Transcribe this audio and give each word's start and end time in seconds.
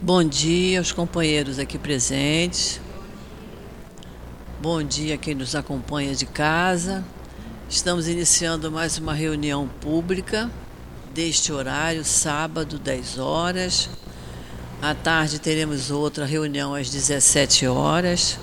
Bom 0.00 0.22
dia 0.22 0.78
aos 0.78 0.92
companheiros 0.92 1.58
aqui 1.58 1.76
presentes. 1.76 2.80
Bom 4.62 4.80
dia 4.80 5.16
a 5.16 5.18
quem 5.18 5.34
nos 5.34 5.56
acompanha 5.56 6.14
de 6.14 6.24
casa. 6.24 7.04
Estamos 7.68 8.06
iniciando 8.06 8.70
mais 8.70 8.96
uma 8.96 9.12
reunião 9.12 9.66
pública 9.80 10.48
deste 11.12 11.52
horário, 11.52 12.04
sábado, 12.04 12.78
10 12.78 13.18
horas. 13.18 13.90
À 14.80 14.94
tarde 14.94 15.40
teremos 15.40 15.90
outra 15.90 16.24
reunião 16.24 16.76
às 16.76 16.88
17 16.88 17.66
horas. 17.66 18.38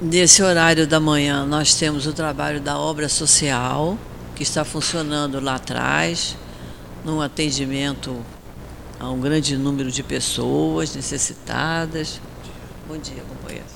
Nesse 0.00 0.44
horário 0.44 0.86
da 0.86 1.00
manhã, 1.00 1.44
nós 1.44 1.74
temos 1.74 2.06
o 2.06 2.12
trabalho 2.12 2.60
da 2.60 2.78
obra 2.78 3.08
social, 3.08 3.98
que 4.36 4.44
está 4.44 4.64
funcionando 4.64 5.40
lá 5.40 5.56
atrás, 5.56 6.36
num 7.04 7.20
atendimento 7.20 8.24
a 8.98 9.10
um 9.10 9.20
grande 9.20 9.56
número 9.56 9.90
de 9.90 10.02
pessoas 10.02 10.94
necessitadas. 10.94 12.20
Bom 12.88 12.96
dia, 12.96 13.22
companheiro. 13.28 13.66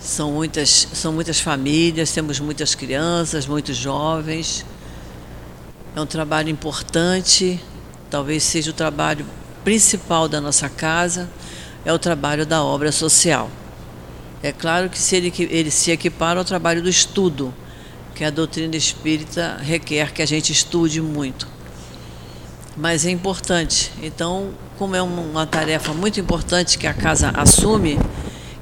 São 0.00 0.30
muitas, 0.30 0.88
são 0.94 1.12
muitas 1.12 1.40
famílias, 1.40 2.12
temos 2.12 2.38
muitas 2.38 2.76
crianças, 2.76 3.46
muitos 3.46 3.76
jovens. 3.76 4.64
É 5.96 6.00
um 6.00 6.06
trabalho 6.06 6.48
importante, 6.48 7.60
talvez 8.08 8.44
seja 8.44 8.70
o 8.70 8.74
trabalho 8.74 9.26
principal 9.64 10.28
da 10.28 10.40
nossa 10.40 10.68
casa, 10.68 11.28
é 11.84 11.92
o 11.92 11.98
trabalho 11.98 12.46
da 12.46 12.62
obra 12.62 12.92
social. 12.92 13.50
É 14.42 14.52
claro 14.52 14.88
que 14.88 14.98
se 14.98 15.16
ele, 15.16 15.32
ele 15.50 15.70
se 15.72 15.90
equipara 15.90 16.38
ao 16.38 16.44
trabalho 16.44 16.80
do 16.80 16.88
estudo, 16.88 17.52
que 18.16 18.24
a 18.24 18.30
doutrina 18.30 18.74
espírita 18.74 19.58
requer 19.60 20.10
que 20.10 20.22
a 20.22 20.26
gente 20.26 20.50
estude 20.50 21.02
muito. 21.02 21.46
Mas 22.74 23.04
é 23.04 23.10
importante. 23.10 23.92
Então, 24.02 24.54
como 24.78 24.96
é 24.96 25.02
uma 25.02 25.46
tarefa 25.46 25.92
muito 25.92 26.18
importante 26.18 26.78
que 26.78 26.86
a 26.86 26.94
casa 26.94 27.30
assume, 27.36 27.98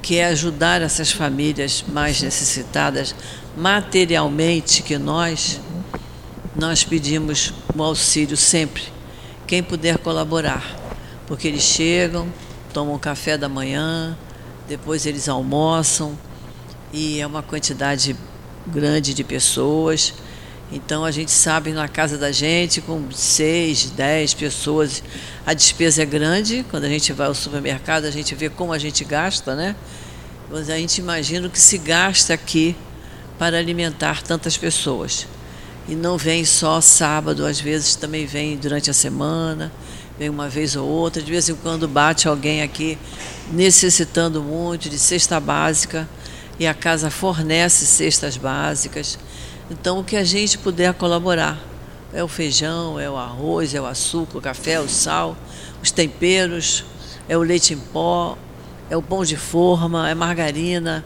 que 0.03 0.19
é 0.19 0.27
ajudar 0.27 0.83
essas 0.83 1.13
famílias 1.13 1.85
mais 1.87 2.21
necessitadas 2.21 3.15
materialmente 3.57 4.83
que 4.83 4.99
nós, 4.99 5.61
nós 6.57 6.83
pedimos 6.83 7.55
o 7.77 7.81
auxílio 7.81 8.37
sempre. 8.37 8.83
Quem 9.47 9.63
puder 9.63 9.99
colaborar, 9.99 10.65
porque 11.29 11.47
eles 11.47 11.63
chegam, 11.63 12.27
tomam 12.73 12.99
café 12.99 13.39
da 13.39 13.49
manhã, 13.49 14.19
depois 14.67 15.07
eles 15.07 15.29
almoçam 15.29 16.19
e 16.93 17.21
é 17.21 17.27
uma 17.27 17.43
quantidade 17.43 18.17
grande 18.67 19.15
de 19.15 19.25
pessoas. 19.25 20.15
Então 20.73 21.05
a 21.05 21.11
gente 21.11 21.31
sabe 21.31 21.73
na 21.73 21.87
casa 21.89 22.19
da 22.19 22.33
gente, 22.33 22.81
com 22.81 23.11
seis, 23.13 23.91
dez 23.91 24.35
pessoas, 24.35 25.03
a 25.47 25.55
despesa 25.55 26.03
é 26.03 26.07
grande. 26.07 26.65
Quando 26.71 26.85
a 26.85 26.89
gente 26.89 27.13
vai 27.13 27.27
ao 27.27 27.35
supermercado, 27.35 28.05
a 28.07 28.11
gente 28.11 28.35
vê 28.35 28.49
como 28.49 28.73
a 28.73 28.79
gente 28.79 29.05
gasta, 29.05 29.55
né? 29.55 29.77
Mas 30.51 30.71
a 30.71 30.77
gente 30.77 30.99
imagina 30.99 31.47
o 31.47 31.51
que 31.51 31.61
se 31.61 31.79
gasta 31.79 32.35
aqui 32.35 32.77
para 33.39 33.59
alimentar 33.59 34.23
tantas 34.23 34.57
pessoas. 34.57 35.27
E 35.89 35.95
não 35.95 36.17
vem 36.17 36.45
só 36.45 36.81
sábado, 36.81 37.45
às 37.45 37.61
vezes 37.61 37.95
também 37.95 38.25
vem 38.27 38.57
durante 38.57 38.91
a 38.91 38.95
semana 38.95 39.71
vem 40.19 40.29
uma 40.29 40.49
vez 40.49 40.77
ou 40.77 40.89
outra, 40.89 41.21
de 41.21 41.31
vez 41.31 41.49
em 41.49 41.55
quando 41.57 41.89
bate 41.89 42.29
alguém 42.29 42.63
aqui 42.63 42.97
necessitando 43.53 44.43
muito 44.43 44.89
de 44.89 44.99
cesta 44.99 45.41
básica 45.41 46.09
e 46.59 46.67
a 46.67 46.75
casa 46.75 47.11
fornece 47.11 47.87
cestas 47.87 48.37
básicas. 48.37 49.19
Então, 49.71 50.01
o 50.01 50.05
que 50.05 50.17
a 50.17 50.25
gente 50.25 50.59
puder 50.59 50.95
colaborar 50.95 51.59
é 52.13 52.23
o 52.23 52.29
feijão, 52.29 52.99
é 53.01 53.11
o 53.11 53.17
arroz, 53.17 53.75
é 53.75 53.81
o 53.81 53.87
açúcar, 53.87 54.39
o 54.39 54.41
café, 54.41 54.79
o 54.79 54.89
sal, 54.89 55.37
os 55.83 55.91
temperos, 55.91 56.85
é 57.29 57.37
o 57.37 57.43
leite 57.43 57.75
em 57.75 57.79
pó, 57.79 58.39
é 58.89 58.97
o 58.97 59.03
pão 59.03 59.25
de 59.25 59.37
forma, 59.37 60.09
é 60.09 60.15
margarina, 60.15 61.05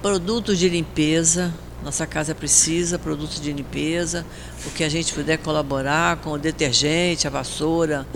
produtos 0.00 0.58
de 0.58 0.68
limpeza, 0.68 1.52
nossa 1.82 2.06
casa 2.06 2.34
precisa 2.34 2.98
produtos 2.98 3.40
de 3.40 3.52
limpeza, 3.52 4.24
o 4.64 4.70
que 4.70 4.84
a 4.84 4.88
gente 4.88 5.12
puder 5.12 5.38
colaborar 5.38 6.18
com 6.18 6.30
o 6.30 6.38
detergente, 6.38 7.26
a 7.26 7.30
vassoura, 7.30 8.06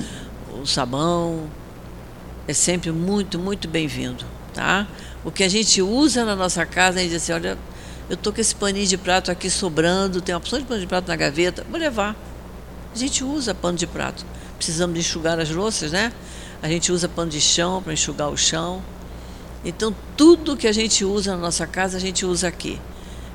o 0.63 0.67
sabão, 0.67 1.49
é 2.47 2.53
sempre 2.53 2.93
muito, 2.93 3.39
muito 3.39 3.67
bem-vindo, 3.67 4.25
tá? 4.51 4.87
O 5.25 5.31
que 5.31 5.43
a 5.43 5.49
gente 5.49 5.81
usa 5.81 6.25
na 6.25 6.37
nossa 6.37 6.67
casa, 6.67 6.99
a 6.99 7.03
gente 7.03 7.13
diz 7.13 7.23
assim, 7.23 7.33
olha, 7.33 7.59
eu 8.09 8.17
tô 8.17 8.33
com 8.33 8.41
esse 8.41 8.55
paninho 8.55 8.87
de 8.87 8.99
prato 8.99 9.31
aqui 9.31 9.49
sobrando, 9.49 10.21
tem 10.21 10.35
uma 10.35 10.39
opção 10.39 10.59
de 10.59 10.65
pano 10.65 10.81
de 10.81 10.87
prato 10.87 11.09
na 11.09 11.17
gaveta, 11.17 11.65
vou 11.71 11.79
levar. 11.79 12.17
A 12.95 12.99
gente 12.99 13.23
usa 13.23 13.55
pano 13.55 13.79
de 13.79 13.87
prato. 13.87 14.27
Precisamos 14.57 14.95
de 14.95 15.01
enxugar 15.01 15.39
as 15.39 15.49
louças, 15.51 15.93
né? 15.93 16.13
A 16.61 16.69
gente 16.69 16.91
usa 16.91 17.09
pano 17.09 17.31
de 17.31 17.41
chão 17.41 17.83
para 17.83 17.93
enxugar 17.93 18.29
o 18.29 18.37
chão. 18.37 18.83
Então, 19.65 19.95
tudo 20.17 20.57
que 20.57 20.67
a 20.67 20.73
gente 20.73 21.05
usa 21.05 21.33
na 21.33 21.39
nossa 21.39 21.67
casa, 21.67 21.97
a 21.97 22.01
gente 22.01 22.27
usa 22.27 22.49
aqui. 22.49 22.81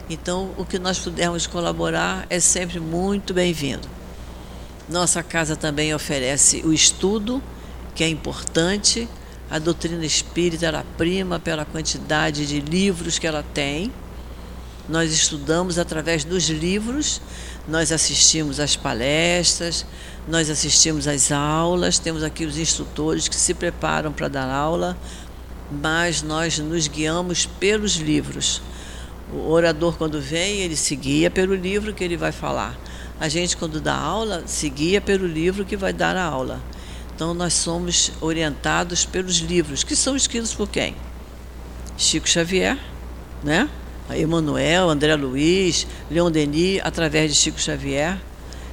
Então, 0.09 0.52
o 0.58 0.66
que 0.66 0.78
nós 0.78 1.00
pudermos 1.00 1.48
colaborar 1.48 2.28
é 2.30 2.40
sempre 2.40 2.80
muito 2.80 3.34
bem-vindo. 3.34 3.88
Nossa 4.88 5.24
casa 5.24 5.56
também 5.56 5.96
oferece 5.96 6.62
o 6.64 6.72
estudo, 6.72 7.42
que 7.96 8.04
é 8.04 8.09
importante. 8.09 9.08
A 9.50 9.59
doutrina 9.59 10.06
espírita 10.06 10.66
ela 10.66 10.85
prima 10.97 11.39
pela 11.39 11.66
quantidade 11.66 12.47
de 12.47 12.59
livros 12.59 13.19
que 13.19 13.28
ela 13.28 13.44
tem. 13.53 13.91
Nós 14.89 15.11
estudamos 15.11 15.79
através 15.79 16.23
dos 16.23 16.50
livros, 16.50 17.22
nós 17.67 17.91
assistimos 17.91 18.59
às 18.59 18.75
palestras, 18.75 19.85
nós 20.28 20.50
assistimos 20.50 21.07
às 21.07 21.31
aulas, 21.31 21.97
temos 21.97 22.23
aqui 22.23 22.45
os 22.45 22.57
instrutores 22.57 23.28
que 23.28 23.35
se 23.35 23.53
preparam 23.53 24.11
para 24.11 24.28
dar 24.28 24.50
aula, 24.50 24.95
mas 25.72 26.22
nós 26.22 26.59
nos 26.59 26.88
guiamos 26.88 27.45
pelos 27.45 27.95
livros. 27.95 28.62
O 29.33 29.50
orador, 29.50 29.97
quando 29.97 30.22
vem, 30.22 30.59
ele 30.59 30.75
seguia 30.75 31.31
pelo 31.31 31.56
livro 31.56 31.94
que 31.94 32.03
ele 32.03 32.16
vai 32.16 32.31
falar. 32.31 32.77
A 33.19 33.27
gente, 33.27 33.57
quando 33.57 33.81
dá 33.81 33.95
aula, 33.95 34.44
seguia 34.45 35.01
pelo 35.01 35.25
livro 35.25 35.66
que 35.66 35.75
vai 35.75 35.94
dar 35.94 36.16
a 36.16 36.23
aula. 36.23 36.62
Então, 37.16 37.34
nós 37.34 37.53
somos 37.53 38.12
orientados 38.20 39.06
pelos 39.06 39.38
livros, 39.38 39.86
que 39.86 39.96
são 39.96 40.18
escritos 40.18 40.53
por 40.53 40.68
quem? 40.68 40.94
Chico 41.98 42.28
Xavier, 42.28 42.78
né? 43.42 43.70
Emanuel, 44.09 44.90
André 44.90 45.16
Luiz, 45.16 45.88
Leon 46.12 46.30
Denis, 46.30 46.81
através 46.84 47.31
de 47.31 47.38
Chico 47.38 47.58
Xavier. 47.58 48.20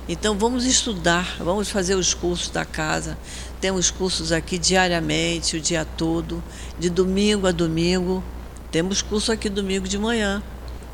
Então, 0.08 0.36
vamos 0.36 0.64
estudar, 0.64 1.36
vamos 1.38 1.70
fazer 1.70 1.94
os 1.94 2.14
cursos 2.14 2.48
da 2.48 2.64
casa. 2.64 3.16
Temos 3.60 3.92
cursos 3.92 4.32
aqui 4.32 4.58
diariamente, 4.58 5.56
o 5.56 5.60
dia 5.60 5.84
todo, 5.84 6.42
de 6.81 6.91
domingo 6.91 7.47
a 7.47 7.52
domingo. 7.52 8.25
Temos 8.72 9.02
curso 9.02 9.31
aqui 9.31 9.48
domingo 9.48 9.86
de 9.86 9.98
manhã. 9.98 10.42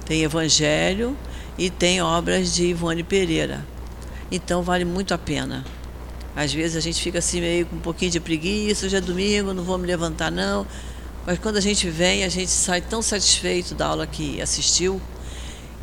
Tem 0.04 0.22
Evangelho 0.22 1.16
e 1.56 1.70
tem 1.70 2.02
obras 2.02 2.54
de 2.54 2.66
Ivone 2.66 3.02
Pereira. 3.02 3.66
Então 4.30 4.62
vale 4.62 4.84
muito 4.84 5.14
a 5.14 5.18
pena. 5.18 5.64
Às 6.38 6.54
vezes 6.54 6.76
a 6.76 6.80
gente 6.80 7.02
fica 7.02 7.18
assim 7.18 7.40
meio 7.40 7.66
com 7.66 7.74
um 7.74 7.80
pouquinho 7.80 8.12
de 8.12 8.20
preguiça, 8.20 8.86
hoje 8.86 8.94
é 8.94 9.00
domingo, 9.00 9.52
não 9.52 9.64
vou 9.64 9.76
me 9.76 9.88
levantar 9.88 10.30
não. 10.30 10.64
Mas 11.26 11.36
quando 11.40 11.56
a 11.56 11.60
gente 11.60 11.90
vem, 11.90 12.22
a 12.22 12.28
gente 12.28 12.52
sai 12.52 12.80
tão 12.80 13.02
satisfeito 13.02 13.74
da 13.74 13.88
aula 13.88 14.06
que 14.06 14.40
assistiu, 14.40 15.02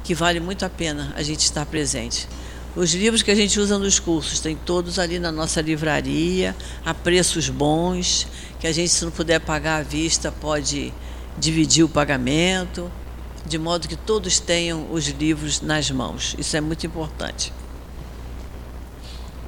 que 0.01 0.15
vale 0.15 0.39
muito 0.39 0.63
a 0.63 0.69
pena 0.69 1.13
a 1.17 1.21
gente 1.21 1.41
estar 1.41 1.65
presente. 1.65 2.25
Os 2.73 2.93
livros 2.93 3.21
que 3.21 3.31
a 3.31 3.35
gente 3.35 3.59
usa 3.59 3.77
nos 3.77 3.99
cursos, 3.99 4.39
tem 4.39 4.55
todos 4.55 4.97
ali 4.97 5.19
na 5.19 5.29
nossa 5.29 5.59
livraria, 5.59 6.55
a 6.85 6.93
preços 6.93 7.49
bons, 7.49 8.25
que 8.57 8.65
a 8.65 8.71
gente, 8.71 8.87
se 8.87 9.03
não 9.03 9.11
puder 9.11 9.41
pagar 9.41 9.81
à 9.81 9.83
vista, 9.83 10.31
pode 10.31 10.93
dividir 11.37 11.83
o 11.83 11.89
pagamento, 11.89 12.89
de 13.45 13.57
modo 13.57 13.89
que 13.89 13.97
todos 13.97 14.39
tenham 14.39 14.87
os 14.89 15.05
livros 15.07 15.59
nas 15.59 15.91
mãos. 15.91 16.33
Isso 16.39 16.55
é 16.55 16.61
muito 16.61 16.87
importante. 16.87 17.51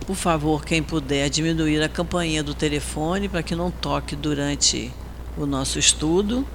Por 0.07 0.15
favor, 0.15 0.65
quem 0.65 0.81
puder 0.81 1.29
diminuir 1.29 1.83
a 1.83 1.89
campainha 1.89 2.41
do 2.41 2.55
telefone 2.55 3.29
para 3.29 3.43
que 3.43 3.55
não 3.55 3.69
toque 3.69 4.15
durante 4.15 4.91
o 5.37 5.45
nosso 5.45 5.77
estudo. 5.77 6.47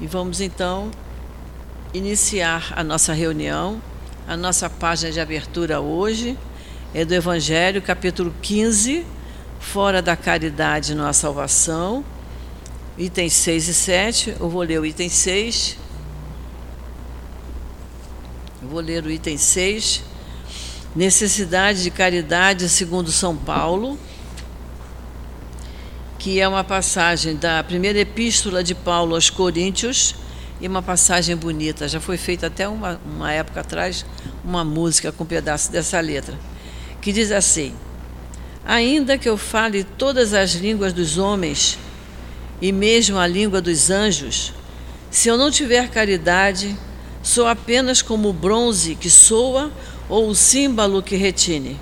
E 0.00 0.06
vamos 0.08 0.40
então 0.40 0.90
iniciar 1.94 2.72
a 2.74 2.82
nossa 2.82 3.12
reunião. 3.12 3.80
A 4.26 4.36
nossa 4.36 4.68
página 4.68 5.12
de 5.12 5.20
abertura 5.20 5.80
hoje 5.80 6.36
é 6.92 7.04
do 7.04 7.14
Evangelho, 7.14 7.80
capítulo 7.80 8.34
15, 8.42 9.06
Fora 9.60 10.00
da 10.00 10.16
caridade 10.16 10.94
não 10.94 11.06
há 11.06 11.12
salvação 11.12 12.02
itens 13.00 13.32
6 13.32 13.68
e 13.68 13.74
7. 13.74 14.36
Eu 14.38 14.48
vou 14.48 14.62
ler 14.62 14.78
o 14.78 14.86
item 14.86 15.08
6. 15.08 15.76
Eu 18.62 18.68
vou 18.68 18.80
ler 18.80 19.04
o 19.04 19.10
item 19.10 19.38
6. 19.38 20.04
Necessidade 20.94 21.84
de 21.84 21.90
caridade 21.90 22.68
segundo 22.68 23.12
São 23.12 23.36
Paulo, 23.36 23.96
que 26.18 26.40
é 26.40 26.48
uma 26.48 26.64
passagem 26.64 27.36
da 27.36 27.62
primeira 27.62 28.00
epístola 28.00 28.62
de 28.64 28.74
Paulo 28.74 29.14
aos 29.14 29.30
Coríntios, 29.30 30.16
e 30.60 30.68
uma 30.68 30.82
passagem 30.82 31.36
bonita. 31.36 31.88
Já 31.88 32.00
foi 32.00 32.16
feita 32.16 32.48
até 32.48 32.68
uma, 32.68 33.00
uma 33.04 33.32
época 33.32 33.60
atrás 33.60 34.04
uma 34.44 34.64
música 34.64 35.12
com 35.12 35.24
um 35.24 35.26
pedaço 35.26 35.70
dessa 35.70 36.00
letra, 36.00 36.38
que 37.00 37.12
diz 37.12 37.30
assim: 37.30 37.72
Ainda 38.66 39.16
que 39.16 39.28
eu 39.28 39.36
fale 39.36 39.84
todas 39.84 40.34
as 40.34 40.54
línguas 40.54 40.92
dos 40.92 41.18
homens 41.18 41.78
e 42.60 42.72
mesmo 42.72 43.16
a 43.16 43.26
língua 43.26 43.60
dos 43.60 43.90
anjos, 43.90 44.52
se 45.10 45.28
eu 45.28 45.38
não 45.38 45.50
tiver 45.50 45.88
caridade, 45.88 46.76
sou 47.22 47.46
apenas 47.46 48.02
como 48.02 48.28
o 48.28 48.32
bronze 48.32 48.94
que 48.94 49.08
soa 49.08 49.72
ou 50.10 50.28
o 50.28 50.34
símbolo 50.34 51.02
que 51.02 51.16
retine. 51.16 51.78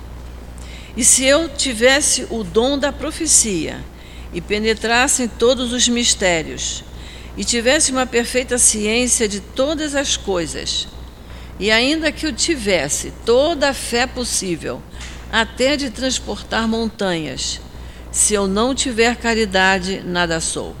E 0.95 1.03
se 1.03 1.25
eu 1.25 1.49
tivesse 1.49 2.27
o 2.29 2.43
dom 2.43 2.77
da 2.77 2.93
profecia 2.93 3.83
e 4.31 4.39
penetrasse 4.39 5.23
em 5.23 5.27
todos 5.27 5.73
os 5.73 5.89
mistérios, 5.89 6.83
e 7.35 7.43
tivesse 7.43 7.91
uma 7.91 8.05
perfeita 8.05 8.57
ciência 8.57 9.27
de 9.27 9.39
todas 9.39 9.95
as 9.95 10.15
coisas, 10.15 10.87
e 11.59 11.71
ainda 11.71 12.11
que 12.11 12.25
eu 12.25 12.33
tivesse 12.33 13.13
toda 13.25 13.69
a 13.69 13.73
fé 13.73 14.05
possível, 14.05 14.81
até 15.31 15.75
de 15.75 15.89
transportar 15.89 16.67
montanhas, 16.67 17.61
se 18.11 18.33
eu 18.33 18.47
não 18.47 18.75
tiver 18.75 19.15
caridade, 19.15 20.01
nada 20.03 20.39
sou. 20.39 20.75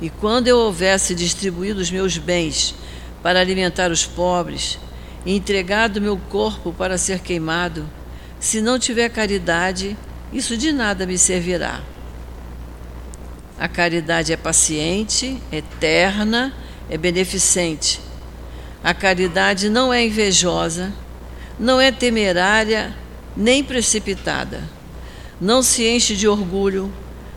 E 0.00 0.10
quando 0.10 0.48
eu 0.48 0.58
houvesse 0.58 1.14
distribuído 1.14 1.80
os 1.80 1.90
meus 1.90 2.18
bens 2.18 2.74
para 3.22 3.40
alimentar 3.40 3.90
os 3.90 4.04
pobres, 4.04 4.78
e 5.24 5.34
entregado 5.34 6.00
meu 6.00 6.16
corpo 6.16 6.72
para 6.72 6.98
ser 6.98 7.20
queimado, 7.20 7.88
se 8.38 8.60
não 8.60 8.78
tiver 8.78 9.08
caridade, 9.08 9.96
isso 10.32 10.56
de 10.56 10.72
nada 10.72 11.06
me 11.06 11.16
servirá. 11.16 11.80
A 13.58 13.68
caridade 13.68 14.32
é 14.32 14.36
paciente, 14.36 15.40
eterna, 15.50 16.52
é 16.90 16.98
beneficente. 16.98 18.00
A 18.82 18.92
caridade 18.92 19.70
não 19.70 19.92
é 19.92 20.04
invejosa, 20.04 20.92
não 21.58 21.80
é 21.80 21.90
temerária 21.90 22.94
nem 23.36 23.64
precipitada. 23.64 24.62
Não 25.40 25.62
se 25.62 25.86
enche 25.86 26.14
de 26.14 26.28
orgulho, 26.28 26.92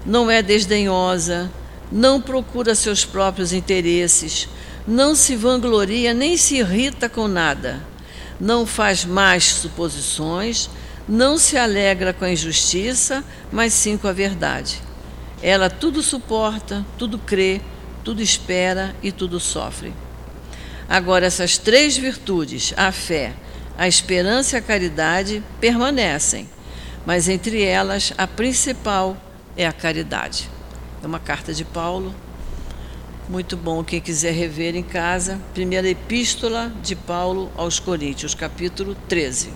não 0.05 0.29
é 0.29 0.41
desdenhosa, 0.41 1.51
não 1.91 2.19
procura 2.19 2.75
seus 2.75 3.05
próprios 3.05 3.53
interesses, 3.53 4.49
não 4.87 5.13
se 5.13 5.35
vangloria 5.35 6.13
nem 6.13 6.37
se 6.37 6.55
irrita 6.55 7.09
com 7.09 7.27
nada, 7.27 7.83
não 8.39 8.65
faz 8.65 9.03
más 9.03 9.43
suposições, 9.43 10.69
não 11.07 11.37
se 11.37 11.57
alegra 11.57 12.13
com 12.13 12.23
a 12.23 12.31
injustiça, 12.31 13.23
mas 13.51 13.73
sim 13.73 13.97
com 13.97 14.07
a 14.07 14.13
verdade. 14.13 14.81
Ela 15.41 15.69
tudo 15.69 16.01
suporta, 16.01 16.85
tudo 16.97 17.17
crê, 17.17 17.59
tudo 18.03 18.21
espera 18.21 18.95
e 19.03 19.11
tudo 19.11 19.39
sofre. 19.39 19.93
Agora, 20.87 21.25
essas 21.25 21.57
três 21.57 21.97
virtudes, 21.97 22.73
a 22.77 22.91
fé, 22.91 23.33
a 23.77 23.87
esperança 23.87 24.55
e 24.55 24.59
a 24.59 24.61
caridade, 24.61 25.43
permanecem, 25.59 26.49
mas 27.05 27.27
entre 27.27 27.61
elas 27.61 28.13
a 28.17 28.25
principal 28.25 29.17
é 29.57 29.67
a 29.67 29.73
caridade. 29.73 30.49
É 31.03 31.07
uma 31.07 31.19
carta 31.19 31.53
de 31.53 31.65
Paulo, 31.65 32.15
muito 33.29 33.57
bom 33.57 33.83
quem 33.83 33.99
quiser 33.99 34.31
rever 34.31 34.75
em 34.75 34.83
casa. 34.83 35.39
Primeira 35.53 35.87
epístola 35.89 36.71
de 36.81 36.95
Paulo 36.95 37.51
aos 37.57 37.79
Coríntios, 37.79 38.33
capítulo 38.33 38.95
13. 39.07 39.49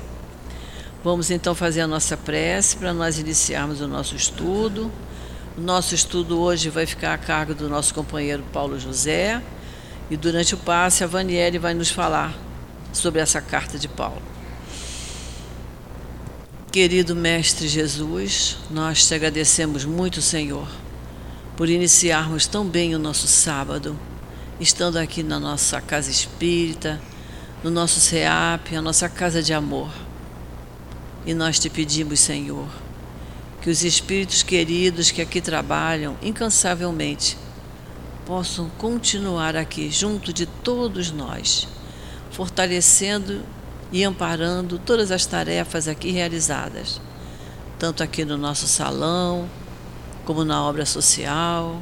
Vamos 1.04 1.32
então 1.32 1.56
fazer 1.56 1.82
a 1.82 1.88
nossa 1.88 2.18
prece 2.18 2.76
para 2.76 2.94
nós 2.94 3.18
iniciarmos 3.18 3.80
o 3.80 3.88
nosso 3.88 4.16
estudo. 4.16 4.92
O 5.58 5.62
nosso 5.62 5.96
estudo 5.96 6.40
hoje 6.40 6.70
vai 6.70 6.86
ficar 6.86 7.14
a 7.14 7.18
cargo 7.18 7.54
do 7.54 7.70
nosso 7.70 7.94
companheiro 7.94 8.44
Paulo 8.52 8.80
José. 8.80 9.42
E 10.10 10.18
durante 10.18 10.54
o 10.54 10.58
passe, 10.58 11.04
a 11.04 11.08
Vaniele 11.08 11.58
vai 11.58 11.74
nos 11.74 11.90
falar 11.90 12.38
sobre 12.92 13.22
essa 13.22 13.40
carta 13.40 13.80
de 13.80 13.88
Paulo. 13.88 14.22
Querido 16.72 17.16
Mestre 17.16 17.68
Jesus, 17.68 18.58
nós 18.70 19.06
te 19.06 19.14
agradecemos 19.14 19.86
muito, 19.86 20.22
Senhor, 20.22 20.68
por 21.56 21.70
iniciarmos 21.70 22.48
tão 22.48 22.66
bem 22.66 22.96
o 22.96 23.00
nosso 23.00 23.28
sábado, 23.28 23.98
estando 24.60 24.98
aqui 24.98 25.22
na 25.22 25.40
nossa 25.40 25.82
casa 25.82 26.10
espírita, 26.10 27.00
no 27.64 27.70
nosso 27.70 28.00
SEAP, 28.00 28.76
a 28.76 28.82
nossa 28.82 29.08
casa 29.10 29.44
de 29.44 29.54
amor. 29.54 29.92
E 31.26 31.34
nós 31.34 31.60
te 31.60 31.70
pedimos, 31.70 32.20
Senhor, 32.20 32.68
que 33.62 33.70
os 33.70 33.84
espíritos 33.84 34.42
queridos 34.42 35.12
que 35.12 35.22
aqui 35.22 35.40
trabalham 35.40 36.18
incansavelmente 36.22 37.38
possam 38.26 38.70
continuar 38.78 39.56
aqui 39.56 39.92
junto 39.92 40.34
de 40.34 40.46
todos 40.46 41.12
nós, 41.12 41.68
fortalecendo 42.32 43.42
e 43.92 44.04
amparando 44.04 44.80
todas 44.80 45.12
as 45.12 45.26
tarefas 45.26 45.88
aqui 45.88 46.12
realizadas, 46.12 47.02
tanto 47.78 48.02
aqui 48.02 48.24
no 48.24 48.38
nosso 48.38 48.68
salão, 48.68 49.50
como 50.26 50.44
na 50.44 50.64
obra 50.64 50.86
social, 50.86 51.82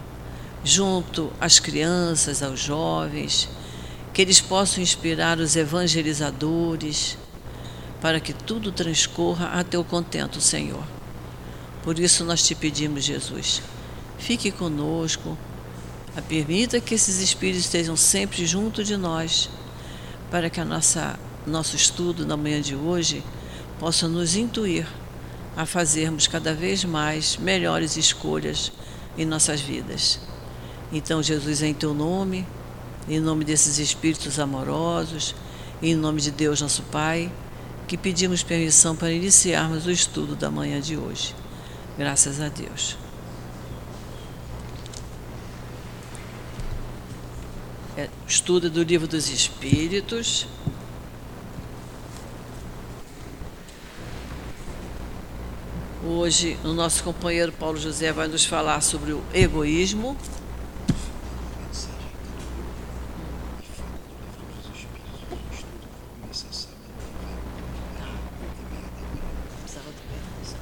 junto 0.63 1.31
às 1.39 1.59
crianças, 1.59 2.41
aos 2.43 2.59
jovens, 2.59 3.49
que 4.13 4.21
eles 4.21 4.41
possam 4.41 4.81
inspirar 4.81 5.39
os 5.39 5.55
evangelizadores, 5.55 7.17
para 8.01 8.19
que 8.19 8.33
tudo 8.33 8.71
transcorra 8.71 9.47
a 9.47 9.63
teu 9.63 9.83
contento, 9.83 10.39
Senhor. 10.39 10.83
Por 11.83 11.99
isso 11.99 12.23
nós 12.23 12.45
te 12.45 12.55
pedimos, 12.55 13.03
Jesus, 13.03 13.61
fique 14.17 14.51
conosco, 14.51 15.37
permita 16.27 16.81
que 16.81 16.95
esses 16.95 17.19
espíritos 17.19 17.65
estejam 17.65 17.95
sempre 17.95 18.45
junto 18.45 18.83
de 18.83 18.97
nós, 18.97 19.49
para 20.29 20.49
que 20.49 20.59
a 20.59 20.65
nossa 20.65 21.17
nosso 21.47 21.75
estudo 21.75 22.25
na 22.25 22.37
manhã 22.37 22.61
de 22.61 22.75
hoje 22.75 23.23
possa 23.79 24.07
nos 24.07 24.35
intuir 24.35 24.85
a 25.59 25.65
fazermos 25.65 26.25
cada 26.25 26.53
vez 26.53 26.85
mais 26.85 27.35
melhores 27.35 27.97
escolhas 27.97 28.71
em 29.17 29.25
nossas 29.25 29.59
vidas. 29.59 30.17
Então, 30.89 31.21
Jesus, 31.21 31.61
em 31.61 31.73
teu 31.73 31.93
nome, 31.93 32.47
em 33.09 33.19
nome 33.19 33.43
desses 33.43 33.77
espíritos 33.77 34.39
amorosos, 34.39 35.35
em 35.81 35.95
nome 35.95 36.21
de 36.21 36.31
Deus, 36.31 36.61
nosso 36.61 36.81
Pai, 36.83 37.29
que 37.89 37.97
pedimos 37.97 38.41
permissão 38.41 38.95
para 38.95 39.11
iniciarmos 39.11 39.85
o 39.85 39.91
estudo 39.91 40.33
da 40.33 40.49
manhã 40.49 40.79
de 40.79 40.95
hoje. 40.95 41.35
Graças 41.97 42.39
a 42.39 42.47
Deus. 42.47 42.95
É, 47.97 48.07
estudo 48.25 48.69
do 48.69 48.81
Livro 48.81 49.09
dos 49.09 49.27
Espíritos. 49.29 50.47
Hoje, 56.11 56.57
o 56.63 56.69
nosso 56.69 57.03
companheiro 57.03 57.51
Paulo 57.51 57.77
José 57.77 58.11
vai 58.11 58.27
nos 58.27 58.43
falar 58.43 58.81
sobre 58.81 59.11
o 59.11 59.23
egoísmo. 59.31 60.17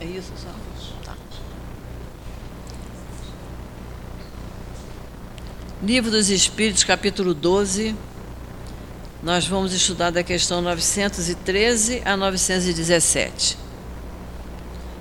É? 0.01 0.22
Tá. 1.06 1.16
Livro 5.82 6.12
dos 6.12 6.30
Espíritos, 6.30 6.84
capítulo 6.84 7.34
12. 7.34 7.96
Nós 9.24 9.48
vamos 9.48 9.72
estudar 9.72 10.10
da 10.10 10.24
questão 10.24 10.62
913 10.62 12.01
a 12.04 12.18
917. 12.18 13.66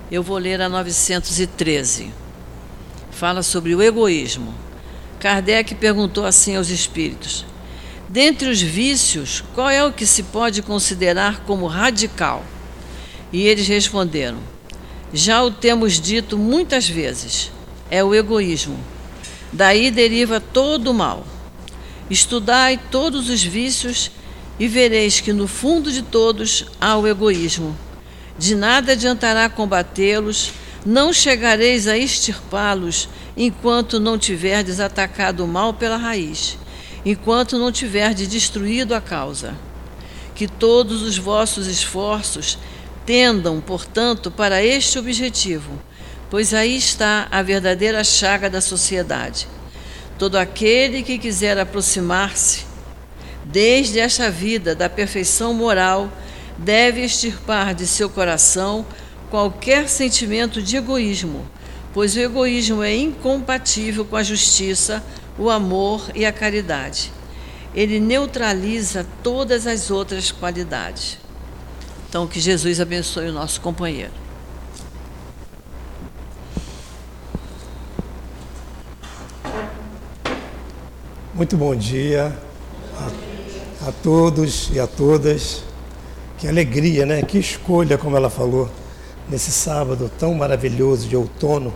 Eu 0.09 0.23
vou 0.23 0.37
ler 0.37 0.61
a 0.61 0.69
913. 0.69 2.13
Fala 3.11 3.43
sobre 3.43 3.75
o 3.75 3.81
egoísmo. 3.81 4.55
Kardec 5.19 5.75
perguntou 5.75 6.25
assim 6.25 6.55
aos 6.55 6.69
espíritos: 6.69 7.45
Dentre 8.07 8.49
os 8.49 8.61
vícios, 8.61 9.43
qual 9.53 9.69
é 9.69 9.83
o 9.83 9.91
que 9.91 10.05
se 10.05 10.23
pode 10.23 10.61
considerar 10.61 11.41
como 11.41 11.67
radical? 11.67 12.45
E 13.33 13.47
eles 13.47 13.67
responderam: 13.67 14.37
Já 15.13 15.43
o 15.43 15.51
temos 15.51 15.99
dito 15.99 16.37
muitas 16.37 16.87
vezes, 16.87 17.51
é 17.91 18.01
o 18.01 18.15
egoísmo. 18.15 18.79
Daí 19.51 19.91
deriva 19.91 20.39
todo 20.39 20.91
o 20.91 20.93
mal. 20.93 21.27
Estudai 22.09 22.79
todos 22.89 23.29
os 23.29 23.43
vícios 23.43 24.09
e 24.57 24.69
vereis 24.69 25.19
que 25.19 25.33
no 25.33 25.49
fundo 25.49 25.91
de 25.91 26.01
todos 26.01 26.65
há 26.79 26.95
o 26.95 27.05
egoísmo 27.05 27.75
de 28.37 28.55
nada 28.55 28.91
adiantará 28.91 29.49
combatê-los, 29.49 30.53
não 30.85 31.11
chegareis 31.11 31.87
a 31.87 31.97
extirpá-los 31.97 33.09
enquanto 33.35 33.99
não 33.99 34.17
tiverdes 34.17 34.79
atacado 34.79 35.43
o 35.43 35.47
mal 35.47 35.73
pela 35.73 35.97
raiz, 35.97 36.57
enquanto 37.05 37.57
não 37.57 37.71
tiverdes 37.71 38.27
destruído 38.27 38.93
a 38.93 39.01
causa. 39.01 39.55
Que 40.35 40.47
todos 40.47 41.01
os 41.01 41.17
vossos 41.17 41.67
esforços 41.67 42.59
tendam, 43.05 43.59
portanto, 43.59 44.29
para 44.29 44.63
este 44.63 44.99
objetivo, 44.99 45.71
pois 46.29 46.53
aí 46.53 46.77
está 46.77 47.27
a 47.31 47.41
verdadeira 47.41 48.03
chaga 48.03 48.49
da 48.49 48.61
sociedade. 48.61 49.47
Todo 50.19 50.35
aquele 50.35 51.03
que 51.03 51.17
quiser 51.17 51.57
aproximar-se 51.57 52.65
desde 53.45 53.99
esta 53.99 54.29
vida 54.29 54.75
da 54.75 54.89
perfeição 54.89 55.53
moral 55.53 56.11
deve 56.57 57.01
extirpar 57.01 57.73
de 57.73 57.85
seu 57.85 58.09
coração 58.09 58.85
qualquer 59.29 59.87
sentimento 59.87 60.61
de 60.61 60.77
egoísmo, 60.77 61.45
pois 61.93 62.15
o 62.15 62.19
egoísmo 62.19 62.83
é 62.83 62.95
incompatível 62.95 64.05
com 64.05 64.15
a 64.15 64.23
justiça, 64.23 65.03
o 65.37 65.49
amor 65.49 66.09
e 66.15 66.25
a 66.25 66.31
caridade. 66.31 67.11
Ele 67.75 67.99
neutraliza 67.99 69.05
todas 69.21 69.67
as 69.67 69.91
outras 69.91 70.31
qualidades. 70.31 71.17
Então, 72.09 72.25
que 72.25 72.39
Jesus 72.39 72.79
abençoe 72.79 73.29
o 73.29 73.33
nosso 73.33 73.59
companheiro. 73.61 74.13
Muito 81.37 81.55
bom 81.55 81.75
dia 81.75 82.35
a, 82.95 83.89
a, 83.89 83.91
todos 83.91 84.71
e 84.73 84.79
a 84.79 84.87
todas. 84.87 85.66
Que 86.37 86.47
alegria, 86.47 87.03
né? 87.03 87.23
Que 87.23 87.39
escolha, 87.39 87.97
como 87.97 88.15
ela 88.15 88.29
falou, 88.29 88.69
nesse 89.27 89.51
sábado 89.51 90.11
tão 90.19 90.35
maravilhoso 90.35 91.07
de 91.07 91.15
outono, 91.15 91.73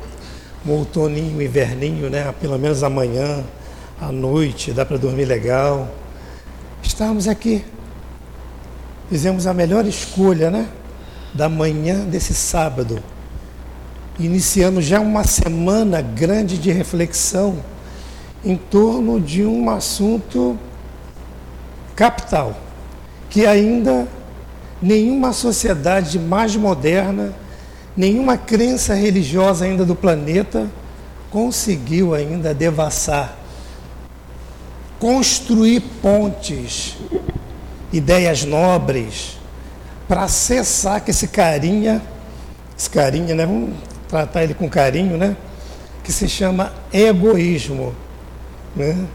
um 0.64 0.72
outoninho, 0.74 1.42
inverninho, 1.42 2.12
né? 2.12 2.32
Pelo 2.40 2.60
menos 2.60 2.84
amanhã, 2.84 3.44
à 4.00 4.12
noite, 4.12 4.72
dá 4.72 4.86
para 4.86 4.98
dormir 4.98 5.26
legal. 5.26 5.90
Estamos 6.84 7.28
aqui. 7.28 7.66
Fizemos 9.10 9.48
a 9.48 9.54
melhor 9.54 9.84
escolha, 9.88 10.52
né? 10.52 10.70
Da 11.34 11.50
manhã 11.50 12.06
desse 12.06 12.36
sábado, 12.36 13.02
iniciando 14.20 14.80
já 14.80 15.00
uma 15.00 15.24
semana 15.24 16.02
grande 16.02 16.60
de 16.60 16.72
reflexão 16.72 17.58
em 18.46 18.58
torno 18.58 19.20
de 19.20 19.44
um 19.44 19.72
assunto 19.72 20.56
capital, 21.96 22.56
que 23.28 23.46
ainda 23.48 24.08
nenhuma 24.82 25.32
sociedade 25.32 26.18
mais 26.18 26.56
moderna, 26.56 27.34
nenhuma 27.96 28.38
crença 28.38 28.94
religiosa 28.94 29.66
ainda 29.66 29.86
do 29.86 29.96
planeta 29.96 30.68
conseguiu 31.30 32.14
ainda 32.14 32.54
devassar, 32.54 33.38
construir 35.00 35.82
pontes, 36.02 36.98
ideias 37.94 38.44
nobres, 38.44 39.38
para 40.08 40.28
cessar 40.28 41.00
que 41.02 41.12
esse 41.12 41.28
carinha, 41.28 42.02
esse 42.78 42.90
carinha, 42.90 43.34
né? 43.34 43.46
Vamos 43.46 43.76
tratar 44.10 44.44
ele 44.44 44.54
com 44.54 44.70
carinho, 44.70 45.16
né? 45.18 45.38
Que 46.04 46.12
se 46.12 46.28
chama 46.28 46.74
egoísmo. 46.92 47.96
Né? 48.76 49.06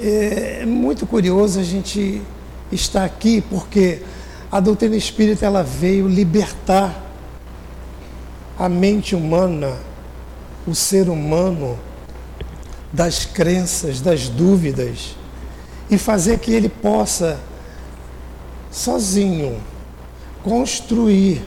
É 0.00 0.66
muito 0.66 1.06
curioso 1.06 1.58
a 1.60 1.62
gente 1.62 2.22
estar 2.70 3.04
aqui 3.04 3.40
porque 3.40 4.02
a 4.50 4.60
doutrina 4.60 4.96
espírita 4.96 5.44
ela 5.44 5.62
veio 5.62 6.08
libertar 6.08 7.04
a 8.58 8.68
mente 8.68 9.14
humana, 9.14 9.76
o 10.66 10.74
ser 10.74 11.08
humano, 11.08 11.78
das 12.92 13.24
crenças, 13.24 14.00
das 14.00 14.28
dúvidas 14.28 15.14
e 15.90 15.98
fazer 15.98 16.38
que 16.38 16.52
ele 16.52 16.68
possa, 16.68 17.38
sozinho, 18.70 19.60
construir 20.42 21.42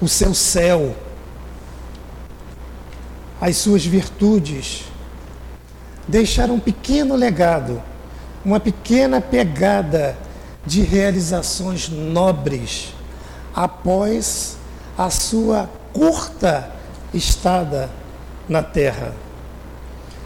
o 0.00 0.08
seu 0.08 0.34
céu, 0.34 0.94
as 3.40 3.56
suas 3.56 3.84
virtudes 3.84 4.84
deixar 6.06 6.50
um 6.50 6.58
pequeno 6.58 7.14
legado, 7.14 7.82
uma 8.44 8.58
pequena 8.60 9.20
pegada 9.20 10.16
de 10.64 10.82
realizações 10.82 11.88
nobres 11.88 12.94
após 13.54 14.56
a 14.96 15.10
sua 15.10 15.68
curta 15.92 16.70
estada 17.12 17.90
na 18.48 18.62
Terra. 18.62 19.14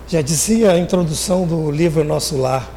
Já 0.08 0.20
dizia 0.20 0.72
a 0.72 0.78
introdução 0.78 1.46
do 1.46 1.70
livro 1.70 2.04
Nosso 2.04 2.36
Lar, 2.36 2.70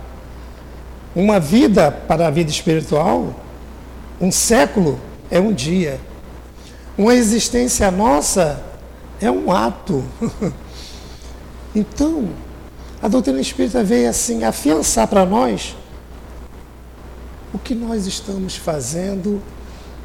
uma 1.15 1.39
vida 1.39 1.91
para 1.91 2.27
a 2.27 2.31
vida 2.31 2.49
espiritual, 2.49 3.35
um 4.21 4.31
século 4.31 4.99
é 5.29 5.39
um 5.39 5.53
dia. 5.53 5.99
Uma 6.97 7.13
existência 7.13 7.89
nossa 7.89 8.61
é 9.21 9.29
um 9.29 9.51
ato. 9.51 10.03
então, 11.73 12.29
a 13.01 13.07
doutrina 13.07 13.39
espírita 13.39 13.83
veio 13.83 14.09
assim 14.09 14.43
afiançar 14.43 15.07
para 15.07 15.25
nós 15.25 15.75
o 17.53 17.57
que 17.57 17.73
nós 17.73 18.05
estamos 18.05 18.55
fazendo 18.55 19.41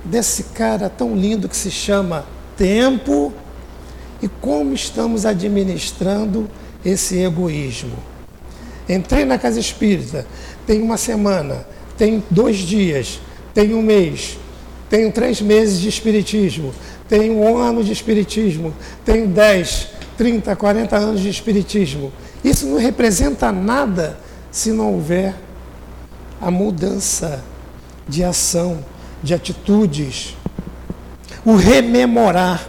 desse 0.05 0.45
cara 0.45 0.89
tão 0.89 1.17
lindo 1.17 1.49
que 1.49 1.57
se 1.57 1.71
chama 1.71 2.25
tempo 2.57 3.33
e 4.23 4.29
como 4.29 4.73
estamos 4.73 5.27
administrando 5.27 6.49
esse 6.85 7.19
egoísmo. 7.19 7.97
Entrei 8.89 9.25
na 9.25 9.39
casa 9.39 9.59
espírita, 9.59 10.27
tem 10.67 10.83
uma 10.83 10.97
semana, 10.97 11.67
tem 11.97 12.23
dois 12.31 12.59
dias, 12.59 13.21
tem 13.55 13.75
um 13.75 13.83
mês, 13.83 14.39
tenho 14.91 15.11
três 15.11 15.41
meses 15.41 15.81
de 15.81 15.89
espiritismo, 15.89 16.73
tenho 17.09 17.35
um 17.39 17.57
ano 17.57 17.83
de 17.83 17.93
espiritismo, 17.93 18.75
tenho 19.05 19.27
10, 19.27 19.89
30, 20.17 20.55
40 20.55 20.97
anos 20.97 21.21
de 21.21 21.29
espiritismo. 21.29 22.13
Isso 22.43 22.67
não 22.67 22.79
representa 22.79 23.51
nada 23.51 24.19
se 24.51 24.71
não 24.71 24.93
houver 24.95 25.35
a 26.45 26.51
mudança 26.51 27.43
de 28.07 28.23
ação, 28.23 28.85
de 29.23 29.33
atitudes. 29.33 30.37
O 31.43 31.57
rememorar 31.57 32.69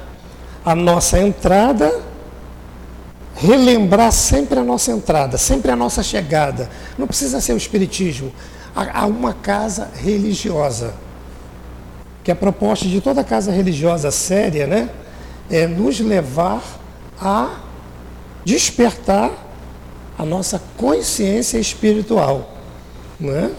a 0.64 0.74
nossa 0.74 1.20
entrada, 1.20 1.94
relembrar 3.36 4.14
sempre 4.14 4.58
a 4.58 4.64
nossa 4.64 4.92
entrada, 4.92 5.38
sempre 5.38 5.72
a 5.72 5.76
nossa 5.76 6.02
chegada. 6.02 6.70
Não 6.98 7.06
precisa 7.06 7.42
ser 7.42 7.52
o 7.52 7.58
Espiritismo, 7.58 8.32
há 8.74 9.06
uma 9.06 9.34
casa 9.34 9.90
religiosa. 9.94 10.94
Que 12.24 12.32
a 12.32 12.36
proposta 12.36 12.88
de 12.88 13.02
toda 13.02 13.26
casa 13.26 13.52
religiosa 13.52 14.10
séria 14.10 14.66
né, 14.66 14.90
é 15.50 15.68
nos 15.68 16.00
levar 16.00 16.64
a 17.20 17.60
despertar 18.46 19.32
a 20.18 20.26
nossa 20.26 20.62
consciência 20.78 21.58
espiritual. 21.58 22.54
Né? 23.20 23.52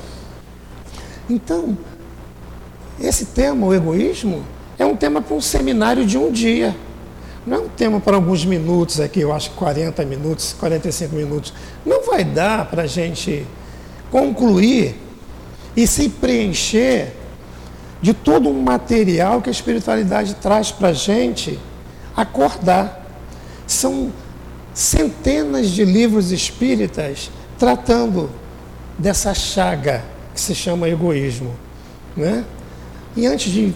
Então, 1.29 1.77
esse 3.01 3.27
tema, 3.27 3.67
o 3.67 3.75
egoísmo, 3.75 4.43
é 4.79 4.85
um 4.85 4.97
tema 4.97 5.21
para 5.21 5.35
um 5.35 5.41
seminário 5.41 6.07
de 6.07 6.17
um 6.17 6.31
dia. 6.31 6.75
Não 7.47 7.57
é 7.57 7.61
um 7.61 7.69
tema 7.69 8.01
para 8.01 8.17
alguns 8.17 8.45
minutos 8.45 9.01
aqui, 9.01 9.21
eu 9.21 9.33
acho 9.33 9.51
40 9.53 10.05
minutos, 10.05 10.55
45 10.59 11.15
minutos. 11.15 11.53
Não 11.85 12.05
vai 12.05 12.25
dar 12.25 12.67
para 12.67 12.83
a 12.83 12.87
gente 12.87 13.47
concluir 14.11 14.97
e 15.77 15.87
se 15.87 16.09
preencher 16.09 17.13
de 18.01 18.13
todo 18.15 18.49
um 18.49 18.63
material 18.63 19.43
que 19.43 19.49
a 19.49 19.53
espiritualidade 19.53 20.35
traz 20.35 20.71
para 20.71 20.89
a 20.89 20.93
gente 20.93 21.59
acordar. 22.17 23.05
São 23.67 24.13
centenas 24.75 25.71
de 25.71 25.85
livros 25.85 26.33
espíritas 26.33 27.31
tratando 27.59 28.31
dessa 28.99 29.35
chaga 29.35 30.16
que 30.37 30.41
se 30.41 30.55
chama 30.55 30.89
egoísmo. 30.89 31.53
Né? 32.17 32.45
E 33.17 33.27
antes 33.27 33.51
de 33.53 33.75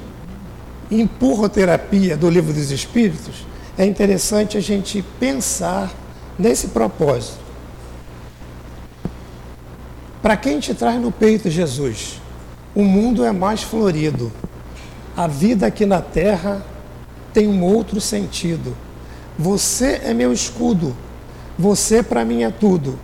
empurroterapia 0.89 2.17
do 2.17 2.31
livro 2.31 2.53
dos 2.53 2.71
espíritos, 2.71 3.45
é 3.77 3.85
interessante 3.85 4.57
a 4.57 4.61
gente 4.61 5.05
pensar 5.19 5.93
nesse 6.39 6.69
propósito. 6.69 7.41
Para 10.23 10.37
quem 10.37 10.61
te 10.61 10.73
traz 10.73 11.01
no 11.01 11.11
peito 11.11 11.51
Jesus, 11.51 12.21
o 12.75 12.85
mundo 12.85 13.25
é 13.25 13.33
mais 13.33 13.65
florido. 13.65 14.31
A 15.17 15.27
vida 15.27 15.67
aqui 15.67 15.85
na 15.85 16.01
terra 16.01 16.65
tem 17.33 17.49
um 17.49 17.65
outro 17.65 18.01
sentido 18.01 18.77
você 19.41 20.03
é 20.05 20.13
meu 20.13 20.35
escudo. 20.35 20.95
Você 21.59 22.03
para 22.03 22.27
mim 22.27 22.43
é 22.43 22.51
tudo. 22.51 22.99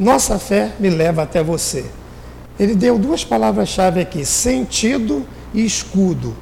Nossa 0.00 0.38
fé 0.38 0.72
me 0.80 0.88
leva 0.88 1.24
até 1.24 1.42
você. 1.42 1.84
Ele 2.58 2.74
deu 2.74 2.98
duas 2.98 3.24
palavras-chave 3.24 4.00
aqui: 4.00 4.24
sentido 4.24 5.26
e 5.52 5.64
escudo. 5.64 6.34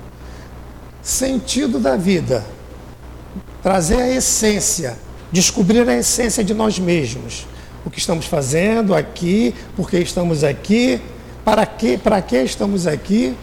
Sentido 1.02 1.78
da 1.78 1.96
vida. 1.96 2.44
Trazer 3.62 3.96
a 3.96 4.10
essência, 4.10 4.96
descobrir 5.32 5.88
a 5.88 5.96
essência 5.96 6.44
de 6.44 6.54
nós 6.54 6.78
mesmos. 6.78 7.46
O 7.84 7.90
que 7.90 7.98
estamos 7.98 8.26
fazendo 8.26 8.94
aqui, 8.94 9.54
por 9.76 9.90
que 9.90 9.98
estamos 9.98 10.42
aqui, 10.42 11.00
para 11.44 11.66
que, 11.66 11.98
para 11.98 12.22
que 12.22 12.36
estamos 12.38 12.86
aqui 12.86 13.34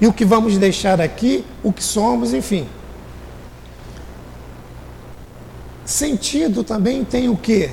e 0.00 0.06
o 0.06 0.12
que 0.12 0.24
vamos 0.24 0.56
deixar 0.56 1.00
aqui, 1.00 1.44
o 1.62 1.72
que 1.72 1.82
somos, 1.82 2.32
enfim. 2.32 2.66
Sentido 5.84 6.64
também 6.64 7.04
tem 7.04 7.28
o 7.28 7.36
quê? 7.36 7.70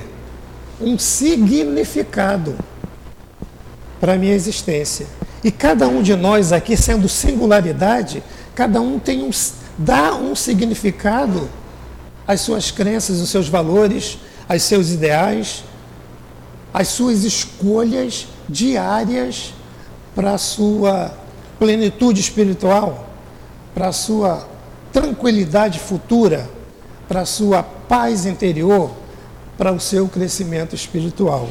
Um 0.80 0.98
significado 0.98 2.56
para 4.00 4.14
a 4.14 4.16
minha 4.16 4.34
existência. 4.34 5.06
E 5.42 5.50
cada 5.50 5.86
um 5.86 6.02
de 6.02 6.16
nós 6.16 6.52
aqui, 6.52 6.76
sendo 6.76 7.08
singularidade, 7.08 8.22
cada 8.54 8.80
um 8.80 8.98
tem 8.98 9.22
um, 9.22 9.30
dá 9.76 10.14
um 10.14 10.34
significado 10.34 11.48
às 12.26 12.40
suas 12.40 12.70
crenças, 12.70 13.20
aos 13.20 13.28
seus 13.28 13.48
valores, 13.48 14.18
aos 14.48 14.62
seus 14.62 14.90
ideais, 14.90 15.64
às 16.72 16.88
suas 16.88 17.24
escolhas 17.24 18.26
diárias 18.48 19.54
para 20.14 20.32
a 20.32 20.38
sua 20.38 21.14
plenitude 21.58 22.20
espiritual, 22.20 23.08
para 23.74 23.88
a 23.88 23.92
sua 23.92 24.46
tranquilidade 24.92 25.78
futura, 25.78 26.48
para 27.08 27.20
a 27.20 27.26
sua 27.26 27.62
paz 27.62 28.26
interior, 28.26 28.90
para 29.56 29.72
o 29.72 29.80
seu 29.80 30.08
crescimento 30.08 30.74
espiritual. 30.74 31.48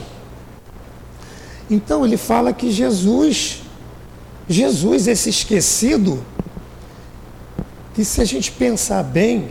Então 1.69 2.05
ele 2.05 2.17
fala 2.17 2.53
que 2.53 2.71
Jesus, 2.71 3.61
Jesus, 4.47 5.07
esse 5.07 5.29
esquecido, 5.29 6.23
que 7.93 8.05
se 8.05 8.21
a 8.21 8.25
gente 8.25 8.51
pensar 8.51 9.03
bem, 9.03 9.49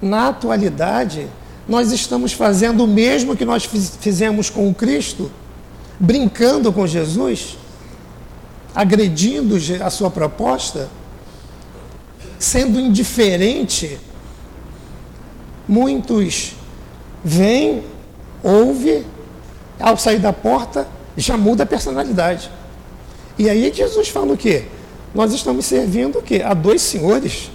na 0.00 0.28
atualidade, 0.28 1.26
nós 1.68 1.92
estamos 1.92 2.32
fazendo 2.32 2.84
o 2.84 2.86
mesmo 2.86 3.36
que 3.36 3.44
nós 3.44 3.64
fizemos 4.00 4.48
com 4.48 4.68
o 4.68 4.74
Cristo, 4.74 5.30
brincando 5.98 6.72
com 6.72 6.86
Jesus, 6.86 7.58
agredindo 8.74 9.56
a 9.84 9.90
sua 9.90 10.10
proposta, 10.10 10.88
sendo 12.38 12.80
indiferente. 12.80 13.98
Muitos 15.68 16.54
vêm, 17.22 17.84
ouvem, 18.42 19.04
ao 19.78 19.96
sair 19.96 20.18
da 20.18 20.32
porta, 20.32 20.88
já 21.16 21.36
muda 21.36 21.62
a 21.64 21.66
personalidade. 21.66 22.50
E 23.38 23.48
aí 23.48 23.72
Jesus 23.72 24.08
fala 24.08 24.32
o 24.32 24.36
quê? 24.36 24.64
Nós 25.14 25.32
estamos 25.32 25.66
servindo 25.66 26.18
o 26.18 26.22
quê? 26.22 26.42
A 26.44 26.54
dois 26.54 26.82
senhores. 26.82 27.50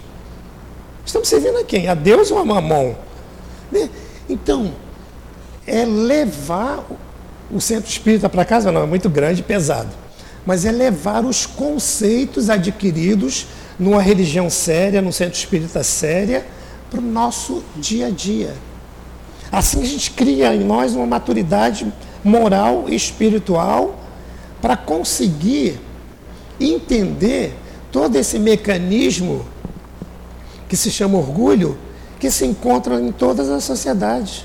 Estamos 1.06 1.28
servindo 1.28 1.58
a 1.58 1.64
quem? 1.64 1.88
A 1.88 1.94
Deus 1.94 2.32
ou 2.32 2.40
a 2.40 2.46
Mamon? 2.46 2.96
Né? 3.72 3.90
Então, 4.28 4.74
é 5.68 5.86
levar 5.86 6.86
o 7.52 7.62
centro 7.62 7.90
espírita 7.90 8.28
para 8.28 8.44
casa, 8.44 8.72
não, 8.72 8.84
é 8.84 8.86
muito 8.86 9.10
grande 9.10 9.42
e 9.42 9.44
pesado, 9.44 9.90
mas 10.46 10.66
é 10.66 10.72
levar 10.72 11.24
os 11.24 11.46
conceitos 11.46 12.50
adquiridos 12.50 13.48
numa 13.78 14.02
religião 14.02 14.50
séria, 14.50 15.02
num 15.02 15.12
centro 15.12 15.38
espírita 15.38 15.84
séria, 15.84 16.46
para 16.90 17.00
o 17.00 17.04
nosso 17.04 17.64
dia 17.76 18.08
a 18.08 18.10
dia. 18.10 18.54
Assim 19.52 19.82
a 19.82 19.86
gente 19.86 20.12
cria 20.12 20.54
em 20.56 20.64
nós 20.64 20.94
uma 20.96 21.06
maturidade 21.06 21.92
moral 22.26 22.86
e 22.88 22.96
espiritual 22.96 24.00
para 24.60 24.76
conseguir 24.76 25.80
entender 26.60 27.54
todo 27.92 28.16
esse 28.16 28.40
mecanismo 28.40 29.46
que 30.68 30.76
se 30.76 30.90
chama 30.90 31.20
orgulho, 31.20 31.78
que 32.20 32.32
se 32.32 32.44
encontra 32.44 33.00
em 33.00 33.12
todas 33.12 33.48
as 33.50 33.64
sociedades. 33.64 34.44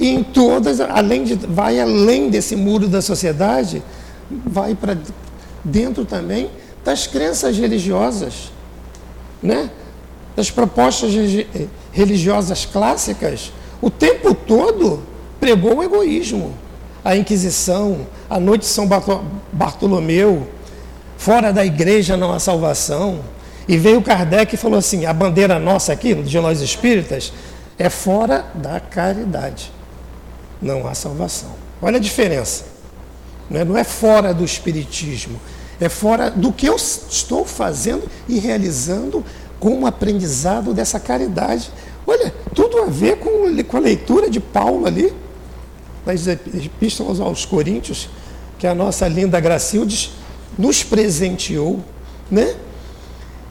E 0.00 0.08
em 0.08 0.24
todas, 0.24 0.80
além 0.80 1.22
de, 1.22 1.36
vai 1.36 1.78
além 1.78 2.28
desse 2.28 2.56
muro 2.56 2.88
da 2.88 3.00
sociedade, 3.00 3.80
vai 4.28 4.74
para 4.74 4.98
dentro 5.62 6.04
também 6.04 6.50
das 6.84 7.06
crenças 7.06 7.56
religiosas, 7.56 8.50
né? 9.40 9.70
das 10.34 10.50
propostas 10.50 11.12
religiosas 11.92 12.66
clássicas. 12.66 13.52
O 13.80 13.88
tempo 13.88 14.34
todo 14.34 15.00
pregou 15.38 15.76
o 15.76 15.82
egoísmo 15.84 16.63
a 17.04 17.14
Inquisição, 17.14 18.06
a 18.30 18.40
noite 18.40 18.62
de 18.62 18.68
São 18.68 18.88
Bartolomeu, 19.52 20.48
fora 21.18 21.52
da 21.52 21.64
igreja 21.64 22.16
não 22.16 22.32
há 22.32 22.38
salvação. 22.38 23.20
E 23.68 23.76
veio 23.76 24.00
Kardec 24.02 24.54
e 24.54 24.58
falou 24.58 24.78
assim: 24.78 25.04
a 25.04 25.12
bandeira 25.12 25.58
nossa 25.58 25.92
aqui, 25.92 26.14
de 26.14 26.40
nós 26.40 26.60
espíritas, 26.62 27.32
é 27.78 27.90
fora 27.90 28.46
da 28.54 28.80
caridade. 28.80 29.70
Não 30.62 30.86
há 30.86 30.94
salvação. 30.94 31.50
Olha 31.82 31.98
a 31.98 32.00
diferença. 32.00 32.64
Não 33.50 33.76
é, 33.76 33.80
é 33.80 33.84
fora 33.84 34.32
do 34.32 34.42
espiritismo, 34.42 35.38
é 35.78 35.90
fora 35.90 36.30
do 36.30 36.50
que 36.50 36.66
eu 36.66 36.76
estou 36.76 37.44
fazendo 37.44 38.04
e 38.26 38.38
realizando 38.38 39.22
com 39.60 39.86
aprendizado 39.86 40.72
dessa 40.72 40.98
caridade. 40.98 41.70
Olha, 42.06 42.32
tudo 42.54 42.82
a 42.82 42.86
ver 42.86 43.18
com 43.18 43.76
a 43.76 43.80
leitura 43.80 44.30
de 44.30 44.40
Paulo 44.40 44.86
ali 44.86 45.12
nas 46.04 46.26
epístolas 46.26 47.20
aos 47.20 47.44
Coríntios, 47.44 48.08
que 48.58 48.66
a 48.66 48.74
nossa 48.74 49.08
linda 49.08 49.40
Gracildes 49.40 50.12
nos 50.58 50.82
presenteou, 50.82 51.80
né? 52.30 52.54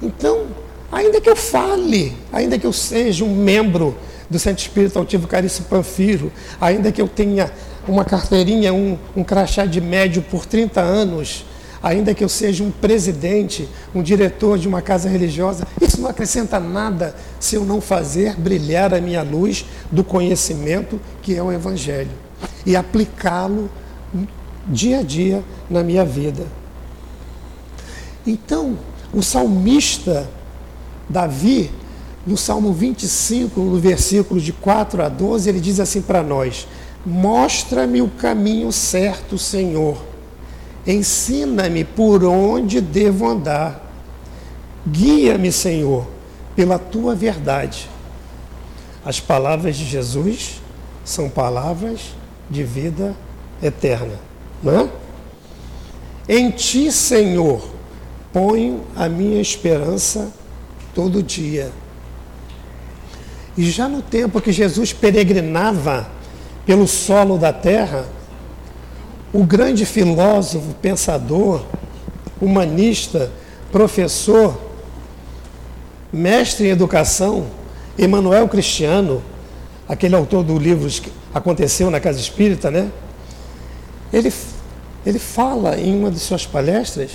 Então, 0.01 0.47
ainda 0.91 1.19
que 1.19 1.29
eu 1.29 1.35
fale, 1.35 2.15
ainda 2.31 2.57
que 2.57 2.65
eu 2.65 2.73
seja 2.73 3.23
um 3.23 3.33
membro 3.33 3.95
do 4.29 4.39
Centro 4.39 4.61
Espírita 4.61 4.99
Altivo 4.99 5.27
Carício 5.27 5.63
Panfiro, 5.65 6.31
ainda 6.59 6.91
que 6.91 7.01
eu 7.01 7.07
tenha 7.07 7.51
uma 7.87 8.05
carteirinha, 8.05 8.73
um, 8.73 8.97
um 9.15 9.23
crachá 9.23 9.65
de 9.65 9.81
médio 9.81 10.21
por 10.21 10.45
30 10.45 10.81
anos, 10.81 11.45
ainda 11.81 12.13
que 12.13 12.23
eu 12.23 12.29
seja 12.29 12.63
um 12.63 12.71
presidente, 12.71 13.67
um 13.93 14.01
diretor 14.01 14.57
de 14.57 14.67
uma 14.67 14.81
casa 14.81 15.09
religiosa, 15.09 15.67
isso 15.81 15.99
não 15.99 16.09
acrescenta 16.09 16.59
nada 16.59 17.13
se 17.39 17.55
eu 17.55 17.65
não 17.65 17.81
fazer 17.81 18.35
brilhar 18.39 18.93
a 18.93 19.01
minha 19.01 19.21
luz 19.21 19.65
do 19.91 20.03
conhecimento 20.03 20.99
que 21.21 21.35
é 21.35 21.43
o 21.43 21.51
Evangelho 21.51 22.22
e 22.65 22.75
aplicá-lo 22.75 23.69
dia 24.67 24.99
a 24.99 25.03
dia 25.03 25.43
na 25.69 25.83
minha 25.83 26.05
vida. 26.05 26.45
Então, 28.25 28.77
o 29.13 29.21
salmista 29.21 30.29
Davi, 31.09 31.69
no 32.25 32.37
Salmo 32.37 32.71
25, 32.71 33.59
no 33.59 33.77
versículo 33.77 34.39
de 34.39 34.53
4 34.53 35.03
a 35.03 35.09
12, 35.09 35.49
ele 35.49 35.59
diz 35.59 35.79
assim 35.79 36.01
para 36.01 36.23
nós: 36.23 36.67
Mostra-me 37.05 38.01
o 38.01 38.07
caminho 38.07 38.71
certo, 38.71 39.37
Senhor. 39.37 39.97
Ensina-me 40.87 41.83
por 41.83 42.23
onde 42.23 42.79
devo 42.79 43.27
andar. 43.27 43.81
Guia-me, 44.87 45.51
Senhor, 45.51 46.05
pela 46.55 46.79
tua 46.79 47.13
verdade. 47.13 47.89
As 49.05 49.19
palavras 49.19 49.75
de 49.75 49.85
Jesus 49.85 50.61
são 51.03 51.29
palavras 51.29 52.15
de 52.53 52.63
vida 52.63 53.15
eterna. 53.61 54.13
É? 54.65 56.37
Em 56.37 56.51
ti, 56.51 56.91
Senhor, 56.91 57.67
ponho 58.31 58.81
a 58.95 59.09
minha 59.09 59.41
esperança 59.41 60.31
todo 60.93 61.21
dia. 61.21 61.71
E 63.57 63.69
já 63.69 63.89
no 63.89 64.01
tempo 64.01 64.39
que 64.39 64.51
Jesus 64.51 64.93
peregrinava 64.93 66.07
pelo 66.65 66.87
solo 66.87 67.37
da 67.37 67.51
terra, 67.51 68.05
o 69.33 69.43
grande 69.43 69.85
filósofo, 69.85 70.73
pensador, 70.81 71.65
humanista, 72.39 73.31
professor, 73.71 74.57
mestre 76.11 76.67
em 76.67 76.69
educação, 76.69 77.47
Emanuel 77.97 78.47
Cristiano, 78.47 79.21
aquele 79.87 80.15
autor 80.15 80.43
do 80.43 80.57
livro 80.57 80.89
aconteceu 81.33 81.89
na 81.89 81.99
Casa 81.99 82.19
Espírita, 82.19 82.71
né? 82.71 82.91
Ele, 84.11 84.31
ele 85.05 85.19
fala 85.19 85.77
em 85.77 85.97
uma 85.97 86.11
de 86.11 86.19
suas 86.19 86.45
palestras 86.45 87.11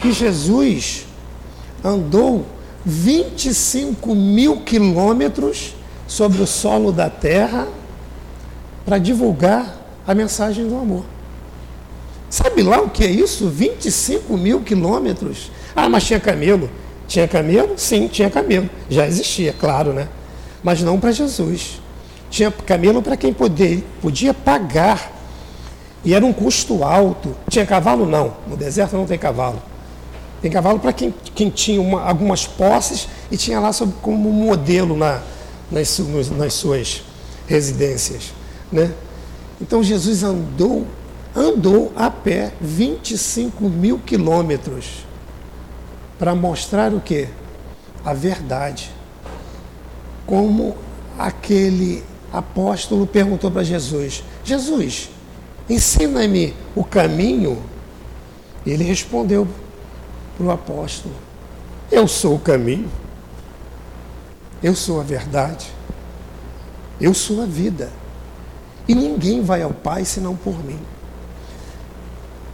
que 0.00 0.12
Jesus 0.12 1.06
andou 1.84 2.46
25 2.84 4.14
mil 4.14 4.60
quilômetros 4.60 5.74
sobre 6.06 6.40
o 6.40 6.46
solo 6.46 6.92
da 6.92 7.10
terra 7.10 7.66
para 8.84 8.98
divulgar 8.98 9.76
a 10.06 10.14
mensagem 10.14 10.68
do 10.68 10.76
amor. 10.76 11.04
Sabe 12.30 12.62
lá 12.62 12.80
o 12.80 12.90
que 12.90 13.04
é 13.04 13.10
isso? 13.10 13.48
25 13.48 14.36
mil 14.36 14.60
quilômetros. 14.60 15.50
Ah, 15.74 15.88
mas 15.88 16.04
tinha 16.04 16.20
camelo. 16.20 16.70
Tinha 17.08 17.26
camelo? 17.26 17.74
Sim, 17.76 18.08
tinha 18.08 18.30
camelo. 18.30 18.68
Já 18.88 19.06
existia, 19.06 19.52
claro, 19.52 19.92
né? 19.92 20.08
Mas 20.62 20.82
não 20.82 20.98
para 20.98 21.12
Jesus. 21.12 21.80
Tinha 22.30 22.50
camelo 22.50 23.02
para 23.02 23.16
quem 23.16 23.32
poder, 23.32 23.86
podia 24.00 24.34
pagar. 24.34 25.12
E 26.04 26.14
era 26.14 26.24
um 26.24 26.32
custo 26.32 26.84
alto. 26.84 27.34
Tinha 27.48 27.66
cavalo? 27.66 28.06
Não. 28.06 28.34
No 28.46 28.56
deserto 28.56 28.96
não 28.96 29.06
tem 29.06 29.18
cavalo. 29.18 29.60
Tem 30.40 30.50
cavalo 30.50 30.78
para 30.78 30.92
quem, 30.92 31.14
quem 31.34 31.50
tinha 31.50 31.80
uma, 31.80 32.02
algumas 32.02 32.46
posses 32.46 33.08
e 33.30 33.36
tinha 33.36 33.58
lá 33.58 33.70
como 34.02 34.30
modelo 34.30 34.96
na, 34.96 35.20
nas, 35.70 35.98
nas 36.30 36.54
suas 36.54 37.02
residências. 37.46 38.32
Né? 38.70 38.92
Então 39.60 39.82
Jesus 39.82 40.22
andou, 40.22 40.86
andou 41.34 41.92
a 41.96 42.10
pé 42.10 42.52
25 42.60 43.64
mil 43.68 43.98
quilômetros 43.98 45.06
para 46.18 46.34
mostrar 46.34 46.92
o 46.92 47.00
que? 47.00 47.28
A 48.04 48.12
verdade. 48.12 48.90
Como 50.26 50.76
aquele 51.18 52.04
apóstolo 52.32 53.06
perguntou 53.06 53.50
para 53.50 53.62
Jesus: 53.62 54.22
Jesus, 54.44 55.10
ensina-me 55.68 56.54
o 56.74 56.84
caminho. 56.84 57.62
Ele 58.66 58.84
respondeu 58.84 59.46
para 60.36 60.46
o 60.46 60.50
apóstolo: 60.50 61.14
Eu 61.90 62.06
sou 62.08 62.34
o 62.34 62.40
caminho, 62.40 62.90
eu 64.62 64.74
sou 64.74 65.00
a 65.00 65.04
verdade, 65.04 65.66
eu 67.00 67.14
sou 67.14 67.42
a 67.42 67.46
vida. 67.46 67.90
E 68.88 68.94
ninguém 68.94 69.42
vai 69.42 69.62
ao 69.62 69.72
Pai 69.72 70.04
senão 70.04 70.36
por 70.36 70.64
mim. 70.64 70.78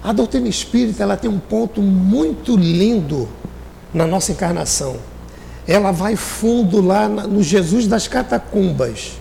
A 0.02 0.12
doutrina 0.12 0.48
espírita 0.48 1.02
ela 1.02 1.16
tem 1.16 1.30
um 1.30 1.38
ponto 1.38 1.80
muito 1.80 2.56
lindo 2.56 3.28
na 3.94 4.06
nossa 4.06 4.32
encarnação. 4.32 4.96
Ela 5.66 5.92
vai 5.92 6.16
fundo 6.16 6.80
lá 6.80 7.08
no 7.08 7.42
Jesus 7.42 7.86
das 7.86 8.08
catacumbas, 8.08 9.12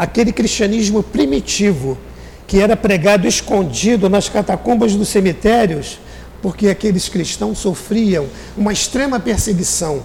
aquele 0.00 0.32
cristianismo 0.32 1.02
primitivo 1.02 1.98
que 2.46 2.58
era 2.58 2.74
pregado 2.74 3.28
escondido 3.28 4.08
nas 4.08 4.30
catacumbas 4.30 4.94
dos 4.94 5.10
cemitérios, 5.10 5.98
porque 6.40 6.68
aqueles 6.68 7.06
cristãos 7.06 7.58
sofriam 7.58 8.26
uma 8.56 8.72
extrema 8.72 9.20
perseguição. 9.20 10.02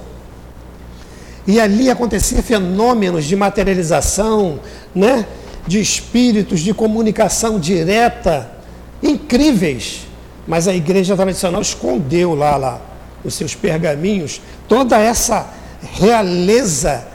E 1.47 1.62
ali 1.62 1.89
acontecia 1.89 2.43
fenômenos 2.43 3.23
de 3.23 3.38
materialização, 3.38 4.60
né? 4.93 5.25
de 5.65 5.79
espíritos, 5.79 6.60
de 6.60 6.73
comunicação 6.73 7.58
direta, 7.58 8.51
incríveis. 9.01 10.01
Mas 10.45 10.67
a 10.67 10.75
igreja 10.75 11.15
tradicional 11.15 11.62
escondeu 11.62 12.36
lá, 12.36 12.58
lá 12.58 12.81
os 13.23 13.34
seus 13.34 13.55
pergaminhos 13.55 14.41
toda 14.67 14.99
essa 14.99 15.47
realeza, 15.81 17.08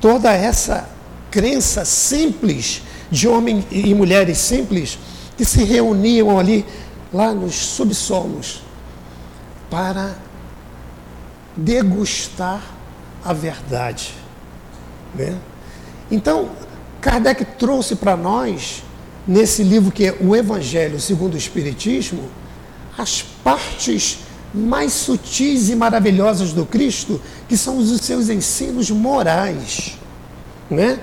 toda 0.00 0.32
essa 0.32 0.95
crença 1.30 1.84
simples 1.84 2.82
de 3.10 3.28
homens 3.28 3.64
e 3.70 3.94
mulheres 3.94 4.38
simples 4.38 4.98
que 5.36 5.44
se 5.44 5.64
reuniam 5.64 6.38
ali, 6.38 6.64
lá 7.12 7.32
nos 7.32 7.54
subsolos, 7.54 8.62
para 9.70 10.16
degustar 11.56 12.62
a 13.24 13.32
verdade. 13.32 14.14
Né? 15.14 15.36
Então, 16.10 16.50
Kardec 17.00 17.44
trouxe 17.58 17.96
para 17.96 18.16
nós, 18.16 18.82
nesse 19.26 19.62
livro 19.62 19.90
que 19.90 20.06
é 20.06 20.16
o 20.20 20.34
Evangelho 20.34 21.00
segundo 21.00 21.34
o 21.34 21.38
Espiritismo, 21.38 22.22
as 22.96 23.22
partes 23.22 24.20
mais 24.54 24.92
sutis 24.92 25.68
e 25.68 25.76
maravilhosas 25.76 26.52
do 26.52 26.64
Cristo, 26.64 27.20
que 27.48 27.56
são 27.56 27.76
os 27.76 28.00
seus 28.00 28.28
ensinos 28.28 28.90
morais. 28.90 29.98
Né? 30.70 30.98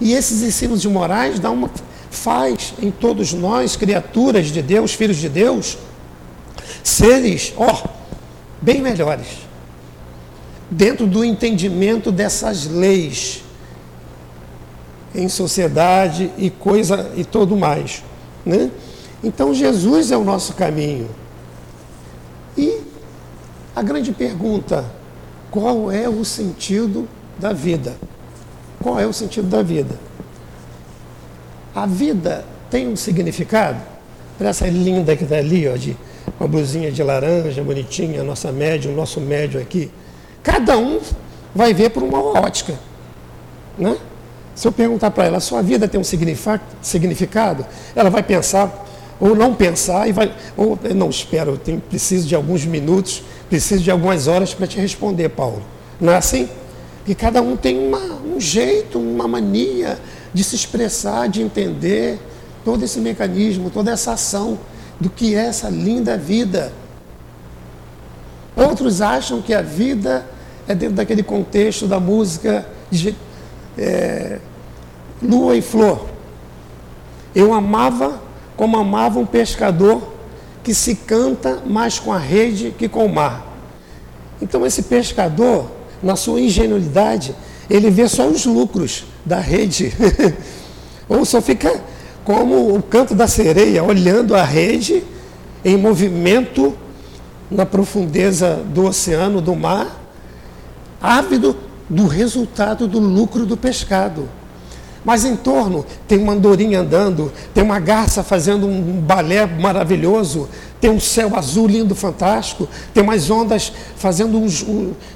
E 0.00 0.12
esses 0.12 0.42
ensinos 0.42 0.84
morais 0.86 1.38
dão 1.38 1.54
uma, 1.54 1.70
faz 2.10 2.74
em 2.80 2.90
todos 2.90 3.32
nós, 3.32 3.76
criaturas 3.76 4.46
de 4.46 4.62
Deus, 4.62 4.94
filhos 4.94 5.16
de 5.16 5.28
Deus, 5.28 5.76
seres, 6.82 7.52
ó, 7.56 7.84
bem 8.60 8.80
melhores, 8.80 9.26
dentro 10.70 11.06
do 11.06 11.24
entendimento 11.24 12.12
dessas 12.12 12.66
leis 12.66 13.42
em 15.14 15.28
sociedade 15.28 16.30
e 16.38 16.50
coisa 16.50 17.10
e 17.16 17.24
tudo 17.24 17.56
mais. 17.56 18.02
Né? 18.44 18.70
Então 19.22 19.52
Jesus 19.52 20.10
é 20.10 20.16
o 20.16 20.24
nosso 20.24 20.54
caminho. 20.54 21.08
E 22.56 22.80
a 23.74 23.82
grande 23.82 24.12
pergunta, 24.12 24.84
qual 25.50 25.90
é 25.90 26.08
o 26.08 26.24
sentido 26.24 27.08
da 27.38 27.52
vida? 27.52 27.96
Qual 28.88 28.98
é 28.98 29.06
o 29.06 29.12
sentido 29.12 29.46
da 29.48 29.62
vida? 29.62 29.94
A 31.74 31.84
vida 31.84 32.42
tem 32.70 32.88
um 32.88 32.96
significado? 32.96 33.78
Para 34.38 34.48
essa 34.48 34.66
linda 34.66 35.14
que 35.14 35.24
está 35.24 35.36
ali, 35.36 35.68
ó, 35.68 35.76
de 35.76 35.94
uma 36.40 36.48
blusinha 36.48 36.90
de 36.90 37.02
laranja, 37.02 37.62
bonitinha, 37.62 38.22
nossa 38.22 38.50
média, 38.50 38.90
o 38.90 38.94
nosso 38.94 39.20
médio 39.20 39.60
aqui. 39.60 39.90
Cada 40.42 40.78
um 40.78 41.00
vai 41.54 41.74
ver 41.74 41.90
por 41.90 42.02
uma 42.02 42.18
ótica. 42.40 42.78
Né? 43.76 43.94
Se 44.54 44.66
eu 44.66 44.72
perguntar 44.72 45.10
para 45.10 45.26
ela, 45.26 45.38
sua 45.38 45.60
vida 45.60 45.86
tem 45.86 46.00
um 46.00 46.04
significado, 46.80 47.66
ela 47.94 48.08
vai 48.08 48.22
pensar, 48.22 48.86
ou 49.20 49.36
não 49.36 49.54
pensar, 49.54 50.08
e 50.08 50.12
vai, 50.12 50.34
ou 50.56 50.78
não, 50.94 51.10
espero, 51.10 51.50
eu 51.50 51.58
tenho, 51.58 51.78
preciso 51.78 52.26
de 52.26 52.34
alguns 52.34 52.64
minutos, 52.64 53.22
preciso 53.50 53.82
de 53.82 53.90
algumas 53.90 54.26
horas 54.28 54.54
para 54.54 54.66
te 54.66 54.80
responder, 54.80 55.28
Paulo. 55.28 55.62
Não 56.00 56.10
é 56.10 56.16
assim? 56.16 56.48
E 57.06 57.14
cada 57.14 57.40
um 57.40 57.54
tem 57.54 57.88
uma, 57.88 57.98
um 58.38 58.40
jeito, 58.40 59.00
uma 59.00 59.26
mania 59.26 59.98
de 60.32 60.44
se 60.44 60.54
expressar, 60.54 61.28
de 61.28 61.42
entender 61.42 62.20
todo 62.64 62.84
esse 62.84 63.00
mecanismo, 63.00 63.68
toda 63.68 63.90
essa 63.90 64.12
ação 64.12 64.56
do 65.00 65.10
que 65.10 65.34
é 65.34 65.46
essa 65.46 65.68
linda 65.68 66.16
vida. 66.16 66.72
Outros 68.54 69.02
acham 69.02 69.42
que 69.42 69.52
a 69.52 69.60
vida 69.60 70.24
é 70.68 70.74
dentro 70.74 70.94
daquele 70.94 71.24
contexto 71.24 71.88
da 71.88 71.98
música 71.98 72.64
de, 72.90 73.16
é, 73.76 74.38
lua 75.20 75.56
e 75.56 75.62
flor. 75.62 76.06
Eu 77.34 77.52
amava 77.52 78.22
como 78.56 78.76
amava 78.76 79.18
um 79.18 79.26
pescador 79.26 80.12
que 80.62 80.72
se 80.72 80.94
canta 80.94 81.60
mais 81.66 81.98
com 81.98 82.12
a 82.12 82.18
rede 82.18 82.72
que 82.76 82.88
com 82.88 83.04
o 83.04 83.12
mar. 83.12 83.46
Então 84.40 84.64
esse 84.64 84.84
pescador, 84.84 85.68
na 86.00 86.14
sua 86.14 86.40
ingenuidade, 86.40 87.34
ele 87.68 87.90
vê 87.90 88.08
só 88.08 88.26
os 88.26 88.46
lucros 88.46 89.04
da 89.24 89.38
rede. 89.38 89.92
Ou 91.08 91.24
só 91.24 91.40
fica 91.40 91.80
como 92.24 92.74
o 92.74 92.82
canto 92.82 93.14
da 93.14 93.26
sereia, 93.26 93.82
olhando 93.82 94.34
a 94.34 94.42
rede 94.42 95.02
em 95.64 95.76
movimento 95.76 96.76
na 97.50 97.64
profundeza 97.64 98.62
do 98.66 98.84
oceano, 98.84 99.40
do 99.40 99.56
mar, 99.56 99.98
ávido 101.00 101.56
do 101.88 102.06
resultado 102.06 102.86
do 102.86 102.98
lucro 102.98 103.46
do 103.46 103.56
pescado. 103.56 104.28
Mas 105.04 105.24
em 105.24 105.36
torno 105.36 105.86
tem 106.06 106.18
uma 106.18 106.34
andorinha 106.34 106.80
andando, 106.80 107.32
tem 107.54 107.64
uma 107.64 107.80
garça 107.80 108.22
fazendo 108.22 108.66
um 108.66 109.00
balé 109.00 109.46
maravilhoso, 109.46 110.48
tem 110.80 110.90
um 110.90 111.00
céu 111.00 111.34
azul 111.34 111.66
lindo, 111.66 111.94
fantástico, 111.94 112.68
tem 112.92 113.02
umas 113.02 113.30
ondas 113.30 113.72
fazendo 113.96 114.38
uns, 114.38 114.66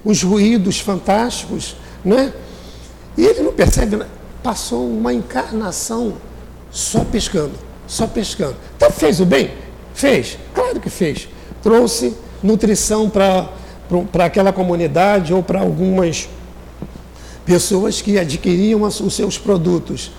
uns 0.05 0.23
ruídos 0.23 0.81
fantásticos, 0.81 1.77
né? 2.05 2.33
E 3.17 3.25
ele 3.25 3.43
não 3.43 3.53
percebe, 3.53 3.97
né? 3.97 4.07
passou 4.43 4.89
uma 4.89 5.15
encarnação 5.15 6.15
só 6.71 7.05
pescando, 7.05 7.53
só 7.87 8.07
pescando. 8.07 8.57
Então 8.77 8.91
fez 8.91 9.21
o 9.21 9.27
bem? 9.27 9.53
Fez, 9.95 10.39
claro 10.55 10.81
que 10.81 10.91
fez. 10.91 11.29
Trouxe 11.63 12.17
nutrição 12.43 13.09
para 13.09 14.25
aquela 14.25 14.53
comunidade 14.53 15.33
ou 15.33 15.43
para 15.43 15.61
algumas 15.61 16.29
pessoas 17.45 18.01
que 18.01 18.19
adquiriam 18.19 18.83
os 18.83 19.15
seus 19.15 19.39
produtos, 19.39 20.13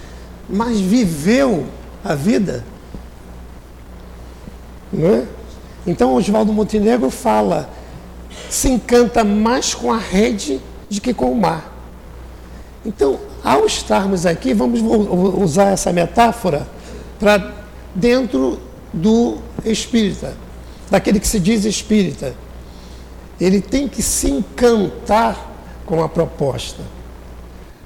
mas 0.50 0.80
viveu 0.80 1.66
a 2.04 2.16
vida. 2.16 2.64
Não 4.92 5.16
é? 5.16 5.24
Então 5.86 6.14
Oswaldo 6.14 6.54
Montenegro 6.54 7.10
fala, 7.10 7.70
se 8.50 8.70
encanta 8.70 9.24
mais 9.24 9.74
com 9.74 9.92
a 9.92 9.98
rede 9.98 10.62
do 10.90 11.02
que 11.02 11.14
com 11.14 11.32
o 11.32 11.36
mar. 11.36 11.73
Então, 12.86 13.18
ao 13.44 13.66
estarmos 13.66 14.26
aqui, 14.26 14.54
vamos 14.54 14.82
usar 15.42 15.72
essa 15.72 15.94
metáfora 15.94 16.68
para 17.20 17.54
dentro 17.96 18.60
do 18.92 19.38
espírita, 19.64 20.34
daquele 20.92 21.20
que 21.20 21.28
se 21.28 21.40
diz 21.40 21.64
espírita. 21.64 22.34
Ele 23.40 23.62
tem 23.62 23.88
que 23.88 24.02
se 24.02 24.30
encantar 24.30 25.52
com 25.86 26.04
a 26.04 26.10
proposta. 26.10 26.84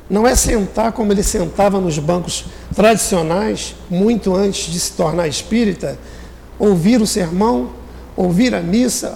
Não 0.10 0.26
é 0.26 0.36
sentar 0.36 0.92
como 0.94 1.12
ele 1.12 1.24
sentava 1.24 1.80
nos 1.80 2.00
bancos 2.00 2.46
tradicionais, 2.74 3.76
muito 3.90 4.36
antes 4.36 4.72
de 4.72 4.80
se 4.80 4.94
tornar 4.94 5.28
espírita, 5.28 5.98
ouvir 6.58 7.02
o 7.02 7.08
sermão, 7.08 7.72
ouvir 8.16 8.56
a 8.56 8.62
missa, 8.62 9.10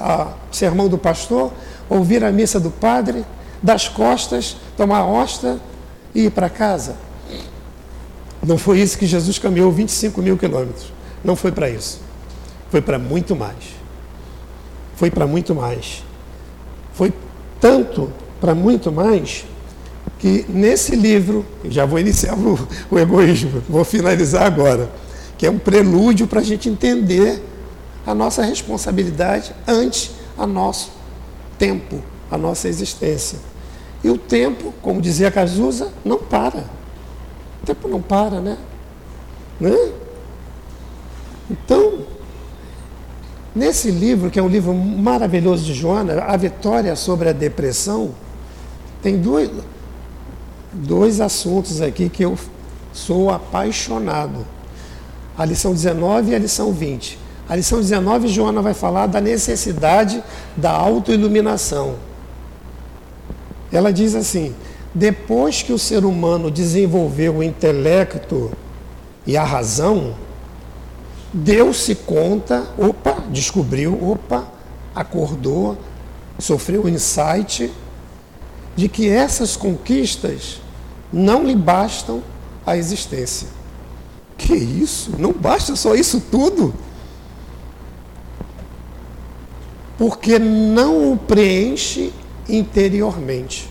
o 0.51 0.55
sermão 0.55 0.87
do 0.87 0.97
pastor, 0.97 1.51
ouvir 1.89 2.23
a 2.23 2.31
missa 2.31 2.59
do 2.59 2.69
padre, 2.69 3.25
das 3.63 3.87
costas, 3.87 4.57
tomar 4.75 4.99
a 4.99 5.05
hóstia 5.05 5.59
e 6.13 6.25
ir 6.25 6.31
para 6.31 6.49
casa. 6.49 6.95
Não 8.45 8.57
foi 8.57 8.79
isso 8.79 8.97
que 8.97 9.05
Jesus 9.05 9.37
caminhou 9.37 9.71
25 9.71 10.21
mil 10.21 10.37
quilômetros. 10.37 10.91
Não 11.23 11.35
foi 11.35 11.51
para 11.51 11.69
isso. 11.69 12.01
Foi 12.69 12.81
para 12.81 12.97
muito 12.97 13.35
mais. 13.35 13.75
Foi 14.95 15.11
para 15.11 15.27
muito 15.27 15.53
mais. 15.53 16.03
Foi 16.93 17.13
tanto 17.59 18.11
para 18.39 18.55
muito 18.55 18.91
mais 18.91 19.45
que 20.17 20.45
nesse 20.49 20.95
livro, 20.95 21.45
já 21.65 21.85
vou 21.85 21.99
iniciar 21.99 22.35
o, 22.37 22.67
o 22.89 22.99
egoísmo, 22.99 23.61
vou 23.67 23.83
finalizar 23.83 24.43
agora, 24.43 24.89
que 25.37 25.45
é 25.45 25.49
um 25.49 25.57
prelúdio 25.57 26.27
para 26.27 26.39
a 26.39 26.43
gente 26.43 26.69
entender 26.69 27.43
a 28.05 28.13
nossa 28.13 28.43
responsabilidade 28.43 29.53
ante 29.67 30.11
a 30.37 30.45
nosso 30.45 30.91
tempo, 31.57 32.01
a 32.29 32.37
nossa 32.37 32.67
existência. 32.67 33.39
E 34.03 34.09
o 34.09 34.17
tempo, 34.17 34.73
como 34.81 35.01
dizia 35.01 35.29
Cazuza, 35.29 35.91
não 36.03 36.17
para. 36.17 36.65
O 37.61 37.65
tempo 37.65 37.87
não 37.87 38.01
para, 38.01 38.39
né? 38.39 38.57
né? 39.59 39.91
Então, 41.49 41.99
nesse 43.55 43.91
livro, 43.91 44.31
que 44.31 44.39
é 44.39 44.43
um 44.43 44.47
livro 44.47 44.73
maravilhoso 44.73 45.63
de 45.63 45.73
Joana, 45.73 46.23
A 46.23 46.35
Vitória 46.35 46.95
sobre 46.95 47.29
a 47.29 47.33
Depressão, 47.33 48.11
tem 49.03 49.17
dois, 49.17 49.51
dois 50.71 51.21
assuntos 51.21 51.81
aqui 51.81 52.09
que 52.09 52.23
eu 52.23 52.37
sou 52.93 53.29
apaixonado. 53.29 54.45
A 55.37 55.45
lição 55.45 55.73
19 55.73 56.31
e 56.31 56.35
a 56.35 56.39
lição 56.39 56.71
20. 56.71 57.19
A 57.47 57.55
lição 57.55 57.79
19, 57.79 58.27
Joana 58.27 58.61
vai 58.61 58.73
falar 58.73 59.07
da 59.07 59.19
necessidade 59.19 60.23
da 60.55 60.71
autoiluminação. 60.71 61.95
Ela 63.71 63.91
diz 63.93 64.15
assim: 64.15 64.53
depois 64.93 65.61
que 65.61 65.71
o 65.71 65.79
ser 65.79 66.03
humano 66.03 66.51
desenvolveu 66.51 67.37
o 67.37 67.43
intelecto 67.43 68.51
e 69.25 69.37
a 69.37 69.43
razão, 69.43 70.15
deu-se 71.33 71.95
conta, 71.95 72.65
opa, 72.77 73.23
descobriu, 73.29 73.97
opa, 74.11 74.45
acordou, 74.93 75.77
sofreu 76.37 76.83
o 76.83 76.89
insight 76.89 77.71
de 78.75 78.89
que 78.89 79.07
essas 79.07 79.55
conquistas 79.55 80.59
não 81.11 81.43
lhe 81.43 81.55
bastam 81.55 82.21
à 82.65 82.75
existência. 82.75 83.47
Que 84.37 84.55
isso? 84.55 85.11
Não 85.17 85.31
basta 85.31 85.75
só 85.75 85.95
isso 85.95 86.21
tudo? 86.31 86.73
Porque 89.97 90.39
não 90.39 91.13
o 91.13 91.17
preenche 91.17 92.11
interiormente. 92.55 93.69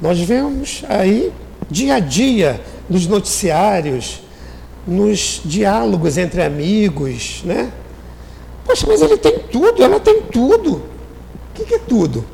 Nós 0.00 0.18
vemos 0.20 0.82
aí 0.88 1.32
dia 1.70 1.94
a 1.94 1.98
dia 1.98 2.60
nos 2.88 3.06
noticiários, 3.06 4.22
nos 4.86 5.40
diálogos 5.44 6.16
entre 6.16 6.42
amigos, 6.42 7.42
né? 7.44 7.72
Poxa, 8.64 8.86
mas 8.86 9.00
ele 9.00 9.16
tem 9.16 9.38
tudo, 9.38 9.82
ela 9.82 9.98
tem 9.98 10.22
tudo. 10.22 10.82
O 11.58 11.64
que, 11.64 11.74
é 11.74 11.78
tudo? 11.78 12.24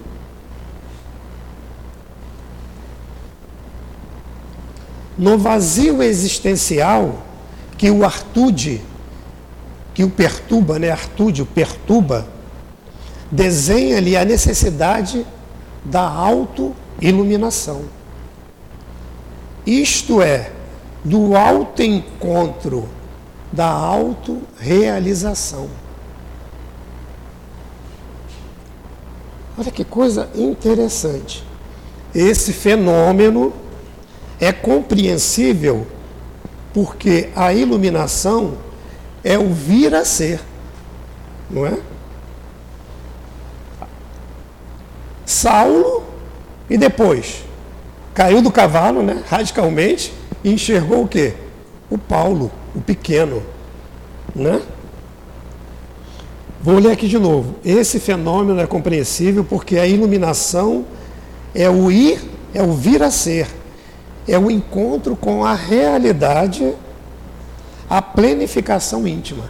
No 5.17 5.39
vazio 5.39 6.03
existencial 6.03 7.23
que 7.79 7.91
o 7.91 8.05
Artude, 8.05 8.83
que 9.95 10.03
o 10.03 10.11
perturba, 10.11 10.79
né? 10.79 10.91
Artude 10.91 11.43
o 11.43 11.47
perturba, 11.47 12.27
desenha-lhe 13.33 14.15
a 14.15 14.27
necessidade 14.27 15.27
da 15.83 16.03
autoiluminação. 16.03 17.85
Isto 19.67 20.21
é, 20.21 20.53
do 21.03 21.35
autoencontro, 21.35 22.87
da 23.51 23.69
autorrealização. 23.69 25.71
Olha 29.57 29.71
que 29.71 29.85
coisa 29.85 30.29
interessante. 30.35 31.43
Esse 32.15 32.53
fenômeno 32.53 33.55
é 34.39 34.53
compreensível 34.53 35.87
porque 36.75 37.31
a 37.35 37.55
iluminação 37.55 38.59
é 39.25 39.39
o 39.39 39.49
vir 39.49 39.95
a 39.95 40.05
ser, 40.05 40.39
não 41.51 41.67
é? 41.67 41.79
Saulo 45.33 46.05
e 46.69 46.77
depois 46.77 47.45
caiu 48.15 48.43
do 48.43 48.53
cavalo, 48.53 49.03
né, 49.03 49.23
radicalmente, 49.27 50.13
e 50.45 50.53
enxergou 50.53 51.05
o 51.05 51.09
quê? 51.09 51.33
O 51.89 51.97
Paulo, 51.97 52.53
o 52.75 52.81
pequeno, 52.81 53.43
né? 54.37 54.61
Vou 56.61 56.79
ler 56.79 56.93
aqui 56.93 57.09
de 57.09 57.19
novo. 57.19 57.57
Esse 57.65 57.99
fenômeno 57.99 58.61
é 58.61 58.67
compreensível 58.67 59.43
porque 59.43 59.79
a 59.79 59.87
iluminação 59.87 60.85
é 61.55 61.69
o 61.69 61.91
ir, 61.91 62.21
é 62.55 62.63
o 62.63 62.73
vir 62.73 63.03
a 63.03 63.11
ser, 63.11 63.49
é 64.29 64.39
o 64.39 64.51
encontro 64.51 65.17
com 65.17 65.45
a 65.45 65.55
realidade, 65.55 66.75
a 67.89 68.03
plenificação 68.03 69.09
íntima. 69.09 69.45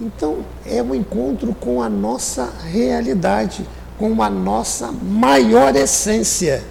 Então, 0.00 0.38
é 0.64 0.82
o 0.82 0.94
encontro 0.94 1.54
com 1.54 1.82
a 1.82 1.88
nossa 1.88 2.50
realidade 2.72 3.66
com 4.00 4.22
a 4.22 4.30
nossa 4.30 4.90
maior 4.90 5.76
essência. 5.76 6.64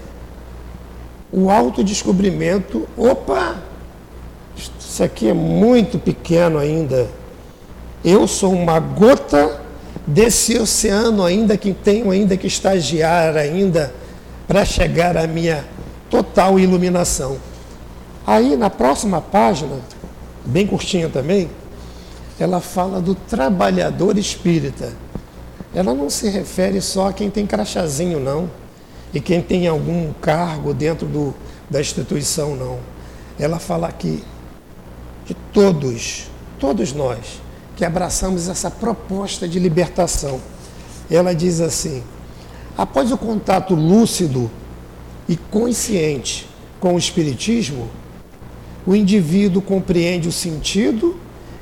O 1.31 1.51
autodescobrimento, 1.51 2.87
opa, 2.97 3.57
isso 4.57 5.03
aqui 5.03 5.29
é 5.29 5.33
muito 5.33 5.99
pequeno 5.99 6.57
ainda. 6.57 7.07
Eu 8.03 8.27
sou 8.27 8.51
uma 8.51 8.79
gota 8.79 9.61
desse 10.07 10.57
oceano 10.57 11.23
ainda 11.23 11.55
que 11.55 11.71
tenho 11.71 12.09
ainda 12.09 12.35
que 12.35 12.47
estagiar 12.47 13.37
ainda 13.37 13.93
para 14.47 14.65
chegar 14.65 15.15
à 15.15 15.27
minha 15.27 15.63
total 16.09 16.59
iluminação. 16.59 17.37
Aí 18.25 18.57
na 18.57 18.71
próxima 18.71 19.21
página, 19.21 19.75
bem 20.43 20.65
curtinha 20.65 21.07
também, 21.09 21.47
ela 22.39 22.59
fala 22.59 22.99
do 22.99 23.13
trabalhador 23.13 24.17
espírita 24.17 24.93
ela 25.73 25.93
não 25.93 26.09
se 26.09 26.29
refere 26.29 26.81
só 26.81 27.09
a 27.09 27.13
quem 27.13 27.29
tem 27.29 27.45
crachazinho, 27.45 28.19
não, 28.19 28.49
e 29.13 29.19
quem 29.19 29.41
tem 29.41 29.67
algum 29.67 30.11
cargo 30.13 30.73
dentro 30.73 31.07
do, 31.07 31.33
da 31.69 31.79
instituição, 31.79 32.55
não. 32.55 32.79
Ela 33.39 33.59
fala 33.59 33.87
aqui 33.87 34.23
de 35.25 35.33
todos, 35.53 36.29
todos 36.59 36.91
nós, 36.93 37.41
que 37.75 37.85
abraçamos 37.85 38.49
essa 38.49 38.69
proposta 38.69 39.47
de 39.47 39.59
libertação. 39.59 40.41
Ela 41.09 41.33
diz 41.33 41.61
assim: 41.61 42.03
após 42.77 43.11
o 43.11 43.17
contato 43.17 43.75
lúcido 43.75 44.49
e 45.27 45.37
consciente 45.37 46.47
com 46.79 46.95
o 46.95 46.97
Espiritismo, 46.97 47.87
o 48.85 48.95
indivíduo 48.95 49.61
compreende 49.61 50.27
o 50.27 50.31
sentido 50.31 51.15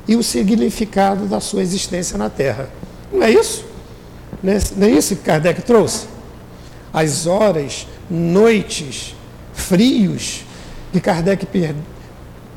e 0.08 0.16
o 0.16 0.24
significado 0.24 1.26
da 1.26 1.42
sua 1.42 1.62
existência 1.62 2.18
na 2.18 2.30
Terra. 2.30 2.70
Não 3.12 3.22
é 3.22 3.32
isso? 3.32 3.67
Não 4.42 4.88
é 4.88 4.90
isso 4.92 5.16
que 5.16 5.24
Kardec 5.24 5.62
trouxe? 5.62 6.08
As 6.94 7.26
horas, 7.26 7.88
noites, 8.10 9.16
frios 9.54 10.44
que 10.92 11.00
Kardec 11.00 11.46
per 11.46 11.76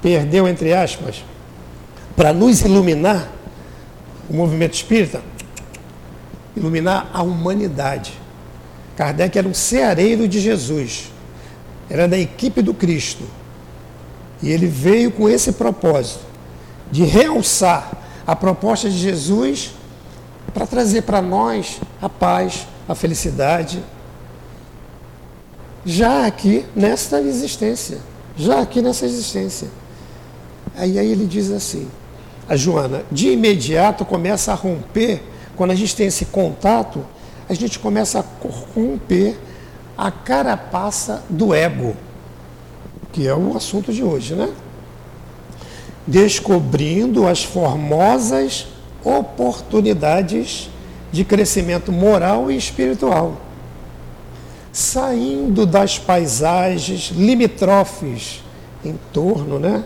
perdeu, 0.03 0.49
entre 0.49 0.73
aspas, 0.73 1.23
para 2.17 2.33
nos 2.33 2.63
iluminar, 2.63 3.31
o 4.31 4.35
movimento 4.35 4.75
espírita, 4.75 5.21
iluminar 6.57 7.11
a 7.13 7.23
humanidade. 7.23 8.13
Kardec 8.97 9.37
era 9.37 9.47
um 9.47 9.53
ceareiro 9.53 10.27
de 10.27 10.41
Jesus, 10.41 11.11
era 11.89 12.09
da 12.09 12.19
equipe 12.19 12.63
do 12.63 12.73
Cristo. 12.73 13.25
E 14.43 14.51
ele 14.51 14.67
veio 14.67 15.11
com 15.11 15.29
esse 15.29 15.53
propósito 15.53 16.25
de 16.91 17.05
realçar 17.05 17.91
a 18.27 18.35
proposta 18.35 18.89
de 18.89 18.97
Jesus 18.97 19.73
para 20.53 20.67
trazer 20.67 21.03
para 21.03 21.23
nós 21.23 21.81
a 22.01 22.09
paz, 22.09 22.67
a 22.89 22.95
felicidade, 22.95 23.83
já 25.85 26.27
aqui 26.27 26.67
nesta 26.75 27.21
existência, 27.21 27.99
já 28.37 28.61
aqui 28.61 28.83
nessa 28.83 29.07
existência. 29.07 29.69
Aí, 30.77 30.99
aí 30.99 31.11
ele 31.11 31.27
diz 31.27 31.51
assim, 31.51 31.89
a 32.49 32.57
Joana, 32.57 33.03
de 33.11 33.31
imediato 33.31 34.05
começa 34.05 34.53
a 34.53 34.55
romper, 34.55 35.23
quando 35.57 35.71
a 35.71 35.75
gente 35.75 35.95
tem 35.95 36.07
esse 36.07 36.27
contato, 36.27 37.05
a 37.49 37.55
gente 37.55 37.79
começa 37.79 38.21
a 38.21 38.25
romper 38.75 39.39
a 39.97 40.11
carapaça 40.11 41.23
do 41.29 41.55
ego, 41.55 41.97
que 43.13 43.27
é 43.27 43.35
o 43.35 43.57
assunto 43.57 43.93
de 43.93 44.03
hoje, 44.03 44.35
né? 44.35 44.53
Descobrindo 46.07 47.27
as 47.27 47.45
formosas 47.45 48.67
oportunidades 49.05 50.71
de 51.13 51.25
crescimento 51.25 51.91
moral 51.91 52.51
e 52.51 52.57
espiritual, 52.57 53.41
saindo 54.73 55.67
das 55.67 55.99
paisagens 55.99 57.11
limítrofes 57.15 58.45
em 58.85 58.99
torno, 59.13 59.59
né, 59.59 59.85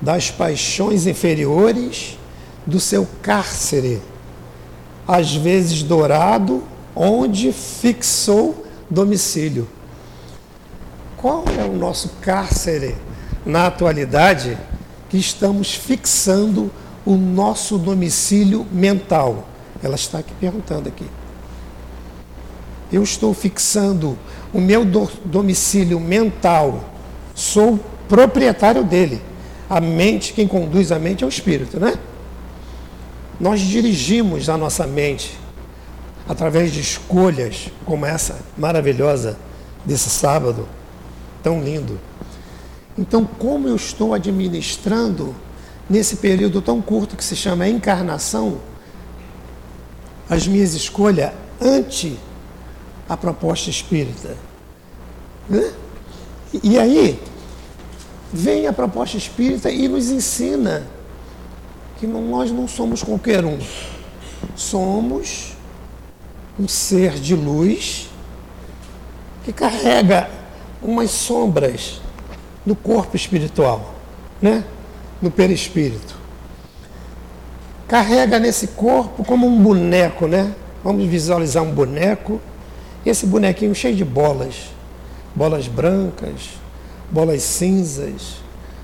das 0.00 0.30
paixões 0.30 1.06
inferiores 1.06 2.18
do 2.66 2.80
seu 2.80 3.06
cárcere, 3.22 4.00
às 5.06 5.34
vezes 5.34 5.82
dourado, 5.82 6.62
onde 6.96 7.52
fixou 7.52 8.64
domicílio. 8.88 9.68
Qual 11.16 11.44
é 11.58 11.64
o 11.64 11.72
nosso 11.72 12.10
cárcere 12.20 12.96
na 13.44 13.66
atualidade 13.66 14.58
que 15.08 15.18
estamos 15.18 15.74
fixando 15.74 16.70
o 17.04 17.16
nosso 17.16 17.78
domicílio 17.78 18.66
mental? 18.70 19.48
Ela 19.82 19.94
está 19.94 20.18
aqui 20.18 20.32
perguntando 20.40 20.88
aqui. 20.88 21.06
eu 22.92 23.02
estou 23.02 23.34
fixando 23.34 24.16
o 24.52 24.60
meu 24.60 24.84
do, 24.84 25.10
domicílio 25.24 25.98
mental, 25.98 26.84
sou 27.34 27.78
proprietário 28.08 28.84
dele. 28.84 29.20
A 29.68 29.80
mente, 29.80 30.32
quem 30.32 30.46
conduz 30.46 30.92
a 30.92 30.98
mente 30.98 31.24
é 31.24 31.26
o 31.26 31.28
espírito, 31.28 31.80
né? 31.80 31.98
Nós 33.40 33.60
dirigimos 33.60 34.48
a 34.48 34.56
nossa 34.56 34.86
mente 34.86 35.36
através 36.28 36.72
de 36.72 36.80
escolhas 36.80 37.68
como 37.84 38.06
essa 38.06 38.38
maravilhosa 38.56 39.36
desse 39.84 40.08
sábado, 40.08 40.68
tão 41.42 41.62
lindo. 41.62 41.98
Então, 42.96 43.24
como 43.24 43.68
eu 43.68 43.76
estou 43.76 44.14
administrando 44.14 45.34
nesse 45.88 46.16
período 46.16 46.62
tão 46.62 46.80
curto 46.80 47.16
que 47.16 47.24
se 47.24 47.36
chama 47.36 47.68
encarnação, 47.68 48.58
as 50.28 50.46
minhas 50.46 50.74
escolhas 50.74 51.32
ante 51.60 52.18
a 53.08 53.16
proposta 53.16 53.70
espírita? 53.70 54.36
Né? 55.48 55.72
E 56.62 56.78
aí, 56.78 57.20
vem 58.32 58.66
a 58.66 58.72
proposta 58.72 59.16
espírita 59.16 59.70
e 59.70 59.86
nos 59.86 60.10
ensina 60.10 60.86
que 61.98 62.06
nós 62.06 62.50
não 62.50 62.66
somos 62.66 63.02
qualquer 63.02 63.44
um. 63.44 63.58
Somos 64.56 65.54
um 66.58 66.66
ser 66.68 67.14
de 67.14 67.34
luz 67.34 68.08
que 69.44 69.52
carrega 69.52 70.30
umas 70.82 71.10
sombras 71.10 72.00
no 72.64 72.74
corpo 72.74 73.16
espiritual, 73.16 73.94
né? 74.40 74.64
No 75.24 75.30
perispírito. 75.30 76.14
Carrega 77.88 78.38
nesse 78.38 78.68
corpo 78.68 79.24
como 79.24 79.46
um 79.46 79.62
boneco, 79.62 80.26
né? 80.26 80.52
Vamos 80.84 81.06
visualizar 81.06 81.62
um 81.62 81.70
boneco. 81.72 82.40
Esse 83.06 83.24
bonequinho 83.24 83.74
cheio 83.74 83.96
de 83.96 84.04
bolas. 84.04 84.54
Bolas 85.34 85.66
brancas, 85.66 86.50
bolas 87.10 87.42
cinzas, 87.42 88.36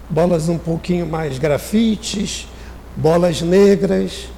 bolas 0.08 0.48
um 0.48 0.58
pouquinho 0.58 1.06
mais 1.06 1.38
grafites, 1.38 2.48
bolas 2.96 3.42
negras. 3.42 4.28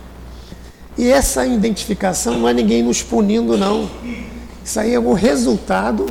E 0.99 1.09
essa 1.09 1.47
identificação 1.47 2.38
não 2.38 2.49
é 2.49 2.53
ninguém 2.53 2.83
nos 2.83 3.01
punindo, 3.01 3.57
não. 3.57 3.88
Isso 4.62 4.79
aí 4.79 4.93
é 4.93 4.99
o 4.99 5.12
resultado, 5.15 6.07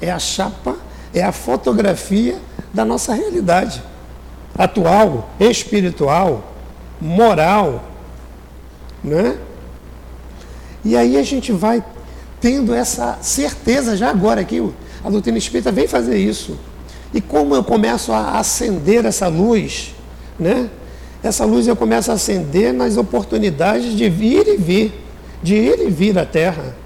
é 0.00 0.10
a 0.10 0.18
chapa, 0.18 0.76
é 1.12 1.22
a 1.22 1.32
fotografia 1.32 2.38
da 2.72 2.84
nossa 2.84 3.12
realidade 3.12 3.89
atual, 4.60 5.30
espiritual, 5.40 6.52
moral, 7.00 7.82
né? 9.02 9.38
E 10.84 10.94
aí 10.94 11.16
a 11.16 11.22
gente 11.22 11.50
vai 11.50 11.82
tendo 12.42 12.74
essa 12.74 13.16
certeza 13.22 13.96
já 13.96 14.10
agora 14.10 14.44
que 14.44 14.62
a 15.02 15.08
doutrina 15.08 15.38
espírita 15.38 15.72
vem 15.72 15.88
fazer 15.88 16.18
isso. 16.18 16.58
E 17.14 17.22
como 17.22 17.54
eu 17.54 17.64
começo 17.64 18.12
a 18.12 18.38
acender 18.38 19.06
essa 19.06 19.28
luz, 19.28 19.94
né? 20.38 20.68
Essa 21.22 21.46
luz 21.46 21.66
eu 21.66 21.74
começo 21.74 22.10
a 22.10 22.14
acender 22.14 22.74
nas 22.74 22.98
oportunidades 22.98 23.96
de 23.96 24.10
vir 24.10 24.46
e 24.46 24.56
vir, 24.58 24.92
de 25.42 25.54
ir 25.54 25.80
e 25.80 25.90
vir 25.90 26.18
à 26.18 26.26
Terra, 26.26 26.76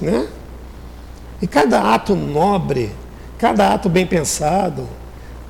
né? 0.00 0.26
E 1.40 1.46
cada 1.46 1.94
ato 1.94 2.16
nobre, 2.16 2.90
cada 3.38 3.72
ato 3.74 3.88
bem 3.88 4.04
pensado, 4.04 4.88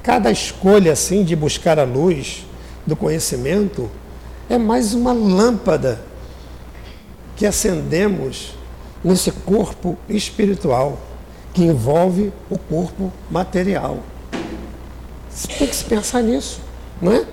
cada 0.08 0.30
escolha 0.30 0.94
assim 0.94 1.22
de 1.22 1.36
buscar 1.36 1.78
a 1.78 1.84
luz 1.84 2.46
do 2.86 2.96
conhecimento 2.96 3.90
é 4.48 4.56
mais 4.56 4.94
uma 4.94 5.12
lâmpada 5.12 6.00
que 7.36 7.44
acendemos 7.44 8.54
nesse 9.04 9.30
corpo 9.30 9.98
espiritual 10.08 10.98
que 11.52 11.62
envolve 11.62 12.32
o 12.48 12.56
corpo 12.56 13.12
material. 13.30 13.98
Você 15.28 15.48
tem 15.48 15.68
que 15.68 15.76
se 15.76 15.84
pensar 15.84 16.22
nisso, 16.22 16.58
não 17.02 17.12
é? 17.12 17.26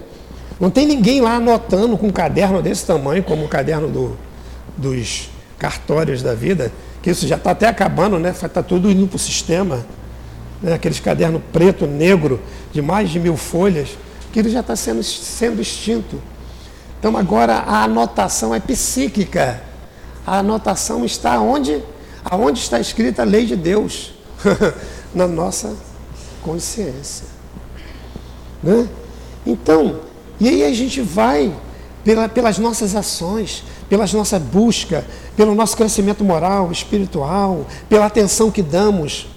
Não 0.59 0.69
tem 0.69 0.85
ninguém 0.85 1.21
lá 1.21 1.37
anotando 1.37 1.97
com 1.97 2.07
um 2.07 2.11
caderno 2.11 2.61
desse 2.61 2.85
tamanho, 2.85 3.23
como 3.23 3.45
o 3.45 3.47
caderno 3.47 3.87
do, 3.87 4.17
dos 4.75 5.29
cartórios 5.57 6.21
da 6.21 6.35
vida, 6.35 6.73
que 7.01 7.09
isso 7.09 7.25
já 7.25 7.37
está 7.37 7.51
até 7.51 7.69
acabando, 7.69 8.19
né? 8.19 8.31
Está 8.31 8.61
tudo 8.61 8.91
indo 8.91 9.07
para 9.07 9.15
o 9.15 9.19
sistema. 9.19 9.85
Né? 10.61 10.73
Aqueles 10.73 10.99
cadernos 10.99 11.41
preto, 11.53 11.85
negro, 11.85 12.41
de 12.75 12.81
mais 12.81 13.09
de 13.09 13.21
mil 13.21 13.37
folhas, 13.37 13.97
que 14.33 14.39
ele 14.39 14.49
já 14.49 14.59
está 14.59 14.75
sendo, 14.75 15.01
sendo 15.01 15.61
extinto. 15.61 16.21
Então 16.99 17.15
agora 17.15 17.53
a 17.55 17.85
anotação 17.85 18.53
é 18.53 18.59
psíquica. 18.59 19.63
A 20.27 20.39
anotação 20.39 21.05
está 21.05 21.39
onde? 21.39 21.81
Aonde 22.25 22.59
está 22.59 22.77
escrita 22.77 23.21
a 23.21 23.25
lei 23.25 23.45
de 23.45 23.55
Deus? 23.55 24.11
Na 25.15 25.25
nossa 25.25 25.73
consciência. 26.43 27.27
Né? 28.61 28.89
Então, 29.47 30.01
e 30.37 30.49
aí 30.49 30.65
a 30.65 30.73
gente 30.73 30.99
vai 30.99 31.55
pela, 32.03 32.27
pelas 32.27 32.57
nossas 32.57 32.93
ações, 32.93 33.63
pelas 33.87 34.11
nossas 34.11 34.41
buscas, 34.41 35.05
pelo 35.37 35.55
nosso 35.55 35.77
crescimento 35.77 36.25
moral, 36.25 36.73
espiritual, 36.73 37.65
pela 37.87 38.07
atenção 38.07 38.51
que 38.51 38.61
damos 38.61 39.27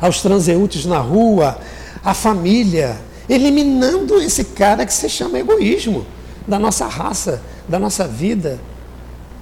aos 0.00 0.22
transeúntes 0.22 0.86
na 0.86 0.98
rua, 0.98 1.58
à 2.04 2.12
família, 2.12 2.96
eliminando 3.28 4.20
esse 4.20 4.44
cara 4.44 4.84
que 4.84 4.92
se 4.92 5.08
chama 5.08 5.38
egoísmo 5.38 6.06
da 6.46 6.58
nossa 6.58 6.86
raça, 6.86 7.42
da 7.68 7.78
nossa 7.78 8.06
vida, 8.06 8.60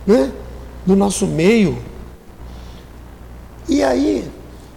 né? 0.06 0.30
do 0.86 0.96
nosso 0.96 1.26
meio. 1.26 1.78
E 3.68 3.82
aí 3.82 4.28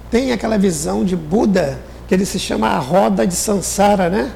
tem 0.10 0.32
aquela 0.32 0.58
visão 0.58 1.04
de 1.04 1.16
Buda, 1.16 1.80
que 2.08 2.14
ele 2.14 2.26
se 2.26 2.40
chama 2.40 2.70
a 2.70 2.80
roda 2.80 3.26
de 3.26 3.36
Sansara, 3.36 4.10
né? 4.10 4.32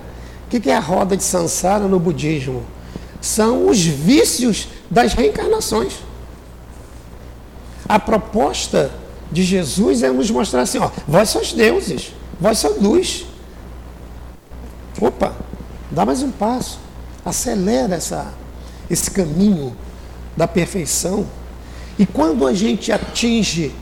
O 0.45 0.49
que 0.49 0.69
é 0.69 0.75
a 0.75 0.79
roda 0.79 1.15
de 1.15 1.23
Sansara 1.23 1.88
no 1.88 1.99
budismo? 1.99 2.63
São 3.21 3.67
os 3.67 3.83
vícios 3.83 4.67
das 4.89 5.13
reencarnações. 5.13 5.93
A 7.88 7.99
proposta 7.99 8.91
de 9.31 9.43
Jesus 9.43 10.01
é 10.01 10.09
nos 10.09 10.31
mostrar 10.31 10.62
assim: 10.62 10.79
ó, 10.79 10.89
vós 11.07 11.29
sois 11.29 11.53
deuses, 11.53 12.13
vós 12.39 12.57
sois 12.57 12.81
luz. 12.81 13.25
Opa, 15.01 15.33
dá 15.89 16.05
mais 16.05 16.21
um 16.21 16.29
passo, 16.29 16.79
acelera 17.23 17.95
essa, 17.95 18.33
esse 18.89 19.09
caminho 19.09 19.75
da 20.35 20.47
perfeição. 20.47 21.25
E 21.97 22.05
quando 22.05 22.45
a 22.45 22.53
gente 22.53 22.91
atinge 22.91 23.73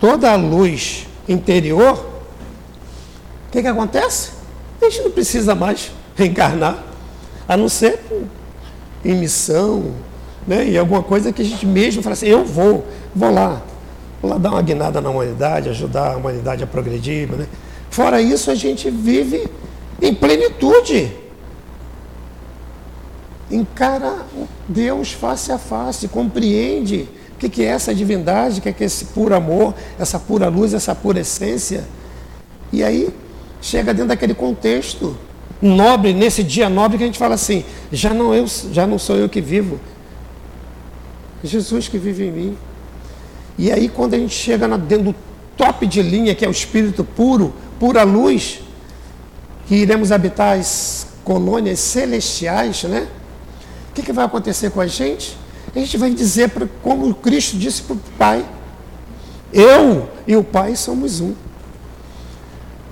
toda 0.00 0.32
a 0.32 0.36
luz 0.36 1.06
interior, 1.28 1.94
o 3.48 3.50
que, 3.52 3.62
que 3.62 3.68
acontece? 3.68 4.30
A 4.82 4.84
gente 4.86 5.02
não 5.02 5.10
precisa 5.10 5.54
mais 5.54 5.92
reencarnar, 6.16 6.82
a 7.48 7.56
não 7.56 7.68
ser 7.68 8.00
em 9.04 9.14
missão, 9.14 9.94
né? 10.46 10.68
e 10.68 10.76
alguma 10.76 11.02
coisa 11.02 11.32
que 11.32 11.42
a 11.42 11.44
gente 11.44 11.64
mesmo 11.64 12.02
fala 12.02 12.14
assim, 12.14 12.26
eu 12.26 12.44
vou, 12.44 12.86
vou 13.14 13.32
lá, 13.32 13.62
vou 14.20 14.32
lá 14.32 14.38
dar 14.38 14.50
uma 14.50 14.62
guinada 14.62 15.00
na 15.00 15.10
humanidade, 15.10 15.68
ajudar 15.68 16.14
a 16.14 16.16
humanidade 16.16 16.64
a 16.64 16.66
progredir. 16.66 17.28
Né? 17.30 17.46
Fora 17.98 18.22
isso, 18.22 18.48
a 18.48 18.54
gente 18.54 18.88
vive 18.90 19.48
em 20.00 20.14
plenitude. 20.14 21.12
Encara 23.50 24.24
Deus 24.68 25.10
face 25.10 25.50
a 25.50 25.58
face, 25.58 26.06
compreende 26.06 27.08
o 27.34 27.36
que 27.38 27.60
é 27.60 27.64
essa 27.64 27.92
divindade, 27.92 28.60
o 28.60 28.62
que 28.62 28.68
é 28.68 28.86
esse 28.86 29.06
puro 29.06 29.34
amor, 29.34 29.74
essa 29.98 30.16
pura 30.16 30.46
luz, 30.48 30.74
essa 30.74 30.94
pura 30.94 31.18
essência. 31.18 31.88
E 32.72 32.84
aí 32.84 33.12
chega 33.60 33.92
dentro 33.92 34.10
daquele 34.10 34.32
contexto 34.32 35.18
nobre, 35.60 36.12
nesse 36.12 36.44
dia 36.44 36.68
nobre 36.68 36.98
que 36.98 37.02
a 37.02 37.06
gente 37.08 37.18
fala 37.18 37.34
assim, 37.34 37.64
já 37.90 38.14
não, 38.14 38.32
eu, 38.32 38.46
já 38.70 38.86
não 38.86 38.96
sou 38.96 39.16
eu 39.16 39.28
que 39.28 39.40
vivo, 39.40 39.80
Jesus 41.42 41.88
que 41.88 41.98
vive 41.98 42.28
em 42.28 42.30
mim. 42.30 42.58
E 43.58 43.72
aí 43.72 43.88
quando 43.88 44.14
a 44.14 44.18
gente 44.18 44.36
chega 44.36 44.68
dentro 44.78 45.06
do 45.06 45.14
top 45.56 45.84
de 45.84 46.00
linha, 46.00 46.32
que 46.32 46.44
é 46.44 46.48
o 46.48 46.52
Espírito 46.52 47.02
puro, 47.02 47.52
pura 47.78 48.02
luz, 48.02 48.60
que 49.66 49.76
iremos 49.76 50.10
habitar 50.12 50.58
as 50.58 51.06
colônias 51.24 51.78
celestiais, 51.78 52.84
né? 52.84 53.06
O 53.90 53.92
que, 53.94 54.02
que 54.02 54.12
vai 54.12 54.24
acontecer 54.24 54.70
com 54.70 54.80
a 54.80 54.86
gente? 54.86 55.36
A 55.74 55.78
gente 55.78 55.96
vai 55.96 56.10
dizer, 56.10 56.50
como 56.82 57.14
Cristo 57.14 57.56
disse 57.56 57.82
para 57.82 57.94
o 57.94 58.00
Pai, 58.16 58.48
eu 59.52 60.08
e 60.26 60.36
o 60.36 60.42
Pai 60.42 60.74
somos 60.76 61.20
um. 61.20 61.34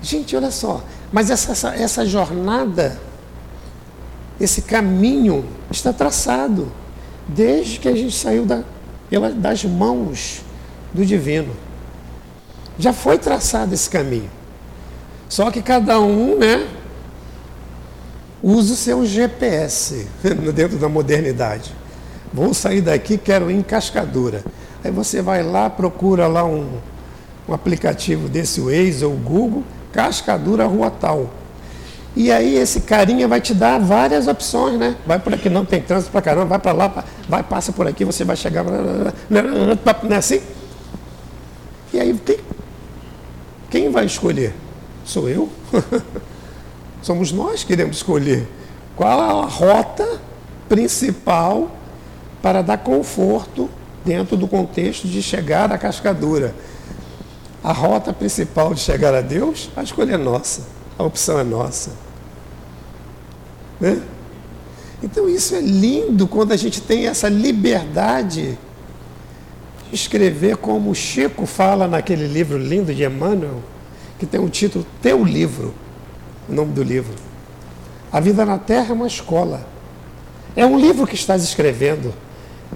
Gente, 0.03 0.37
olha 0.37 0.51
só, 0.51 0.85
mas 1.11 1.31
essa, 1.31 1.53
essa, 1.53 1.75
essa 1.75 2.07
jornada, 2.07 3.01
esse 4.39 4.63
caminho 4.63 5.45
está 5.71 5.93
traçado 5.93 6.71
desde 7.27 7.79
que 7.79 7.89
a 7.89 7.97
gente 7.97 8.15
saiu 8.15 8.45
da, 8.45 8.63
das 9.35 9.65
mãos 9.65 10.43
do 10.93 11.05
divino. 11.05 11.55
Já 12.79 12.93
foi 12.93 13.19
traçado 13.19 13.73
esse 13.75 13.89
caminho. 13.89 14.31
Só 15.29 15.51
que 15.51 15.61
cada 15.61 16.01
um, 16.01 16.39
né, 16.39 16.67
usa 18.43 18.75
o 18.75 18.77
seu 18.77 19.05
GPS 19.05 20.07
dentro 20.55 20.79
da 20.79 20.89
modernidade. 20.89 21.75
Vou 22.33 22.53
sair 22.55 22.81
daqui, 22.81 23.19
quero 23.19 23.51
ir 23.51 23.55
em 23.55 23.63
Cascadura. 23.63 24.45
Aí 24.85 24.91
você 24.91 25.23
vai 25.23 25.43
lá, 25.43 25.69
procura 25.69 26.27
lá 26.27 26.45
um, 26.45 26.79
um 27.49 27.53
aplicativo 27.53 28.29
desse 28.29 28.61
Waze 28.61 29.05
ou 29.05 29.15
Google, 29.15 29.65
Cascadura 29.93 30.67
Rua 30.67 30.91
Tal. 30.91 31.31
E 32.15 32.33
aí 32.33 32.57
esse 32.57 32.81
carinha 32.81 33.29
vai 33.29 33.41
te 33.41 33.53
dar 33.53 33.79
várias 33.79 34.27
opções, 34.27 34.79
né? 34.79 34.97
Vai 35.07 35.19
por 35.19 35.35
aqui, 35.35 35.51
não 35.51 35.65
tem 35.65 35.83
trânsito 35.83 36.11
pra 36.11 36.23
caramba, 36.23 36.47
vai 36.47 36.59
para 36.59 36.73
lá, 36.73 37.05
vai, 37.29 37.43
passa 37.43 37.73
por 37.73 37.87
aqui, 37.87 38.05
você 38.05 38.25
vai 38.25 38.37
chegar. 38.37 38.65
Não 38.65 40.15
é 40.15 40.17
assim? 40.17 40.41
E 41.93 42.01
aí 42.01 42.15
tem. 42.15 42.39
Quem 43.71 43.91
vai 43.91 44.07
escolher? 44.07 44.55
Sou 45.07 45.29
eu? 45.29 45.49
Somos 47.01 47.31
nós 47.31 47.63
que 47.63 47.69
queremos 47.69 47.99
escolher 47.99 48.49
qual 48.97 49.21
a 49.21 49.47
rota 49.47 50.21
principal 50.69 51.71
para 52.43 52.61
dar 52.61 52.79
conforto 52.79 53.71
dentro 54.05 54.37
do 54.37 54.49
contexto 54.49 55.07
de 55.07 55.23
chegar 55.23 55.73
à 55.73 55.79
cascadura. 55.79 56.53
A 57.63 57.73
rota 57.73 58.13
principal 58.13 58.75
de 58.75 58.81
chegar 58.81 59.15
a 59.15 59.21
Deus, 59.21 59.71
a 59.77 59.83
escolha 59.83 60.15
é 60.15 60.17
nossa, 60.17 60.63
a 60.99 61.05
opção 61.05 61.39
é 61.39 61.45
nossa. 61.45 61.93
Né? 63.81 64.03
Então 65.03 65.29
isso 65.29 65.55
é 65.55 65.61
lindo 65.61 66.27
quando 66.27 66.51
a 66.51 66.57
gente 66.57 66.81
tem 66.81 67.07
essa 67.07 67.29
liberdade 67.29 68.59
de 69.89 69.95
escrever 69.95 70.57
como 70.57 70.93
Chico 70.95 71.47
fala 71.47 71.87
naquele 71.87 72.27
livro 72.27 72.59
lindo 72.59 72.93
de 72.93 73.05
Emmanuel, 73.05 73.63
que 74.19 74.27
tem 74.27 74.41
o 74.41 74.49
título 74.49 74.87
Teu 75.01 75.25
Livro 75.25 75.75
o 76.49 76.53
nome 76.53 76.73
do 76.73 76.83
livro. 76.83 77.15
A 78.13 78.21
vida 78.21 78.45
na 78.45 78.59
Terra 78.59 78.91
é 78.91 78.93
uma 78.93 79.07
escola. 79.07 79.67
É 80.55 80.65
um 80.65 80.79
livro 80.79 81.07
que 81.07 81.15
estás 81.15 81.43
escrevendo. 81.43 82.15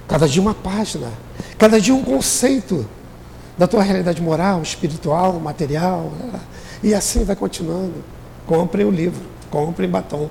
Cada 0.06 0.28
dia 0.28 0.42
uma 0.42 0.54
página, 0.54 1.08
cada 1.58 1.80
dia 1.80 1.94
um 1.94 2.02
conceito 2.02 2.86
da 3.56 3.66
tua 3.66 3.82
realidade 3.82 4.20
moral, 4.20 4.62
espiritual, 4.62 5.34
material. 5.34 6.12
E 6.82 6.94
assim 6.94 7.24
vai 7.24 7.36
continuando. 7.36 8.04
Comprem 8.46 8.84
o 8.84 8.90
livro, 8.90 9.22
comprem 9.50 9.88
batom. 9.88 10.28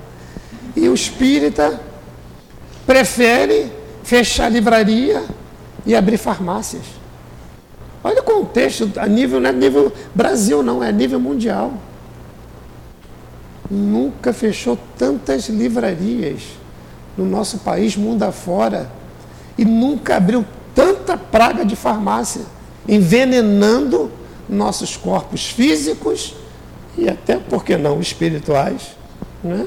E 0.76 0.88
o 0.88 0.94
espírita 0.94 1.80
prefere 2.86 3.72
fechar 4.02 4.50
livraria 4.50 5.24
e 5.86 5.94
abrir 5.94 6.18
farmácias. 6.18 6.82
Olha 8.02 8.20
o 8.20 8.24
contexto, 8.24 8.90
a 8.96 9.06
nível, 9.06 9.40
não 9.40 9.50
é 9.50 9.52
nível 9.52 9.92
Brasil, 10.14 10.62
não, 10.62 10.82
é 10.82 10.90
nível 10.90 11.20
mundial 11.20 11.74
nunca 13.70 14.32
fechou 14.32 14.76
tantas 14.98 15.48
livrarias 15.48 16.42
no 17.16 17.24
nosso 17.24 17.58
país, 17.58 17.96
mundo 17.96 18.24
afora, 18.24 18.90
e 19.56 19.64
nunca 19.64 20.16
abriu 20.16 20.44
tanta 20.74 21.16
praga 21.16 21.64
de 21.64 21.76
farmácia, 21.76 22.42
envenenando 22.88 24.10
nossos 24.48 24.96
corpos 24.96 25.46
físicos 25.46 26.34
e 26.98 27.08
até, 27.08 27.36
por 27.36 27.64
que 27.64 27.76
não, 27.76 28.00
espirituais. 28.00 28.96
Né? 29.44 29.66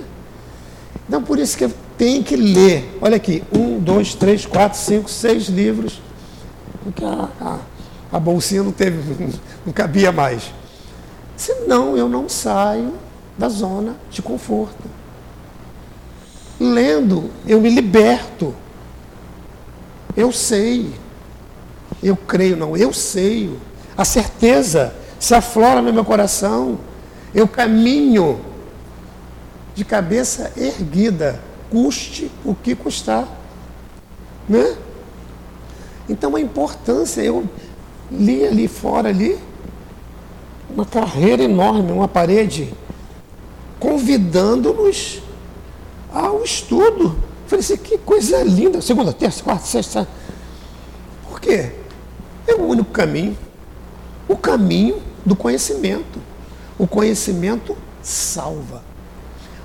Então, 1.07 1.23
por 1.23 1.39
isso 1.39 1.57
que 1.57 1.69
tem 1.97 2.21
que 2.21 2.35
ler. 2.35 2.97
Olha 3.01 3.15
aqui, 3.15 3.43
um, 3.53 3.79
dois, 3.79 4.13
três, 4.13 4.45
quatro, 4.45 4.77
cinco, 4.77 5.09
seis 5.09 5.47
livros. 5.47 6.01
Porque 6.83 7.05
a, 7.05 7.29
a, 7.39 7.59
a 8.13 8.19
bolsinha 8.19 8.61
não 8.61 8.71
teve, 8.71 9.39
não 9.65 9.73
cabia 9.73 10.11
mais. 10.11 10.53
Senão 11.35 11.97
eu 11.97 12.07
não 12.07 12.29
saio 12.29 12.93
da 13.35 13.49
zona 13.49 13.95
de 14.11 14.21
conforto. 14.21 14.83
Lendo, 16.59 17.31
eu 17.47 17.59
me 17.59 17.71
liberto. 17.71 18.53
Eu 20.15 20.31
sei. 20.31 20.93
Eu 22.03 22.15
creio, 22.15 22.55
não, 22.55 22.77
eu 22.77 22.93
sei. 22.93 23.57
A 23.97 24.05
certeza 24.05 24.93
se 25.19 25.33
aflora 25.33 25.81
no 25.81 25.91
meu 25.91 26.05
coração. 26.05 26.77
Eu 27.33 27.47
caminho 27.47 28.39
de 29.73 29.83
cabeça 29.83 30.51
erguida, 30.55 31.41
custe 31.71 32.31
o 32.45 32.53
que 32.53 32.75
custar. 32.75 33.27
Né? 34.47 34.77
Então 36.07 36.35
a 36.35 36.39
importância, 36.39 37.21
eu 37.21 37.49
li 38.13 38.45
ali 38.45 38.67
fora 38.67 39.09
ali, 39.09 39.37
uma 40.69 40.85
carreira 40.85 41.43
enorme, 41.43 41.91
uma 41.91 42.07
parede 42.07 42.73
convidando-nos 43.79 45.21
ao 46.11 46.43
estudo. 46.43 47.15
Falei 47.47 47.59
assim, 47.59 47.77
que 47.77 47.97
coisa 47.97 48.41
linda, 48.43 48.81
segunda, 48.81 49.11
terça, 49.11 49.43
quarta, 49.43 49.65
sexta. 49.65 50.07
Por 51.29 51.41
quê? 51.41 51.71
É 52.47 52.55
o 52.55 52.63
único 52.63 52.91
caminho. 52.91 53.37
O 54.27 54.37
caminho 54.37 55.01
do 55.25 55.35
conhecimento. 55.35 56.19
O 56.77 56.87
conhecimento 56.87 57.75
salva. 58.01 58.81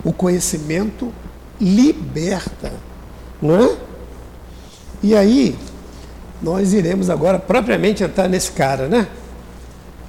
O 0.05 0.13
conhecimento 0.13 1.13
liberta. 1.61 2.73
Não 3.41 3.57
é? 3.57 3.77
E 5.03 5.15
aí, 5.15 5.57
nós 6.43 6.73
iremos 6.73 7.11
agora 7.11 7.39
propriamente 7.39 8.05
entrar 8.05 8.29
nesse 8.29 8.53
cara, 8.53 8.89
né? 8.89 9.09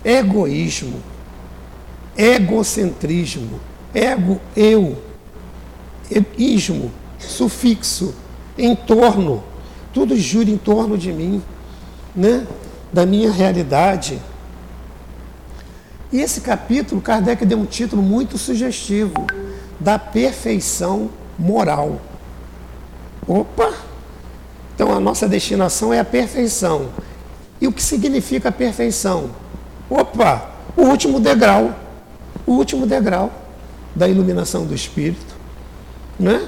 Egoísmo, 0.03 1.01
egocentrismo, 2.17 3.59
ego, 3.93 4.39
eu, 4.55 4.97
ismo, 6.37 6.91
sufixo, 7.17 8.13
em 8.57 8.75
torno, 8.75 9.43
tudo 9.93 10.15
gira 10.15 10.49
em 10.49 10.57
torno 10.57 10.97
de 10.97 11.11
mim, 11.11 11.41
né? 12.15 12.45
da 12.91 13.05
minha 13.05 13.31
realidade. 13.31 14.19
E 16.11 16.19
esse 16.19 16.41
capítulo, 16.41 17.01
Kardec 17.01 17.45
deu 17.45 17.59
um 17.59 17.65
título 17.65 18.01
muito 18.01 18.37
sugestivo, 18.37 19.27
da 19.79 19.97
perfeição 19.97 21.09
moral. 21.37 22.01
Opa! 23.27 23.88
Então 24.79 24.95
a 24.95 24.99
nossa 25.01 25.27
destinação 25.27 25.93
é 25.93 25.99
a 25.99 26.05
perfeição. 26.05 26.87
E 27.59 27.67
o 27.67 27.71
que 27.73 27.83
significa 27.83 28.47
a 28.47 28.51
perfeição? 28.51 29.31
Opa! 29.89 30.51
O 30.77 30.83
último 30.83 31.19
degrau. 31.19 31.75
O 32.47 32.53
último 32.53 32.87
degrau 32.87 33.29
da 33.93 34.07
iluminação 34.07 34.65
do 34.65 34.73
espírito. 34.73 35.35
Né? 36.17 36.47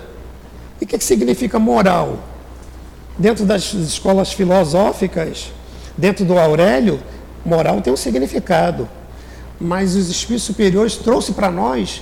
E 0.80 0.86
o 0.86 0.88
que, 0.88 0.98
que 0.98 1.04
significa 1.04 1.60
moral? 1.60 2.20
Dentro 3.18 3.44
das 3.44 3.74
escolas 3.74 4.32
filosóficas, 4.32 5.52
dentro 5.98 6.24
do 6.24 6.40
Aurélio, 6.40 7.02
moral 7.46 7.82
tem 7.82 7.92
um 7.92 7.98
significado. 7.98 8.88
Mas 9.60 9.94
os 9.94 10.10
espíritos 10.10 10.44
superiores 10.44 10.96
trouxeram 10.96 11.36
para 11.36 11.52
nós 11.52 12.02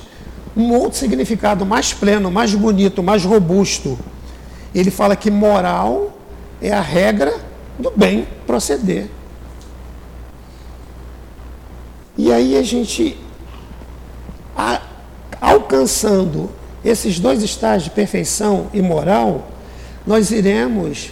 um 0.56 0.76
outro 0.76 1.00
significado 1.00 1.66
mais 1.66 1.92
pleno, 1.92 2.30
mais 2.30 2.54
bonito, 2.54 3.02
mais 3.02 3.26
robusto. 3.26 3.98
Ele 4.76 4.92
fala 4.92 5.16
que 5.16 5.32
moral 5.32 6.19
é 6.62 6.72
a 6.72 6.82
regra 6.82 7.34
do 7.78 7.92
bem 7.96 8.28
proceder. 8.46 9.10
E 12.18 12.32
aí 12.32 12.58
a 12.58 12.64
gente 12.64 13.18
alcançando 15.40 16.50
esses 16.84 17.20
dois 17.20 17.42
estágios 17.44 17.86
de 17.86 17.90
perfeição 17.92 18.68
e 18.74 18.82
moral, 18.82 19.50
nós 20.06 20.32
iremos 20.32 21.12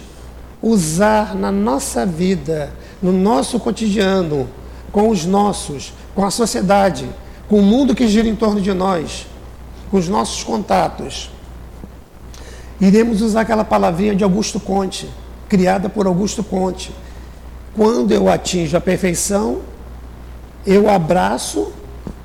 usar 0.62 1.34
na 1.34 1.52
nossa 1.52 2.04
vida, 2.04 2.72
no 3.02 3.12
nosso 3.12 3.60
cotidiano, 3.60 4.48
com 4.90 5.08
os 5.08 5.24
nossos, 5.24 5.92
com 6.14 6.24
a 6.24 6.30
sociedade, 6.30 7.08
com 7.48 7.60
o 7.60 7.62
mundo 7.62 7.94
que 7.94 8.08
gira 8.08 8.28
em 8.28 8.34
torno 8.34 8.60
de 8.60 8.72
nós, 8.72 9.26
com 9.90 9.98
os 9.98 10.08
nossos 10.08 10.42
contatos. 10.42 11.30
Iremos 12.80 13.22
usar 13.22 13.42
aquela 13.42 13.64
palavrinha 13.64 14.14
de 14.14 14.24
Augusto 14.24 14.58
Conte, 14.58 15.08
criada 15.48 15.88
por 15.88 16.06
Augusto 16.06 16.42
Conte. 16.42 16.92
Quando 17.74 18.12
eu 18.12 18.28
atinjo 18.28 18.76
a 18.76 18.80
perfeição, 18.80 19.60
eu 20.66 20.88
abraço 20.88 21.72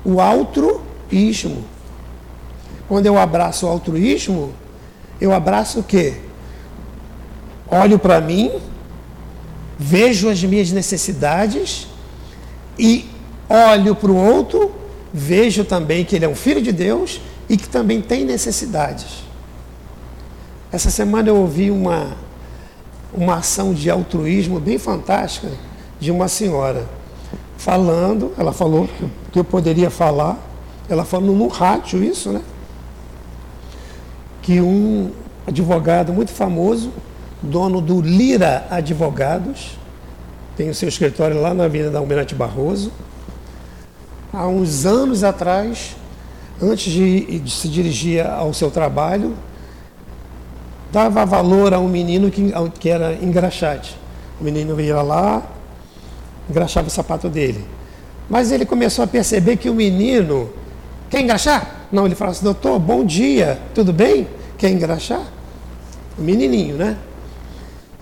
o 0.04 0.20
altruísmo. 0.20 1.64
Quando 2.88 3.06
eu 3.06 3.18
abraço 3.18 3.66
o 3.66 3.68
altruísmo, 3.68 4.52
eu 5.20 5.32
abraço 5.32 5.80
o 5.80 5.82
quê? 5.82 6.14
Olho 7.70 7.98
para 7.98 8.20
mim, 8.20 8.52
vejo 9.78 10.28
as 10.28 10.42
minhas 10.42 10.70
necessidades 10.70 11.86
e 12.78 13.08
olho 13.48 13.94
para 13.94 14.10
o 14.10 14.16
outro, 14.16 14.72
vejo 15.12 15.64
também 15.64 16.04
que 16.04 16.16
ele 16.16 16.24
é 16.24 16.28
um 16.28 16.34
filho 16.34 16.60
de 16.60 16.72
Deus 16.72 17.20
e 17.48 17.56
que 17.56 17.68
também 17.68 18.00
tem 18.00 18.24
necessidades. 18.24 19.24
Essa 20.70 20.90
semana 20.90 21.28
eu 21.28 21.36
ouvi 21.36 21.70
uma, 21.70 22.16
uma 23.14 23.36
ação 23.36 23.72
de 23.72 23.88
altruísmo 23.88 24.58
bem 24.58 24.78
fantástica 24.78 25.48
de 26.00 26.10
uma 26.10 26.28
senhora 26.28 26.86
falando, 27.56 28.32
ela 28.36 28.52
falou 28.52 28.88
que 29.32 29.38
eu 29.38 29.44
poderia 29.44 29.88
falar, 29.88 30.38
ela 30.88 31.04
falou 31.04 31.34
no 31.34 31.48
rádio 31.48 32.02
isso, 32.02 32.30
né? 32.30 32.42
que 34.42 34.60
um 34.60 35.10
advogado 35.46 36.12
muito 36.12 36.30
famoso, 36.30 36.90
dono 37.40 37.80
do 37.80 38.02
Lira 38.02 38.66
Advogados, 38.70 39.78
tem 40.54 40.68
o 40.68 40.74
seu 40.74 40.88
escritório 40.88 41.40
lá 41.40 41.54
na 41.54 41.64
Avenida 41.64 41.98
Almirante 41.98 42.34
Barroso. 42.34 42.92
Há 44.30 44.46
uns 44.46 44.84
anos 44.84 45.24
atrás, 45.24 45.96
antes 46.60 46.92
de, 46.92 47.38
de 47.40 47.50
se 47.50 47.68
dirigir 47.68 48.26
ao 48.26 48.52
seu 48.52 48.70
trabalho, 48.70 49.34
dava 50.94 51.26
valor 51.26 51.74
a 51.74 51.80
um 51.80 51.88
menino 51.88 52.30
que, 52.30 52.52
que 52.78 52.88
era 52.88 53.14
engraxate. 53.14 53.96
O 54.40 54.44
menino 54.44 54.80
ia 54.80 55.02
lá, 55.02 55.42
engraxava 56.48 56.86
o 56.86 56.90
sapato 56.90 57.28
dele. 57.28 57.64
Mas 58.30 58.52
ele 58.52 58.64
começou 58.64 59.04
a 59.04 59.08
perceber 59.08 59.56
que 59.56 59.68
o 59.68 59.74
menino 59.74 60.50
quer 61.10 61.20
engraxar? 61.20 61.88
Não, 61.90 62.06
ele 62.06 62.14
falava 62.14 62.36
assim, 62.36 62.44
doutor, 62.44 62.78
bom 62.78 63.04
dia, 63.04 63.58
tudo 63.74 63.92
bem? 63.92 64.28
Quer 64.56 64.70
engraxar? 64.70 65.22
O 66.16 66.22
menininho, 66.22 66.76
né? 66.76 66.96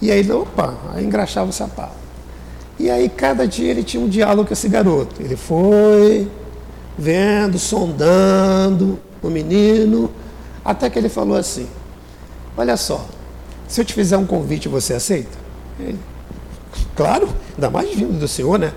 E 0.00 0.10
aí, 0.10 0.30
opa, 0.30 0.74
aí 0.92 1.02
engraxava 1.02 1.48
o 1.48 1.52
sapato. 1.52 2.02
E 2.78 2.90
aí, 2.90 3.08
cada 3.08 3.48
dia 3.48 3.70
ele 3.70 3.82
tinha 3.82 4.02
um 4.02 4.08
diálogo 4.08 4.48
com 4.48 4.52
esse 4.52 4.68
garoto. 4.68 5.22
Ele 5.22 5.36
foi 5.36 6.28
vendo, 6.98 7.58
sondando 7.58 8.98
o 9.22 9.30
menino, 9.30 10.10
até 10.62 10.90
que 10.90 10.98
ele 10.98 11.08
falou 11.08 11.36
assim: 11.36 11.66
Olha 12.56 12.76
só, 12.76 13.06
se 13.66 13.80
eu 13.80 13.84
te 13.84 13.94
fizer 13.94 14.16
um 14.16 14.26
convite, 14.26 14.68
você 14.68 14.94
aceita? 14.94 15.38
Ele, 15.80 15.98
claro, 16.94 17.28
ainda 17.54 17.70
mais 17.70 17.94
vindo 17.94 18.18
do 18.18 18.28
senhor, 18.28 18.58
né? 18.58 18.72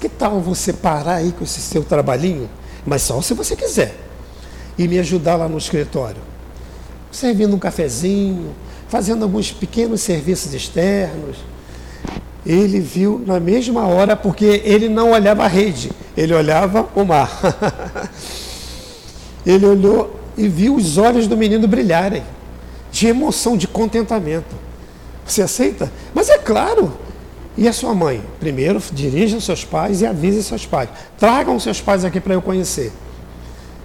Que 0.00 0.08
tal 0.08 0.40
você 0.40 0.72
parar 0.72 1.16
aí 1.16 1.32
com 1.32 1.42
esse 1.42 1.60
seu 1.60 1.82
trabalhinho, 1.82 2.48
mas 2.86 3.02
só 3.02 3.20
se 3.20 3.34
você 3.34 3.56
quiser, 3.56 3.96
e 4.78 4.86
me 4.86 4.98
ajudar 4.98 5.36
lá 5.36 5.48
no 5.48 5.58
escritório? 5.58 6.20
Servindo 7.10 7.54
um 7.54 7.58
cafezinho, 7.58 8.54
fazendo 8.88 9.22
alguns 9.22 9.50
pequenos 9.50 10.00
serviços 10.00 10.54
externos. 10.54 11.38
Ele 12.44 12.80
viu 12.80 13.22
na 13.26 13.38
mesma 13.38 13.86
hora, 13.86 14.16
porque 14.16 14.62
ele 14.64 14.88
não 14.88 15.12
olhava 15.12 15.44
a 15.44 15.48
rede, 15.48 15.90
ele 16.16 16.34
olhava 16.34 16.88
o 16.94 17.04
mar. 17.04 17.40
ele 19.46 19.66
olhou 19.66 20.18
e 20.36 20.48
viu 20.48 20.76
os 20.76 20.98
olhos 20.98 21.26
do 21.26 21.36
menino 21.36 21.68
brilharem, 21.68 22.22
de 23.02 23.08
emoção, 23.08 23.56
de 23.56 23.66
contentamento. 23.66 24.54
Você 25.26 25.42
aceita? 25.42 25.92
Mas 26.14 26.28
é 26.28 26.38
claro, 26.38 26.96
e 27.58 27.66
a 27.66 27.72
sua 27.72 27.92
mãe? 27.92 28.22
Primeiro, 28.38 28.80
dirija 28.92 29.40
seus 29.40 29.64
pais 29.64 30.02
e 30.02 30.06
avise 30.06 30.40
seus 30.44 30.64
pais. 30.64 30.88
Tragam 31.18 31.58
seus 31.58 31.80
pais 31.80 32.04
aqui 32.04 32.20
para 32.20 32.34
eu 32.34 32.40
conhecer. 32.40 32.92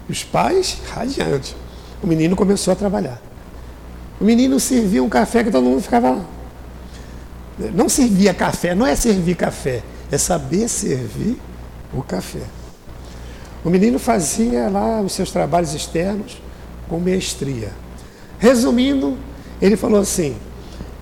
Os 0.07 0.23
pais, 0.23 0.77
radiante. 0.93 1.55
O 2.03 2.05
menino 2.05 2.35
começou 2.35 2.71
a 2.71 2.75
trabalhar. 2.75 3.19
O 4.21 4.23
menino 4.23 4.59
servia 4.59 5.03
um 5.03 5.09
café 5.09 5.43
que 5.43 5.49
todo 5.49 5.63
mundo 5.63 5.81
ficava. 5.81 6.23
Não 7.73 7.89
servia 7.89 8.35
café, 8.35 8.75
não 8.75 8.85
é 8.85 8.95
servir 8.95 9.35
café, 9.35 9.81
é 10.11 10.17
saber 10.19 10.67
servir 10.67 11.41
o 11.91 12.03
café. 12.03 12.43
O 13.65 13.69
menino 13.71 13.97
fazia 13.97 14.69
lá 14.69 15.01
os 15.01 15.13
seus 15.13 15.31
trabalhos 15.31 15.73
externos 15.73 16.39
com 16.87 16.99
mestria. 16.99 17.71
Resumindo, 18.39 19.17
ele 19.61 19.75
falou 19.75 19.99
assim: 19.99 20.35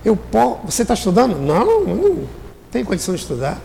eu 0.04 0.16
posso, 0.16 0.60
você 0.64 0.82
está 0.82 0.94
estudando? 0.94 1.36
Não, 1.36 1.84
não 1.84 2.28
tem 2.70 2.84
condição 2.84 3.14
de 3.14 3.20
estudar. 3.20 3.60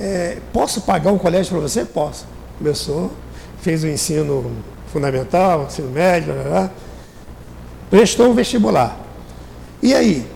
É, 0.00 0.38
posso 0.52 0.80
pagar 0.80 1.12
um 1.12 1.18
colégio 1.18 1.52
para 1.52 1.60
você? 1.60 1.84
Posso. 1.84 2.26
Começou, 2.56 3.12
fez 3.60 3.84
o 3.84 3.86
ensino 3.86 4.50
fundamental, 4.92 5.66
ensino 5.66 5.90
médio, 5.90 6.32
blá, 6.32 6.42
blá, 6.42 6.70
prestou 7.90 8.30
o 8.30 8.34
vestibular. 8.34 8.98
E 9.82 9.94
aí? 9.94 10.26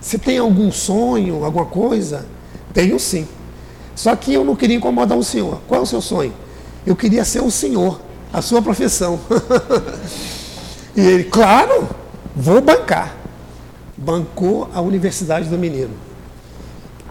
Você 0.00 0.18
tem 0.18 0.38
algum 0.38 0.70
sonho, 0.70 1.44
alguma 1.44 1.66
coisa? 1.66 2.26
Tenho 2.72 3.00
sim. 3.00 3.26
Só 3.96 4.14
que 4.14 4.34
eu 4.34 4.44
não 4.44 4.54
queria 4.54 4.76
incomodar 4.76 5.16
o 5.16 5.24
senhor. 5.24 5.60
Qual 5.66 5.80
é 5.80 5.82
o 5.82 5.86
seu 5.86 6.00
sonho? 6.00 6.32
Eu 6.86 6.94
queria 6.94 7.24
ser 7.24 7.42
o 7.42 7.50
senhor, 7.50 8.00
a 8.32 8.42
sua 8.42 8.60
profissão. 8.62 9.18
e 10.96 11.00
ele, 11.00 11.24
claro, 11.24 11.88
vou 12.34 12.60
bancar. 12.60 13.14
Bancou 13.96 14.68
a 14.72 14.80
universidade 14.80 15.48
do 15.48 15.58
menino. 15.58 15.94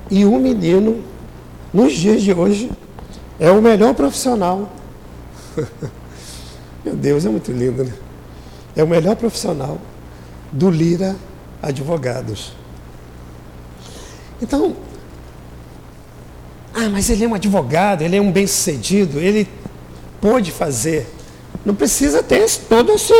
E 0.09 0.25
o 0.25 0.37
menino, 0.37 1.03
nos 1.73 1.93
dias 1.93 2.21
de 2.21 2.33
hoje, 2.33 2.71
é 3.39 3.49
o 3.51 3.61
melhor 3.61 3.93
profissional. 3.93 4.71
Meu 6.83 6.95
Deus, 6.95 7.25
é 7.25 7.29
muito 7.29 7.51
lindo, 7.51 7.83
né? 7.83 7.93
É 8.75 8.83
o 8.83 8.87
melhor 8.87 9.15
profissional 9.15 9.79
do 10.51 10.69
Lira 10.69 11.15
Advogados. 11.61 12.53
Então, 14.41 14.75
ah, 16.73 16.89
mas 16.89 17.09
ele 17.09 17.23
é 17.23 17.27
um 17.27 17.35
advogado, 17.35 18.01
ele 18.01 18.15
é 18.15 18.21
um 18.21 18.31
bem-sucedido, 18.31 19.19
ele 19.19 19.47
pode 20.19 20.51
fazer. 20.51 21.07
Não 21.63 21.75
precisa 21.75 22.21
ter 22.23 22.49
todo 22.67 22.91
esse 22.93 23.13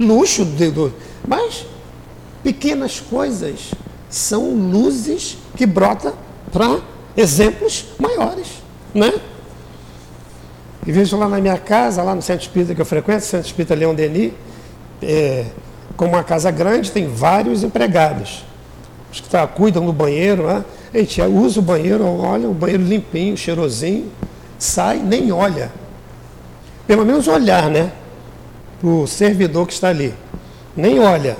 luxo, 0.00 0.44
de, 0.44 0.70
do, 0.70 0.92
mas 1.28 1.66
pequenas 2.42 2.98
coisas 3.00 3.72
são 4.08 4.54
luzes 4.54 5.36
que 5.56 5.66
brotam 5.66 6.14
para 6.50 6.80
exemplos 7.16 7.86
maiores, 7.98 8.46
né? 8.94 9.12
E 10.86 10.90
vejo 10.90 11.16
lá 11.16 11.28
na 11.28 11.38
minha 11.38 11.58
casa, 11.58 12.02
lá 12.02 12.14
no 12.14 12.22
centro 12.22 12.46
espírita 12.46 12.74
que 12.74 12.80
eu 12.80 12.86
frequento, 12.86 13.24
centro 13.24 13.46
espírita 13.46 13.74
Leão 13.74 13.94
Denis, 13.94 14.32
é, 15.02 15.44
como 15.96 16.12
uma 16.12 16.24
casa 16.24 16.50
grande, 16.50 16.90
tem 16.90 17.06
vários 17.06 17.62
empregados. 17.62 18.44
Os 19.12 19.20
que 19.20 19.28
tá, 19.28 19.46
cuidam 19.46 19.84
do 19.84 19.92
banheiro, 19.92 20.46
né? 20.46 20.64
a 20.94 20.98
gente 20.98 21.20
usa 21.22 21.60
o 21.60 21.62
banheiro, 21.62 22.04
olha 22.04 22.48
o 22.48 22.54
banheiro 22.54 22.82
limpinho, 22.82 23.36
cheirosinho, 23.36 24.10
sai, 24.58 24.98
nem 24.98 25.30
olha. 25.30 25.70
Pelo 26.86 27.04
menos 27.04 27.28
olhar, 27.28 27.68
né? 27.68 27.92
O 28.82 29.06
servidor 29.06 29.66
que 29.66 29.72
está 29.72 29.88
ali. 29.88 30.14
Nem 30.76 30.98
olha, 31.00 31.36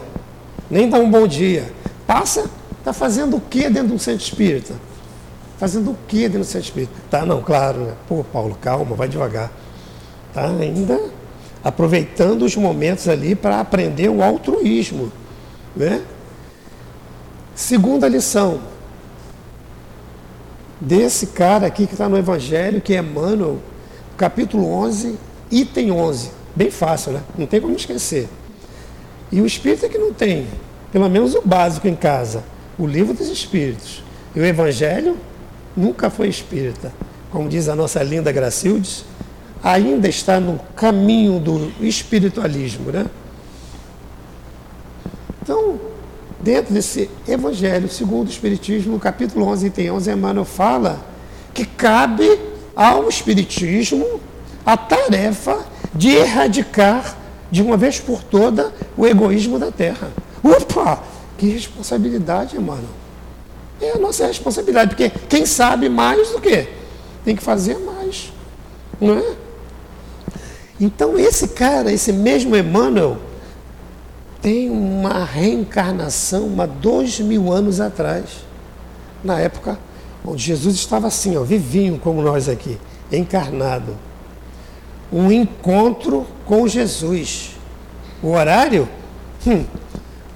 nem 0.70 0.88
dá 0.88 0.98
um 0.98 1.10
bom 1.10 1.26
dia. 1.26 1.72
Passa, 2.06 2.50
está 2.78 2.92
fazendo 2.92 3.36
o 3.36 3.40
que 3.40 3.68
dentro 3.70 3.88
de 3.88 3.94
um 3.94 3.98
centro 3.98 4.24
espírita? 4.24 4.74
Fazendo 5.58 5.90
o 5.92 5.96
que 6.08 6.22
dentro 6.22 6.40
do 6.40 6.44
centro 6.44 6.66
espírita? 6.66 6.92
Tá, 7.10 7.24
não, 7.24 7.42
claro, 7.42 7.80
né? 7.80 7.94
Pô, 8.08 8.24
Paulo, 8.24 8.56
calma, 8.60 8.96
vai 8.96 9.08
devagar. 9.08 9.50
Tá 10.34 10.46
ainda 10.46 11.00
aproveitando 11.62 12.42
os 12.42 12.56
momentos 12.56 13.08
ali 13.08 13.34
para 13.34 13.60
aprender 13.60 14.08
o 14.08 14.22
altruísmo. 14.22 15.12
Né? 15.76 16.02
Segunda 17.54 18.08
lição 18.08 18.60
desse 20.80 21.28
cara 21.28 21.66
aqui 21.66 21.86
que 21.86 21.92
está 21.92 22.08
no 22.08 22.16
Evangelho, 22.16 22.80
que 22.80 22.94
é 22.94 22.98
Emmanuel, 22.98 23.58
capítulo 24.16 24.66
11, 24.72 25.18
item 25.50 25.92
11. 25.92 26.39
Bem 26.60 26.70
fácil, 26.70 27.12
né? 27.12 27.22
Não 27.38 27.46
tem 27.46 27.58
como 27.58 27.74
esquecer. 27.74 28.28
E 29.32 29.40
o 29.40 29.46
espírito 29.46 29.86
é 29.86 29.88
que 29.88 29.96
não 29.96 30.12
tem, 30.12 30.46
pelo 30.92 31.08
menos 31.08 31.34
o 31.34 31.40
básico 31.40 31.88
em 31.88 31.96
casa, 31.96 32.44
o 32.78 32.86
livro 32.86 33.14
dos 33.14 33.28
espíritos. 33.28 34.02
E 34.36 34.40
o 34.40 34.44
Evangelho 34.44 35.16
nunca 35.74 36.10
foi 36.10 36.28
espírita. 36.28 36.92
Como 37.30 37.48
diz 37.48 37.66
a 37.66 37.74
nossa 37.74 38.02
linda 38.02 38.30
Gracildes, 38.30 39.06
ainda 39.64 40.06
está 40.06 40.38
no 40.38 40.60
caminho 40.76 41.40
do 41.40 41.72
espiritualismo. 41.80 42.90
Né? 42.90 43.06
Então, 45.42 45.80
dentro 46.42 46.74
desse 46.74 47.08
Evangelho 47.26 47.88
segundo 47.88 48.26
o 48.26 48.30
Espiritismo, 48.30 48.92
no 48.92 49.00
capítulo 49.00 49.46
11, 49.46 49.68
item 49.68 49.92
11, 49.92 50.10
Emmanuel 50.10 50.44
fala 50.44 51.00
que 51.54 51.64
cabe 51.64 52.38
ao 52.76 53.08
Espiritismo 53.08 54.20
a 54.66 54.76
tarefa 54.76 55.69
de 55.94 56.10
erradicar 56.10 57.16
de 57.50 57.62
uma 57.62 57.76
vez 57.76 57.98
por 57.98 58.22
toda 58.22 58.72
o 58.96 59.06
egoísmo 59.06 59.58
da 59.58 59.70
Terra. 59.70 60.12
Opa! 60.42 61.02
Que 61.36 61.48
responsabilidade, 61.48 62.56
Emmanuel. 62.56 63.00
É 63.80 63.92
a 63.92 63.98
nossa 63.98 64.26
responsabilidade, 64.26 64.90
porque 64.90 65.10
quem 65.28 65.46
sabe 65.46 65.88
mais 65.88 66.30
do 66.30 66.40
que 66.40 66.68
tem 67.24 67.34
que 67.34 67.42
fazer 67.42 67.78
mais. 67.78 68.32
Não 69.00 69.18
é? 69.18 69.34
Então, 70.78 71.18
esse 71.18 71.48
cara, 71.48 71.90
esse 71.90 72.12
mesmo 72.12 72.56
Emmanuel, 72.56 73.16
tem 74.40 74.70
uma 74.70 75.24
reencarnação 75.24 76.54
há 76.58 76.66
dois 76.66 77.20
mil 77.20 77.52
anos 77.52 77.80
atrás, 77.80 78.44
na 79.22 79.38
época 79.38 79.78
onde 80.24 80.42
Jesus 80.42 80.74
estava 80.76 81.06
assim, 81.06 81.36
ó, 81.36 81.42
vivinho 81.42 81.98
como 81.98 82.22
nós 82.22 82.48
aqui, 82.48 82.78
encarnado. 83.10 83.96
Um 85.12 85.30
encontro 85.30 86.26
com 86.46 86.66
Jesus. 86.68 87.56
O 88.22 88.32
horário? 88.32 88.88
Hum, 89.46 89.64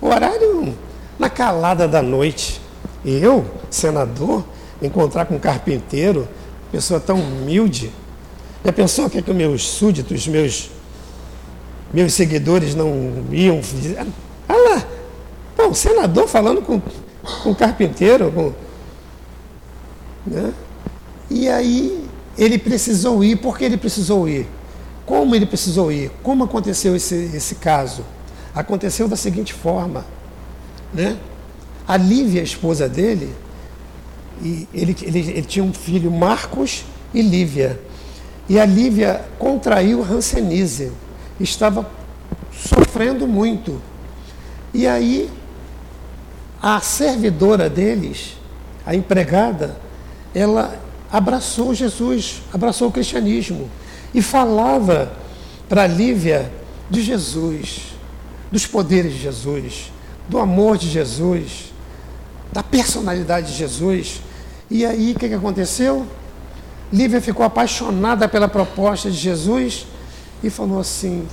o 0.00 0.08
horário 0.08 0.74
na 1.18 1.30
calada 1.30 1.86
da 1.86 2.02
noite. 2.02 2.60
Eu, 3.04 3.44
senador, 3.70 4.44
encontrar 4.80 5.26
com 5.26 5.36
um 5.36 5.38
carpinteiro, 5.38 6.26
pessoa 6.72 6.98
tão 6.98 7.20
humilde, 7.20 7.92
já 8.64 8.72
pensou 8.72 9.06
o 9.06 9.10
que, 9.10 9.18
é 9.18 9.22
que 9.22 9.32
meus 9.32 9.66
súditos, 9.68 10.26
meus, 10.26 10.70
meus 11.92 12.14
seguidores 12.14 12.74
não 12.74 13.12
iam 13.30 13.60
dizer? 13.60 14.06
Ah 14.48 14.54
lá, 14.54 14.86
pô, 15.54 15.68
o 15.68 15.74
senador 15.74 16.26
falando 16.26 16.62
com, 16.62 16.80
com 17.42 17.50
um 17.50 17.54
carpinteiro. 17.54 18.32
Com, 18.32 18.52
né? 20.26 20.52
E 21.30 21.46
aí 21.46 22.08
ele 22.38 22.58
precisou 22.58 23.22
ir. 23.22 23.36
Por 23.36 23.58
que 23.58 23.64
ele 23.64 23.76
precisou 23.76 24.26
ir? 24.26 24.46
Como 25.06 25.34
ele 25.34 25.46
precisou 25.46 25.92
ir? 25.92 26.10
Como 26.22 26.44
aconteceu 26.44 26.96
esse, 26.96 27.30
esse 27.34 27.56
caso? 27.56 28.04
Aconteceu 28.54 29.06
da 29.06 29.16
seguinte 29.16 29.52
forma. 29.52 30.04
Né? 30.92 31.18
A 31.86 31.96
Lívia, 31.96 32.40
a 32.40 32.44
esposa 32.44 32.88
dele, 32.88 33.34
e 34.42 34.66
ele, 34.72 34.96
ele, 35.02 35.18
ele 35.18 35.42
tinha 35.42 35.64
um 35.64 35.72
filho, 35.72 36.10
Marcos 36.10 36.84
e 37.12 37.20
Lívia. 37.20 37.80
E 38.48 38.58
a 38.58 38.64
Lívia 38.64 39.22
contraiu 39.38 40.02
Hanseníase. 40.02 40.92
Estava 41.38 41.90
sofrendo 42.52 43.26
muito. 43.26 43.80
E 44.72 44.86
aí, 44.86 45.30
a 46.62 46.80
servidora 46.80 47.68
deles, 47.68 48.36
a 48.86 48.94
empregada, 48.94 49.76
ela 50.34 50.80
abraçou 51.12 51.74
Jesus, 51.74 52.42
abraçou 52.52 52.88
o 52.88 52.92
cristianismo 52.92 53.68
e 54.14 54.22
falava 54.22 55.12
para 55.68 55.86
Lívia 55.86 56.50
de 56.88 57.02
Jesus, 57.02 57.94
dos 58.52 58.66
poderes 58.66 59.12
de 59.12 59.18
Jesus, 59.18 59.92
do 60.28 60.38
amor 60.38 60.78
de 60.78 60.88
Jesus, 60.88 61.72
da 62.52 62.62
personalidade 62.62 63.48
de 63.52 63.58
Jesus. 63.58 64.22
E 64.70 64.86
aí, 64.86 65.12
o 65.12 65.18
que, 65.18 65.28
que 65.28 65.34
aconteceu? 65.34 66.06
Lívia 66.92 67.20
ficou 67.20 67.44
apaixonada 67.44 68.28
pela 68.28 68.48
proposta 68.48 69.10
de 69.10 69.16
Jesus 69.16 69.86
e 70.42 70.48
falou 70.48 70.78
assim: 70.78 71.26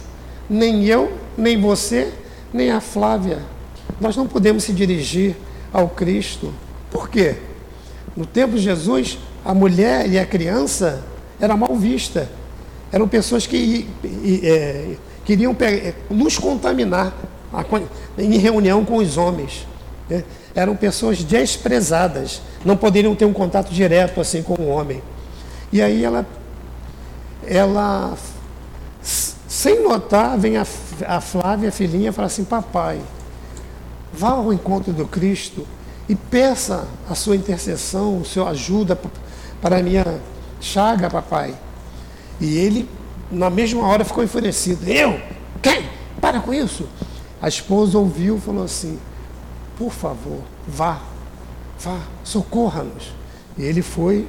nem 0.49 0.85
eu, 0.85 1.15
nem 1.37 1.59
você, 1.59 2.11
nem 2.51 2.71
a 2.71 2.81
Flávia, 2.81 3.39
nós 3.99 4.15
não 4.15 4.27
podemos 4.27 4.63
se 4.63 4.73
dirigir 4.73 5.35
ao 5.71 5.87
Cristo. 5.87 6.53
Por 6.89 7.09
quê? 7.09 7.35
No 8.17 8.25
tempo 8.25 8.55
de 8.55 8.63
Jesus, 8.63 9.19
a 9.45 9.53
mulher 9.53 10.09
e 10.09 10.17
a 10.17 10.25
criança 10.25 11.03
eram 11.39 11.57
mal 11.57 11.75
vista. 11.75 12.29
Eram 12.91 13.07
pessoas 13.07 13.47
que 13.47 13.87
é, 14.43 14.95
queriam 15.23 15.55
nos 16.09 16.37
contaminar 16.37 17.13
em 18.17 18.37
reunião 18.37 18.83
com 18.83 18.97
os 18.97 19.17
homens. 19.17 19.65
Né? 20.09 20.23
Eram 20.53 20.75
pessoas 20.75 21.23
desprezadas, 21.23 22.41
não 22.65 22.75
poderiam 22.75 23.15
ter 23.15 23.25
um 23.25 23.33
contato 23.33 23.71
direto 23.71 24.19
assim 24.19 24.43
com 24.43 24.55
o 24.55 24.67
homem. 24.67 25.01
E 25.71 25.81
aí 25.81 26.03
ela, 26.03 26.25
ela 27.47 28.17
sem 29.01 29.81
notar, 29.83 30.37
vem 30.37 30.57
a, 30.57 30.65
a 31.07 31.21
Flávia, 31.21 31.69
a 31.69 31.71
filhinha, 31.71 32.09
e 32.09 32.11
fala 32.11 32.27
assim: 32.27 32.43
Papai, 32.43 32.99
vá 34.11 34.31
ao 34.31 34.51
encontro 34.51 34.91
do 34.91 35.07
Cristo 35.07 35.65
e 36.09 36.15
peça 36.15 36.87
a 37.09 37.15
sua 37.15 37.35
intercessão, 37.35 38.19
a 38.21 38.25
sua 38.25 38.49
ajuda 38.49 38.99
para 39.61 39.77
a 39.77 39.83
minha 39.83 40.19
chaga, 40.59 41.09
papai. 41.09 41.55
E 42.41 42.57
ele, 42.57 42.89
na 43.31 43.49
mesma 43.51 43.87
hora, 43.87 44.03
ficou 44.03 44.23
enfurecido. 44.23 44.89
Eu? 44.89 45.21
Quem? 45.61 45.85
Para 46.19 46.39
com 46.39 46.51
isso. 46.51 46.89
A 47.39 47.47
esposa 47.47 47.97
ouviu 47.99 48.37
e 48.37 48.41
falou 48.41 48.63
assim: 48.63 48.99
Por 49.77 49.91
favor, 49.91 50.39
vá, 50.67 50.99
vá, 51.79 51.99
socorra-nos. 52.23 53.13
E 53.57 53.63
ele 53.63 53.83
foi 53.83 54.27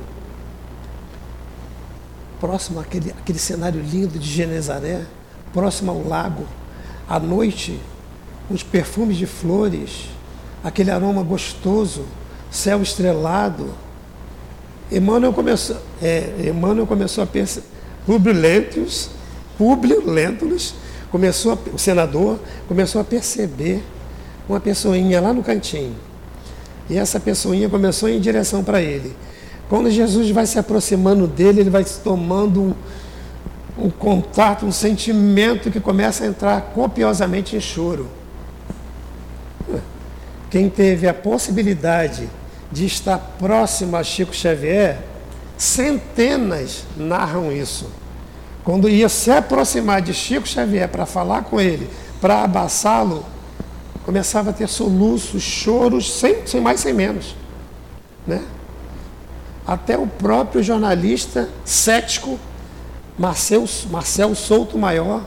próximo 2.39 2.81
àquele, 2.81 3.11
àquele 3.13 3.39
cenário 3.39 3.81
lindo 3.81 4.19
de 4.19 4.29
Genezaré, 4.29 5.03
próximo 5.53 5.93
ao 5.93 6.07
lago, 6.07 6.45
à 7.09 7.19
noite, 7.19 7.79
os 8.51 8.63
perfumes 8.63 9.17
de 9.17 9.27
flores, 9.27 10.09
aquele 10.63 10.91
aroma 10.91 11.23
gostoso, 11.23 12.05
céu 12.51 12.83
estrelado. 12.83 13.73
Emmanuel 14.91 15.33
começou, 15.33 15.77
é, 16.03 16.49
Emmanuel 16.49 16.87
começou 16.87 17.23
a 17.23 17.27
pensar, 17.27 17.63
Publio 18.07 18.35
Lentulus, 18.35 19.11
Publio 19.57 20.05
Lentulus, 20.05 20.75
começou 21.11 21.53
a, 21.53 21.59
o 21.75 21.79
senador 21.79 22.39
começou 22.67 23.01
a 23.01 23.05
perceber 23.05 23.83
uma 24.49 24.59
pessoinha 24.59 25.21
lá 25.21 25.33
no 25.33 25.43
cantinho. 25.43 25.95
E 26.91 26.99
essa 26.99 27.21
pessoinha 27.21 27.69
começou 27.69 28.09
em 28.09 28.21
direção 28.21 28.65
para 28.65 28.81
ele. 28.81 29.15
Quando 29.69 29.91
Jesus 29.91 30.31
vai 30.31 30.47
se 30.47 30.59
aproximando 30.59 31.27
dele, 31.27 31.61
ele 31.61 31.71
vai 31.71 31.85
tomando 32.05 32.61
um, 32.61 32.75
um 33.79 33.91
contato, 33.91 34.67
um 34.67 34.73
sentimento 34.73 35.71
que 35.71 35.81
começa 35.81 36.25
a 36.25 36.27
entrar 36.27 36.61
copiosamente 36.75 37.57
em 37.57 37.61
choro. 37.61 38.09
Quem 40.51 40.69
teve 40.69 41.09
a 41.09 41.15
possibilidade 41.15 42.29
de 42.71 42.85
estar 42.85 43.19
próximo 43.39 43.97
a 43.97 44.03
Chico 44.03 44.35
Xavier, 44.35 44.99
centenas 45.63 46.85
narram 46.97 47.53
isso. 47.53 47.87
Quando 48.65 48.89
ia 48.89 49.09
se 49.09 49.31
aproximar 49.31 50.03
de 50.03 50.13
Chico 50.13 50.47
Xavier 50.47 50.89
para 50.89 51.07
falar 51.07 51.45
com 51.45 51.61
ele, 51.61 51.89
para 52.21 52.43
abraçá-lo, 52.43 53.25
começava 54.05 54.51
a 54.51 54.53
ter 54.53 54.69
soluços, 54.69 55.43
choros, 55.43 56.13
sem, 56.13 56.47
sem 56.47 56.61
mais, 56.61 56.81
sem 56.81 56.93
menos. 56.93 57.37
Né? 58.27 58.43
Até 59.65 59.97
o 59.97 60.07
próprio 60.07 60.63
jornalista 60.63 61.49
cético 61.65 62.39
Marcel, 63.17 63.65
Marcel 63.91 64.35
Souto 64.35 64.77
Maior 64.77 65.25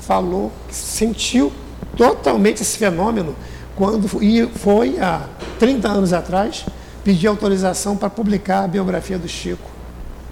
falou 0.00 0.52
que 0.68 0.74
sentiu 0.74 1.52
totalmente 1.96 2.62
esse 2.62 2.78
fenômeno 2.78 3.36
quando 3.74 4.08
foi 4.54 4.98
há 4.98 5.28
30 5.58 5.88
anos 5.88 6.12
atrás 6.14 6.64
pedir 7.06 7.28
autorização 7.28 7.96
para 7.96 8.10
publicar 8.10 8.64
a 8.64 8.66
biografia 8.66 9.16
do 9.16 9.28
Chico. 9.28 9.70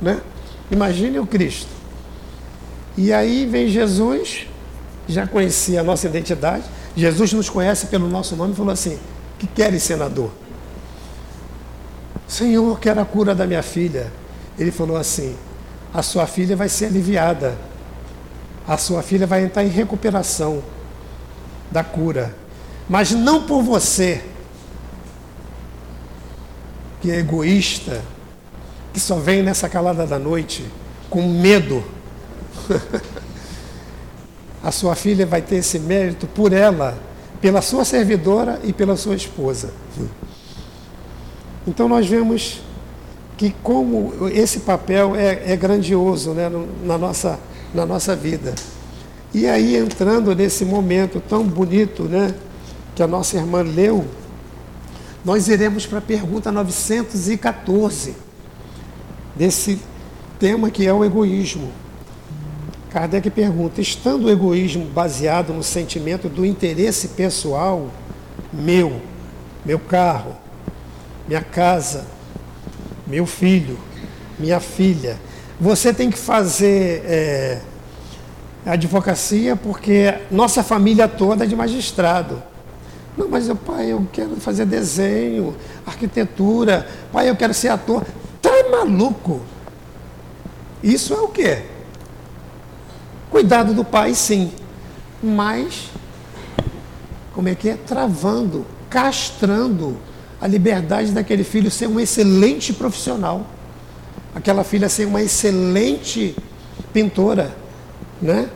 Né? 0.03 0.20
Imagine 0.72 1.20
o 1.20 1.27
Cristo. 1.27 1.68
E 2.97 3.12
aí 3.12 3.47
vem 3.47 3.68
Jesus, 3.68 4.49
já 5.07 5.25
conhecia 5.25 5.83
a 5.83 5.85
nossa 5.85 6.09
identidade, 6.09 6.64
Jesus 6.97 7.33
nos 7.33 7.49
conhece 7.49 7.87
pelo 7.87 8.09
nosso 8.09 8.35
nome 8.35 8.55
e 8.55 8.57
falou 8.57 8.72
assim: 8.72 8.99
que 9.39 9.47
queres, 9.47 9.85
senador? 9.85 10.33
Senhor, 12.27 12.81
quero 12.81 13.01
a 13.01 13.05
cura 13.05 13.37
da 13.37 13.47
minha 13.47 13.62
filha. 13.62 14.12
Ele 14.59 14.72
falou 14.72 14.97
assim: 14.97 15.37
a 15.93 16.03
sua 16.03 16.27
filha 16.27 16.57
vai 16.57 16.68
ser 16.68 16.87
aliviada, 16.87 17.57
a 18.66 18.77
sua 18.77 19.01
filha 19.01 19.29
vai 19.29 19.45
entrar 19.45 19.62
em 19.62 19.68
recuperação 19.68 20.61
da 21.70 21.85
cura, 21.85 22.35
mas 22.89 23.12
não 23.12 23.45
por 23.45 23.62
você, 23.62 24.25
que 27.05 27.11
é 27.11 27.18
egoísta, 27.18 28.00
que 28.90 28.98
só 28.98 29.16
vem 29.16 29.42
nessa 29.42 29.68
calada 29.68 30.07
da 30.07 30.18
noite 30.18 30.64
com 31.11 31.20
medo. 31.28 31.84
a 34.64 34.72
sua 34.72 34.94
filha 34.94 35.26
vai 35.26 35.42
ter 35.42 35.57
esse 35.57 35.78
mérito 35.78 36.26
por 36.26 36.50
ela, 36.50 36.96
pela 37.42 37.61
sua 37.61 37.84
servidora 37.84 38.59
e 38.64 38.72
pela 38.72 38.96
sua 38.96 39.14
esposa. 39.14 39.70
Então 41.66 41.90
nós 41.90 42.07
vemos 42.07 42.62
que 43.36 43.55
como 43.62 44.30
esse 44.30 44.61
papel 44.61 45.14
é, 45.14 45.52
é 45.52 45.57
grandioso 45.57 46.30
né, 46.30 46.50
na, 46.86 46.96
nossa, 46.96 47.38
na 47.74 47.84
nossa 47.84 48.16
vida. 48.16 48.55
E 49.34 49.46
aí 49.46 49.76
entrando 49.76 50.34
nesse 50.34 50.64
momento 50.64 51.20
tão 51.20 51.44
bonito 51.44 52.05
né, 52.05 52.34
que 52.94 53.02
a 53.02 53.07
nossa 53.07 53.36
irmã 53.36 53.61
leu, 53.61 54.07
nós 55.25 55.49
iremos 55.49 55.87
para 55.87 55.99
a 55.99 56.03
pergunta 56.03 56.53
914 56.53 58.14
desse 59.35 59.81
tema 60.39 60.70
que 60.70 60.87
é 60.87 60.93
o 60.93 61.05
egoísmo. 61.05 61.72
Kardec 62.91 63.31
pergunta: 63.31 63.81
estando 63.81 64.27
o 64.27 64.31
egoísmo 64.31 64.85
baseado 64.85 65.53
no 65.53 65.62
sentimento 65.62 66.29
do 66.29 66.45
interesse 66.45 67.09
pessoal, 67.09 67.91
meu, 68.53 69.01
meu 69.64 69.79
carro, 69.79 70.37
minha 71.27 71.43
casa, 71.43 72.07
meu 73.07 73.27
filho, 73.27 73.79
minha 74.39 74.61
filha. 74.61 75.18
Você 75.59 75.95
tem 75.95 76.11
que 76.11 76.18
fazer 76.18 77.03
é, 77.07 77.61
advocacia 78.66 79.57
porque 79.57 80.14
nossa 80.31 80.62
família 80.62 81.09
toda 81.09 81.45
é 81.45 81.47
de 81.47 81.57
magistrado. 81.57 82.43
Não, 83.17 83.29
mas 83.29 83.49
eu, 83.49 83.55
pai, 83.55 83.93
eu 83.93 84.07
quero 84.12 84.37
fazer 84.37 84.67
desenho, 84.67 85.55
arquitetura, 85.87 86.89
pai, 87.12 87.31
eu 87.31 87.37
quero 87.37 87.55
ser 87.55 87.69
ator. 87.69 88.05
Tá 88.43 88.51
maluco? 88.71 89.41
Isso 90.83 91.15
é 91.15 91.21
o 91.21 91.29
quê? 91.29 91.62
Cuidado 93.31 93.73
do 93.73 93.85
pai, 93.85 94.15
sim. 94.15 94.53
Mas, 95.23 95.91
como 97.33 97.49
é 97.49 97.55
que 97.55 97.71
é? 97.71 97.77
Travando, 97.77 98.67
castrando 98.91 99.97
a 100.41 100.47
liberdade 100.47 101.12
daquele 101.12 101.45
filho 101.45 101.71
ser 101.71 101.87
um 101.87 101.99
excelente 101.99 102.73
profissional, 102.73 103.47
aquela 104.35 104.62
filha 104.65 104.89
ser 104.89 105.07
uma 105.07 105.23
excelente 105.23 106.37
pintora, 106.93 107.55
né? 108.21 108.51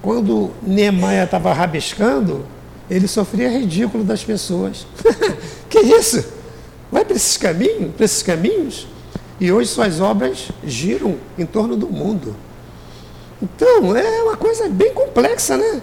Quando 0.00 0.50
Neemaia 0.62 1.24
estava 1.24 1.52
rabiscando, 1.52 2.46
ele 2.90 3.06
sofria 3.06 3.48
ridículo 3.48 4.02
das 4.02 4.24
pessoas. 4.24 4.84
que 5.70 5.78
isso? 5.78 6.24
Vai 6.90 7.04
para 7.04 7.14
esses 7.14 7.36
caminhos, 7.36 7.94
para 7.94 8.04
esses 8.04 8.22
caminhos? 8.22 8.88
E 9.38 9.52
hoje 9.52 9.70
suas 9.70 10.00
obras 10.00 10.48
giram 10.64 11.16
em 11.38 11.46
torno 11.46 11.76
do 11.76 11.86
mundo. 11.86 12.34
Então, 13.40 13.96
é 13.96 14.22
uma 14.22 14.36
coisa 14.36 14.68
bem 14.68 14.92
complexa, 14.92 15.56
né? 15.56 15.80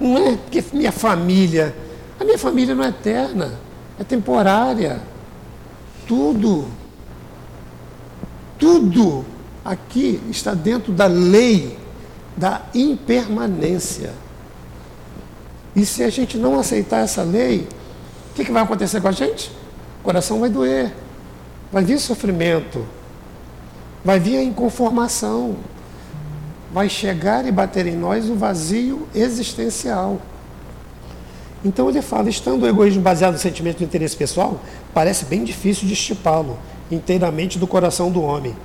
Não 0.00 0.16
é 0.16 0.36
porque 0.36 0.64
minha 0.72 0.90
família, 0.90 1.74
a 2.18 2.24
minha 2.24 2.38
família 2.38 2.74
não 2.74 2.82
é 2.82 2.88
eterna, 2.88 3.52
é 3.98 4.02
temporária. 4.02 5.00
Tudo, 6.08 6.66
tudo 8.58 9.24
aqui 9.64 10.20
está 10.30 10.54
dentro 10.54 10.92
da 10.92 11.06
lei 11.06 11.78
da 12.36 12.62
impermanência. 12.74 14.12
E 15.76 15.84
se 15.84 16.02
a 16.02 16.08
gente 16.08 16.38
não 16.38 16.58
aceitar 16.58 17.00
essa 17.00 17.22
lei, 17.22 17.68
o 18.30 18.34
que, 18.34 18.46
que 18.46 18.50
vai 18.50 18.62
acontecer 18.62 18.98
com 19.02 19.08
a 19.08 19.12
gente? 19.12 19.52
O 20.00 20.04
coração 20.04 20.40
vai 20.40 20.48
doer, 20.48 20.90
vai 21.70 21.84
vir 21.84 22.00
sofrimento, 22.00 22.82
vai 24.02 24.18
vir 24.18 24.38
a 24.38 24.42
inconformação, 24.42 25.56
vai 26.72 26.88
chegar 26.88 27.46
e 27.46 27.52
bater 27.52 27.86
em 27.86 27.94
nós 27.94 28.30
o 28.30 28.34
vazio 28.34 29.06
existencial. 29.14 30.18
Então 31.62 31.90
ele 31.90 32.00
fala, 32.00 32.30
estando 32.30 32.62
o 32.62 32.66
egoísmo 32.66 33.02
baseado 33.02 33.34
no 33.34 33.38
sentimento 33.38 33.78
de 33.78 33.84
interesse 33.84 34.16
pessoal, 34.16 34.60
parece 34.94 35.26
bem 35.26 35.44
difícil 35.44 35.86
de 35.86 35.92
estipá-lo 35.92 36.58
inteiramente 36.90 37.58
do 37.58 37.66
coração 37.66 38.10
do 38.10 38.22
homem. 38.22 38.56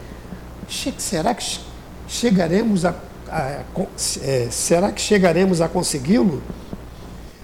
Será 0.97 1.33
que 1.33 1.59
chegaremos 2.07 2.85
a, 2.85 2.95
a, 3.27 3.37
a 3.37 3.63
é, 4.21 4.47
será 4.49 4.91
que 4.93 5.01
chegaremos 5.01 5.59
a 5.59 5.67
consegui-lo? 5.67 6.41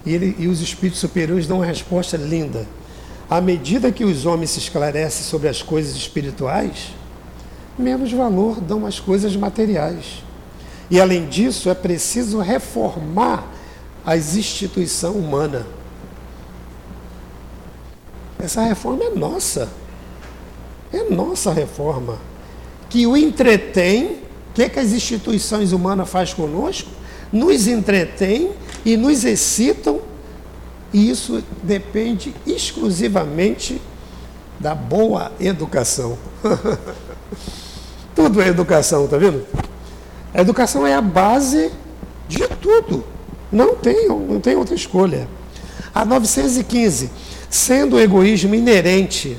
E, 0.07 0.13
ele, 0.13 0.35
e 0.39 0.47
os 0.47 0.61
espíritos 0.61 1.01
superiores 1.01 1.47
dão 1.47 1.57
uma 1.57 1.65
resposta 1.65 2.15
linda. 2.15 2.65
À 3.29 3.41
medida 3.41 3.91
que 3.91 4.05
os 4.05 4.25
homens 4.25 4.51
se 4.51 4.59
esclarecem 4.59 5.25
sobre 5.25 5.49
as 5.49 5.61
coisas 5.61 5.97
espirituais, 5.97 6.93
menos 7.77 8.09
valor 8.13 8.61
dão 8.61 8.85
às 8.85 9.01
coisas 9.01 9.35
materiais. 9.35 10.23
E 10.89 11.01
além 11.01 11.27
disso, 11.27 11.69
é 11.69 11.75
preciso 11.75 12.39
reformar 12.39 13.45
as 14.05 14.37
instituições 14.37 15.13
humanas. 15.13 15.65
Essa 18.39 18.61
reforma 18.61 19.03
é 19.03 19.09
nossa. 19.09 19.67
É 20.93 21.03
nossa 21.09 21.51
reforma. 21.51 22.17
Que 22.89 23.05
o 23.05 23.17
entretém, 23.17 24.19
o 24.51 24.53
que, 24.53 24.63
é 24.63 24.69
que 24.69 24.79
as 24.79 24.93
instituições 24.93 25.73
humanas 25.73 26.09
fazem 26.09 26.33
conosco? 26.33 26.89
Nos 27.29 27.67
entretém 27.67 28.51
e 28.85 28.97
nos 28.97 29.23
excitam, 29.23 30.01
e 30.93 31.09
isso 31.09 31.43
depende 31.63 32.33
exclusivamente 32.45 33.81
da 34.59 34.73
boa 34.73 35.31
educação. 35.39 36.17
Tudo 38.15 38.41
é 38.41 38.47
educação, 38.47 39.07
tá 39.07 39.17
vendo? 39.17 39.45
A 40.33 40.41
educação 40.41 40.85
é 40.87 40.93
a 40.93 41.01
base 41.01 41.71
de 42.27 42.47
tudo. 42.47 43.03
Não 43.51 43.75
tem, 43.75 44.07
não 44.07 44.39
tem 44.39 44.55
outra 44.55 44.75
escolha. 44.75 45.27
A 45.93 46.03
915, 46.03 47.09
sendo 47.49 47.95
o 47.95 47.99
egoísmo 47.99 48.53
inerente, 48.53 49.37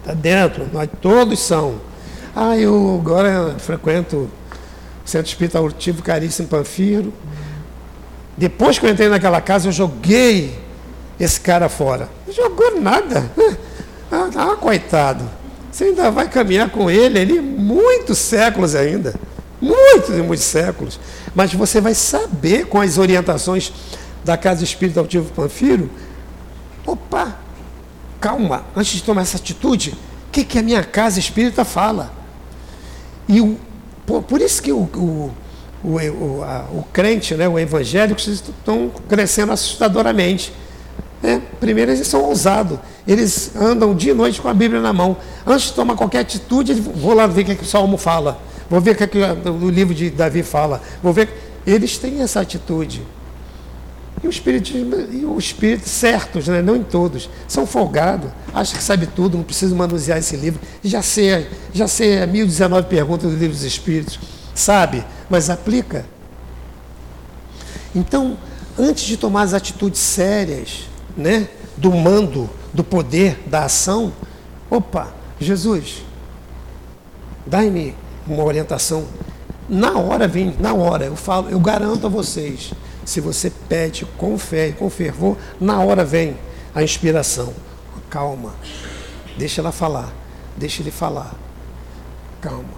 está 0.00 0.12
dentro, 0.12 0.68
nós 0.72 0.88
todos 1.00 1.38
são. 1.38 1.80
Ah, 2.34 2.56
eu 2.56 2.98
agora 3.00 3.56
frequento 3.58 4.16
o 4.16 4.30
Centro 5.04 5.28
Espírita 5.28 5.60
Urtivo 5.60 6.02
Caríssimo 6.02 6.48
Panfiro. 6.48 7.12
Depois 8.38 8.78
que 8.78 8.86
eu 8.86 8.90
entrei 8.90 9.08
naquela 9.08 9.40
casa, 9.40 9.68
eu 9.68 9.72
joguei 9.72 10.56
esse 11.18 11.40
cara 11.40 11.68
fora. 11.68 12.08
Não 12.26 12.32
jogou 12.32 12.80
nada. 12.80 13.30
Ah, 14.10 14.30
ah, 14.36 14.56
coitado. 14.56 15.22
Você 15.70 15.84
ainda 15.84 16.10
vai 16.10 16.26
caminhar 16.30 16.70
com 16.70 16.90
ele 16.90 17.18
ali 17.18 17.38
muitos 17.42 18.16
séculos 18.16 18.74
ainda. 18.74 19.14
Muitos 19.60 20.16
e 20.16 20.22
muitos 20.22 20.46
séculos. 20.46 20.98
Mas 21.34 21.52
você 21.52 21.78
vai 21.78 21.92
saber 21.92 22.68
com 22.68 22.80
as 22.80 22.96
orientações 22.96 23.70
da 24.24 24.34
Casa 24.38 24.64
Espírita 24.64 24.98
Altivo 24.98 25.30
Panfiro. 25.32 25.90
Opa, 26.86 27.36
calma, 28.18 28.64
antes 28.74 28.92
de 28.92 29.02
tomar 29.02 29.20
essa 29.20 29.36
atitude, 29.36 29.90
o 30.28 30.30
que, 30.32 30.42
que 30.42 30.58
a 30.58 30.62
minha 30.62 30.82
casa 30.82 31.18
espírita 31.18 31.66
fala? 31.66 32.10
E 33.28 33.42
o, 33.42 33.58
por, 34.06 34.22
por 34.22 34.40
isso 34.40 34.62
que 34.62 34.72
o, 34.72 34.84
o, 34.84 35.34
o, 35.82 35.96
o, 35.96 36.42
a, 36.42 36.64
o 36.72 36.84
crente, 36.92 37.34
né, 37.34 37.48
o 37.48 37.58
evangélico, 37.58 38.20
estão 38.20 38.90
crescendo 39.08 39.52
assustadoramente. 39.52 40.52
É, 41.22 41.40
primeiro, 41.58 41.90
eles 41.90 42.06
são 42.06 42.22
ousados. 42.24 42.78
Eles 43.06 43.52
andam 43.56 43.94
dia 43.94 44.12
e 44.12 44.14
noite 44.14 44.40
com 44.40 44.48
a 44.48 44.54
Bíblia 44.54 44.80
na 44.80 44.92
mão. 44.92 45.16
Antes 45.46 45.68
de 45.68 45.72
tomar 45.72 45.96
qualquer 45.96 46.20
atitude, 46.20 46.74
vou 46.74 47.14
lá 47.14 47.26
ver 47.26 47.42
o 47.42 47.44
que, 47.46 47.54
que 47.56 47.62
o 47.64 47.66
Salmo 47.66 47.96
fala. 47.96 48.40
Vou 48.70 48.80
ver 48.80 48.92
o 48.92 48.94
que, 48.94 49.06
que 49.06 49.18
o 49.18 49.70
livro 49.70 49.94
de 49.94 50.10
Davi 50.10 50.42
fala. 50.42 50.80
Vou 51.02 51.12
ver. 51.12 51.28
Eles 51.66 51.98
têm 51.98 52.20
essa 52.20 52.40
atitude. 52.40 53.02
E 54.22 54.26
o 54.26 54.30
espiritismo, 54.30 54.94
e 55.12 55.24
o 55.24 55.38
espírito, 55.38 55.88
certos, 55.88 56.48
né? 56.48 56.60
não 56.60 56.74
em 56.74 56.82
todos, 56.82 57.30
são 57.46 57.66
folgados, 57.66 58.30
acham 58.52 58.76
que 58.76 58.82
sabe 58.82 59.06
tudo, 59.06 59.36
não 59.36 59.44
precisa 59.44 59.74
manusear 59.74 60.18
esse 60.18 60.36
livro. 60.36 60.60
Já 60.82 61.02
sei, 61.02 61.46
já 61.72 61.86
sei 61.86 62.26
1019 62.26 62.88
perguntas 62.88 63.30
do 63.30 63.36
livro 63.36 63.54
dos 63.54 63.64
espíritos. 63.64 64.18
Sabe, 64.54 65.04
mas 65.28 65.50
aplica. 65.50 66.06
Então, 67.94 68.36
antes 68.78 69.04
de 69.04 69.16
tomar 69.16 69.42
as 69.42 69.54
atitudes 69.54 70.00
sérias, 70.00 70.88
né, 71.16 71.48
do 71.76 71.90
mando, 71.90 72.48
do 72.72 72.84
poder, 72.84 73.42
da 73.46 73.64
ação, 73.64 74.12
opa, 74.70 75.08
Jesus, 75.40 76.02
dai-me 77.46 77.94
uma 78.26 78.44
orientação. 78.44 79.06
Na 79.68 79.98
hora 79.98 80.26
vem, 80.26 80.54
na 80.58 80.74
hora, 80.74 81.04
eu 81.04 81.16
falo, 81.16 81.50
eu 81.50 81.60
garanto 81.60 82.06
a 82.06 82.10
vocês, 82.10 82.72
se 83.04 83.20
você 83.20 83.50
pede 83.68 84.04
com 84.16 84.38
fé 84.38 84.68
e 84.68 84.72
com 84.72 84.88
fervor, 84.90 85.36
na 85.60 85.80
hora 85.80 86.04
vem 86.04 86.36
a 86.74 86.82
inspiração. 86.82 87.52
Calma. 88.10 88.54
Deixa 89.36 89.60
ela 89.60 89.72
falar. 89.72 90.12
Deixa 90.56 90.82
ele 90.82 90.90
falar. 90.90 91.34
Calma. 92.40 92.77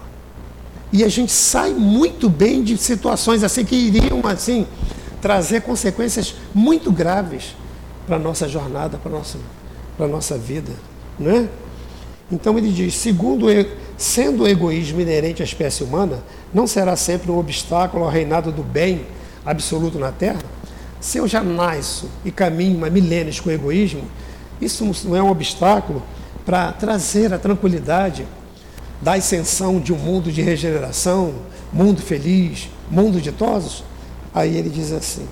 E 0.92 1.04
a 1.04 1.08
gente 1.08 1.32
sai 1.32 1.72
muito 1.72 2.28
bem 2.28 2.62
de 2.62 2.76
situações 2.76 3.44
assim 3.44 3.64
que 3.64 3.76
iriam 3.76 4.20
assim 4.24 4.66
trazer 5.20 5.62
consequências 5.62 6.34
muito 6.54 6.90
graves 6.90 7.54
para 8.06 8.16
a 8.16 8.18
nossa 8.18 8.48
jornada, 8.48 8.98
para 8.98 9.10
a 9.10 9.14
nossa, 9.14 9.38
para 9.96 10.08
nossa 10.08 10.36
vida. 10.36 10.72
Não 11.18 11.30
é? 11.30 11.48
Então 12.32 12.56
ele 12.56 12.70
diz, 12.70 12.94
segundo 12.94 13.46
sendo 13.96 14.44
o 14.44 14.48
egoísmo 14.48 15.00
inerente 15.00 15.42
à 15.42 15.44
espécie 15.44 15.84
humana, 15.84 16.22
não 16.54 16.66
será 16.66 16.96
sempre 16.96 17.30
um 17.30 17.38
obstáculo 17.38 18.04
ao 18.04 18.10
reinado 18.10 18.50
do 18.50 18.62
bem 18.62 19.06
absoluto 19.44 19.98
na 19.98 20.10
Terra? 20.10 20.40
Se 21.00 21.18
eu 21.18 21.28
já 21.28 21.42
nasço 21.42 22.08
e 22.24 22.30
caminho 22.30 22.84
há 22.84 22.90
milênios 22.90 23.40
com 23.40 23.50
egoísmo, 23.50 24.02
isso 24.60 24.84
não 25.04 25.16
é 25.16 25.22
um 25.22 25.30
obstáculo 25.30 26.02
para 26.44 26.72
trazer 26.72 27.32
a 27.32 27.38
tranquilidade 27.38 28.26
da 29.00 29.14
ascensão 29.14 29.80
de 29.80 29.92
um 29.92 29.96
mundo 29.96 30.30
de 30.30 30.42
regeneração, 30.42 31.34
mundo 31.72 32.02
feliz, 32.02 32.68
mundo 32.90 33.20
ditosos? 33.20 33.84
Aí 34.34 34.56
ele 34.56 34.68
diz 34.68 34.92
assim: 34.92 35.26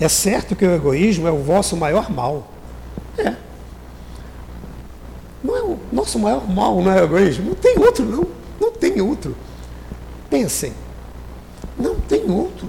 É 0.00 0.08
certo 0.08 0.54
que 0.54 0.64
o 0.64 0.74
egoísmo 0.74 1.26
é 1.26 1.30
o 1.30 1.42
vosso 1.42 1.76
maior 1.76 2.10
mal. 2.10 2.48
É. 3.18 3.34
Não 5.42 5.56
é 5.56 5.62
o 5.62 5.78
nosso 5.92 6.18
maior 6.18 6.48
mal, 6.48 6.80
não 6.80 6.92
é 6.92 7.00
o 7.00 7.04
egoísmo? 7.04 7.50
Não 7.50 7.54
tem 7.54 7.78
outro, 7.78 8.04
não. 8.04 8.26
Não 8.60 8.72
tem 8.72 9.00
outro. 9.00 9.36
Pensem. 10.30 10.72
Não 11.78 11.96
tem 12.00 12.30
outro. 12.30 12.68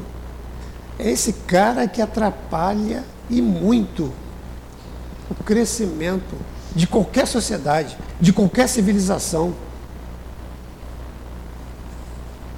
É 0.99 1.09
esse 1.09 1.31
cara 1.33 1.87
que 1.87 2.01
atrapalha 2.01 3.03
e 3.29 3.41
muito 3.41 4.11
o 5.29 5.43
crescimento 5.43 6.35
de 6.77 6.85
qualquer 6.87 7.27
sociedade, 7.27 7.97
de 8.21 8.31
qualquer 8.31 8.69
civilização. 8.69 9.53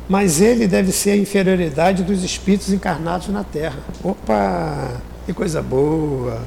Mas 0.07 0.41
ele 0.41 0.67
deve 0.67 0.91
ser 0.91 1.11
a 1.11 1.17
inferioridade 1.17 2.03
dos 2.03 2.23
espíritos 2.23 2.71
encarnados 2.71 3.29
na 3.29 3.43
Terra. 3.43 3.79
Opa, 4.03 5.01
que 5.25 5.33
coisa 5.33 5.61
boa! 5.61 6.43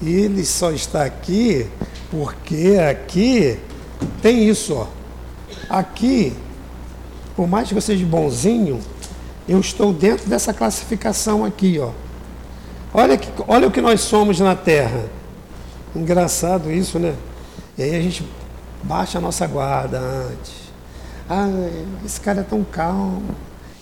Ele 0.00 0.44
só 0.44 0.70
está 0.70 1.04
aqui 1.04 1.66
porque 2.10 2.78
aqui 2.78 3.58
tem 4.22 4.48
isso, 4.48 4.74
ó. 4.74 4.86
Aqui 5.68 6.34
por 7.36 7.48
mais 7.48 7.68
que 7.68 7.74
eu 7.74 7.80
seja 7.80 8.04
bonzinho, 8.04 8.80
eu 9.48 9.58
estou 9.58 9.92
dentro 9.92 10.28
dessa 10.28 10.52
classificação 10.52 11.44
aqui, 11.44 11.78
ó. 11.80 11.90
Olha, 12.94 13.16
que, 13.16 13.28
olha 13.48 13.66
o 13.66 13.70
que 13.70 13.80
nós 13.80 14.02
somos 14.02 14.38
na 14.38 14.54
Terra. 14.54 15.06
Engraçado 15.94 16.72
isso, 16.72 16.98
né? 16.98 17.14
E 17.76 17.82
aí 17.82 17.96
a 17.96 18.00
gente 18.00 18.26
baixa 18.82 19.18
a 19.18 19.20
nossa 19.20 19.46
guarda 19.46 19.98
antes. 19.98 20.52
Ah, 21.28 21.48
esse 22.04 22.20
cara 22.20 22.40
é 22.40 22.44
tão 22.44 22.64
calmo, 22.64 23.34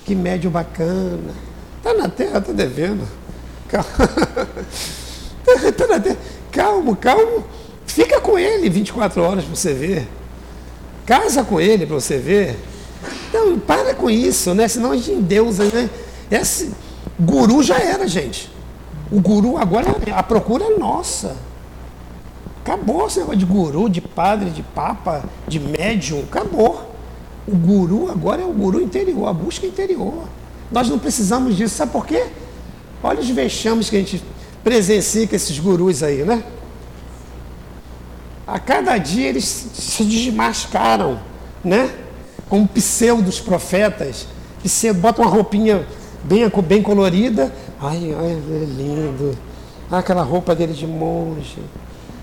que 0.04 0.14
médio 0.14 0.50
bacana. 0.50 1.32
Está 1.78 1.94
na 1.94 2.08
terra, 2.08 2.38
está 2.38 2.52
devendo. 2.52 3.06
Calma. 3.68 3.88
tá 5.76 5.86
na 5.86 6.00
terra. 6.00 6.18
Calmo, 6.52 6.96
calmo. 6.96 7.44
Fica 7.86 8.20
com 8.20 8.38
ele 8.38 8.68
24 8.68 9.22
horas 9.22 9.44
para 9.44 9.54
você 9.54 9.72
ver. 9.72 10.08
Casa 11.06 11.42
com 11.42 11.60
ele 11.60 11.86
para 11.86 11.94
você 11.94 12.18
ver. 12.18 12.58
Então, 13.28 13.58
para 13.58 13.94
com 13.94 14.10
isso, 14.10 14.54
né? 14.54 14.68
Senão 14.68 14.92
a 14.92 14.96
gente 14.96 15.12
endeusa, 15.12 15.64
né? 15.64 15.88
Esse 16.30 16.72
guru 17.18 17.62
já 17.62 17.78
era, 17.78 18.06
gente. 18.06 18.50
O 19.10 19.20
guru 19.20 19.56
agora, 19.56 19.86
a 20.14 20.22
procura 20.22 20.64
é 20.64 20.78
nossa. 20.78 21.36
Acabou 22.62 23.06
esse 23.06 23.18
negócio 23.18 23.38
de 23.38 23.46
guru, 23.46 23.88
de 23.88 24.00
padre, 24.00 24.50
de 24.50 24.62
papa, 24.62 25.24
de 25.48 25.58
médium. 25.58 26.22
Acabou. 26.22 26.90
O 27.46 27.56
guru 27.56 28.10
agora 28.10 28.42
é 28.42 28.44
o 28.44 28.52
guru 28.52 28.80
interior, 28.80 29.26
a 29.26 29.32
busca 29.32 29.66
interior. 29.66 30.24
Nós 30.70 30.88
não 30.88 30.98
precisamos 30.98 31.56
disso. 31.56 31.74
Sabe 31.74 31.92
por 31.92 32.06
quê? 32.06 32.26
Olha 33.02 33.20
os 33.20 33.30
vexames 33.30 33.88
que 33.88 33.96
a 33.96 33.98
gente 33.98 34.22
presencia 34.62 35.26
com 35.26 35.34
esses 35.34 35.58
gurus 35.58 36.02
aí, 36.02 36.22
né? 36.22 36.44
A 38.46 38.58
cada 38.58 38.98
dia 38.98 39.28
eles 39.28 39.44
se 39.44 40.04
desmascaram, 40.04 41.18
né? 41.64 41.90
Como 42.48 42.68
pseudos 42.68 43.40
profetas, 43.40 44.26
se 44.64 44.92
botam 44.92 45.24
uma 45.24 45.30
roupinha 45.30 45.86
bem, 46.24 46.50
bem 46.66 46.82
colorida. 46.82 47.52
Ai, 47.80 48.14
ai, 48.18 48.32
é 48.32 48.64
lindo. 48.64 49.36
aquela 49.90 50.22
roupa 50.22 50.54
dele 50.54 50.72
de 50.72 50.86
monge. 50.86 51.58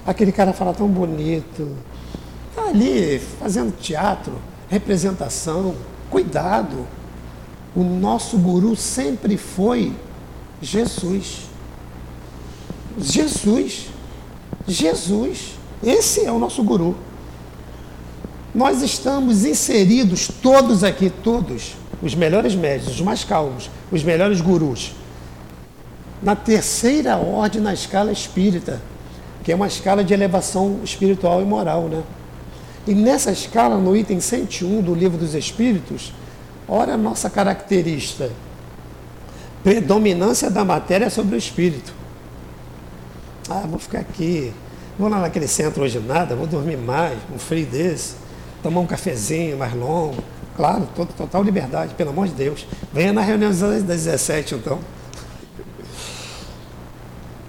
Aquele 0.07 0.31
cara 0.31 0.53
fala 0.53 0.73
tão 0.73 0.87
bonito. 0.87 1.75
Está 2.49 2.69
ali 2.69 3.19
fazendo 3.19 3.77
teatro, 3.77 4.33
representação. 4.69 5.75
Cuidado. 6.09 6.87
O 7.75 7.83
nosso 7.83 8.37
guru 8.37 8.73
sempre 8.73 9.35
foi 9.35 9.93
Jesus. 10.61 11.41
Jesus. 12.97 13.89
Jesus. 14.65 15.55
Esse 15.83 16.25
é 16.25 16.31
o 16.31 16.39
nosso 16.39 16.63
guru. 16.63 16.95
Nós 18.55 18.81
estamos 18.81 19.43
inseridos, 19.45 20.29
todos 20.41 20.83
aqui, 20.83 21.11
todos, 21.11 21.75
os 22.01 22.15
melhores 22.15 22.55
médicos, 22.55 22.95
os 22.95 23.01
mais 23.01 23.23
calmos, 23.23 23.69
os 23.91 24.03
melhores 24.03 24.41
gurus, 24.41 24.93
na 26.23 26.35
terceira 26.35 27.17
ordem 27.17 27.61
na 27.61 27.73
escala 27.73 28.11
espírita, 28.11 28.81
que 29.47 29.51
é 29.53 29.55
uma 29.55 29.67
escala 29.67 30.03
de 30.03 30.13
elevação 30.13 30.81
espiritual 30.83 31.41
e 31.41 31.45
moral, 31.45 31.83
né? 31.83 32.03
E 32.85 32.93
nessa 32.93 33.31
escala, 33.31 33.77
no 33.77 33.95
item 33.95 34.19
101 34.19 34.81
do 34.81 34.93
Livro 34.93 35.17
dos 35.17 35.33
Espíritos, 35.33 36.11
Ora, 36.67 36.95
a 36.95 36.97
nossa 36.97 37.29
característica, 37.29 38.29
predominância 39.63 40.51
da 40.51 40.65
matéria 40.65 41.09
sobre 41.09 41.35
o 41.35 41.37
espírito. 41.37 41.93
Ah, 43.49 43.63
vou 43.65 43.79
ficar 43.79 43.99
aqui, 43.99 44.53
vou 44.99 45.07
lá 45.07 45.21
naquele 45.21 45.47
centro 45.47 45.81
hoje 45.81 45.97
nada, 45.97 46.35
vou 46.35 46.45
dormir 46.45 46.75
mais, 46.75 47.17
um 47.33 47.39
frio 47.39 47.65
desse, 47.65 48.15
tomar 48.61 48.81
um 48.81 48.85
cafezinho 48.85 49.57
mais 49.57 49.73
longo. 49.73 50.21
Claro, 50.57 50.89
total 51.15 51.41
liberdade, 51.41 51.93
pelo 51.93 52.09
amor 52.09 52.27
de 52.27 52.33
Deus. 52.33 52.67
Venha 52.91 53.13
na 53.13 53.21
reunião 53.21 53.49
das 53.49 53.83
17, 53.83 54.55
então. 54.55 54.79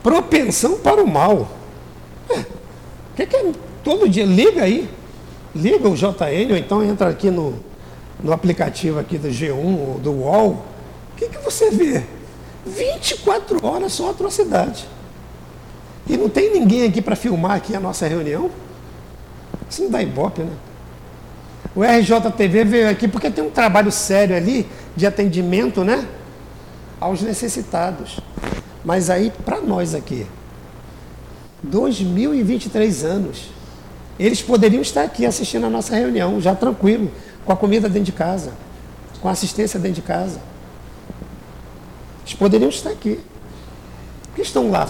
Propensão 0.01 0.79
para 0.79 1.03
o 1.03 1.09
mal. 1.09 1.58
Que, 3.19 3.27
que 3.27 3.37
é? 3.37 3.53
Todo 3.83 4.09
dia, 4.09 4.25
liga 4.25 4.63
aí. 4.63 4.89
Liga 5.53 5.89
o 5.89 5.97
JN, 5.97 6.53
ou 6.53 6.57
então 6.57 6.85
entra 6.85 7.09
aqui 7.09 7.33
no, 7.33 7.59
no 8.23 8.33
aplicativo 8.33 9.01
aqui 9.01 9.19
do 9.19 9.29
G1 9.29 9.55
ou 9.55 9.99
do 9.99 10.13
UOL, 10.13 10.51
o 10.53 11.17
que, 11.17 11.29
que 11.29 11.39
você 11.39 11.69
vê? 11.69 12.05
24 12.65 13.67
horas 13.67 13.93
só 13.93 14.11
atrocidade. 14.11 14.87
E 16.07 16.17
não 16.17 16.29
tem 16.29 16.53
ninguém 16.53 16.85
aqui 16.85 17.03
para 17.03 17.17
filmar 17.17 17.57
aqui 17.57 17.75
a 17.75 17.81
nossa 17.81 18.07
reunião? 18.07 18.51
Isso 19.69 19.83
não 19.83 19.91
dá 19.91 20.01
ibope, 20.01 20.43
né? 20.43 20.53
O 21.75 21.83
RJTV 21.83 22.65
veio 22.65 22.89
aqui 22.89 23.09
porque 23.09 23.31
tem 23.31 23.43
um 23.43 23.51
trabalho 23.51 23.91
sério 23.91 24.37
ali 24.37 24.65
de 24.95 25.07
atendimento, 25.07 25.83
né? 25.83 26.07
Aos 27.01 27.21
necessitados. 27.21 28.21
Mas 28.85 29.11
aí, 29.11 29.33
para 29.45 29.61
nós 29.61 29.93
aqui, 29.93 30.25
2023 31.63 33.05
anos, 33.05 33.51
eles 34.19 34.43
poderiam 34.43 34.83
estar 34.83 35.03
aqui 35.03 35.27
assistindo 35.27 35.67
a 35.67 35.71
nossa 35.71 35.95
reunião, 35.95 36.41
já 36.41 36.55
tranquilo, 36.55 37.11
com 37.45 37.53
a 37.53 37.57
comida 37.57 37.89
dentro 37.89 38.07
de 38.07 38.13
casa, 38.13 38.53
com 39.21 39.29
a 39.29 39.33
assistência 39.33 39.79
dentro 39.79 39.97
de 39.97 40.03
casa. 40.03 40.41
Eles 42.25 42.35
poderiam 42.35 42.69
estar 42.69 42.91
aqui. 42.91 43.21
Por 44.23 44.35
que 44.37 44.43
estão 44.43 44.71
lá? 44.71 44.89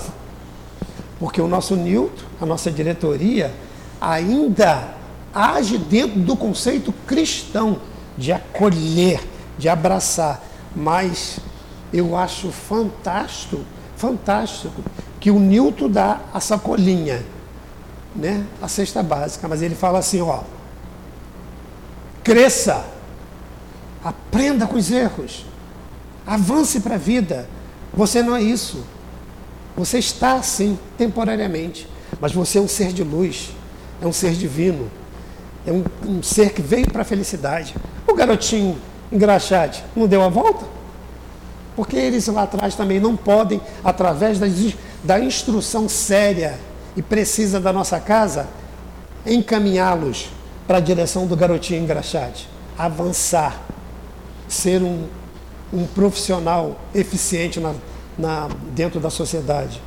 Porque 1.18 1.40
o 1.40 1.48
nosso 1.48 1.76
Newton, 1.76 2.24
a 2.40 2.46
nossa 2.46 2.70
diretoria, 2.70 3.52
ainda 4.00 4.94
age 5.34 5.78
dentro 5.78 6.20
do 6.20 6.36
conceito 6.36 6.92
cristão 7.06 7.80
de 8.16 8.32
acolher, 8.32 9.20
de 9.58 9.68
abraçar. 9.68 10.42
Mas 10.74 11.38
eu 11.92 12.16
acho 12.16 12.50
fantástico, 12.50 13.60
fantástico 13.96 14.82
que 15.20 15.30
o 15.30 15.38
Newton 15.38 15.90
dá 15.90 16.20
a 16.32 16.40
sacolinha, 16.40 17.24
né? 18.14 18.44
A 18.62 18.68
cesta 18.68 19.02
básica, 19.02 19.48
mas 19.48 19.62
ele 19.62 19.74
fala 19.74 19.98
assim, 19.98 20.20
ó, 20.20 20.40
Cresça. 22.28 22.84
Aprenda 24.04 24.66
com 24.66 24.76
os 24.76 24.90
erros. 24.90 25.46
Avance 26.26 26.80
para 26.80 26.96
a 26.96 26.98
vida. 26.98 27.48
Você 27.94 28.22
não 28.22 28.36
é 28.36 28.42
isso. 28.42 28.84
Você 29.74 29.98
está 29.98 30.34
assim, 30.34 30.78
temporariamente. 30.98 31.88
Mas 32.20 32.32
você 32.32 32.58
é 32.58 32.60
um 32.60 32.68
ser 32.68 32.92
de 32.92 33.02
luz. 33.02 33.48
É 34.02 34.06
um 34.06 34.12
ser 34.12 34.32
divino. 34.32 34.90
É 35.66 35.72
um, 35.72 35.82
um 36.06 36.22
ser 36.22 36.52
que 36.52 36.60
veio 36.60 36.90
para 36.92 37.00
a 37.00 37.04
felicidade. 37.04 37.74
O 38.06 38.12
garotinho 38.12 38.78
engraxate 39.10 39.82
não 39.96 40.06
deu 40.06 40.22
a 40.22 40.28
volta? 40.28 40.66
Porque 41.74 41.96
eles 41.96 42.26
lá 42.26 42.42
atrás 42.42 42.74
também 42.74 43.00
não 43.00 43.16
podem, 43.16 43.58
através 43.82 44.38
da, 44.38 44.46
da 45.02 45.20
instrução 45.20 45.88
séria 45.88 46.58
e 46.96 47.02
precisa 47.02 47.60
da 47.60 47.72
nossa 47.72 48.00
casa, 48.00 48.48
encaminhá-los 49.24 50.30
para 50.66 50.78
a 50.78 50.80
direção 50.80 51.26
do 51.26 51.36
garotinho 51.36 51.82
engraxate. 51.82 52.48
Avançar. 52.76 53.60
Ser 54.48 54.82
um, 54.82 55.06
um 55.72 55.86
profissional 55.86 56.76
eficiente 56.94 57.60
na, 57.60 57.74
na, 58.18 58.48
dentro 58.74 58.98
da 58.98 59.10
sociedade. 59.10 59.80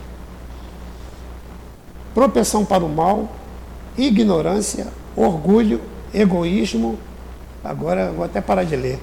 Propensão 2.14 2.64
para 2.64 2.84
o 2.84 2.90
mal, 2.90 3.34
ignorância, 3.98 4.88
orgulho, 5.16 5.82
egoísmo. 6.14 6.98
Agora 7.64 8.12
vou 8.12 8.24
até 8.24 8.40
parar 8.40 8.64
de 8.64 8.76
ler. 8.76 9.00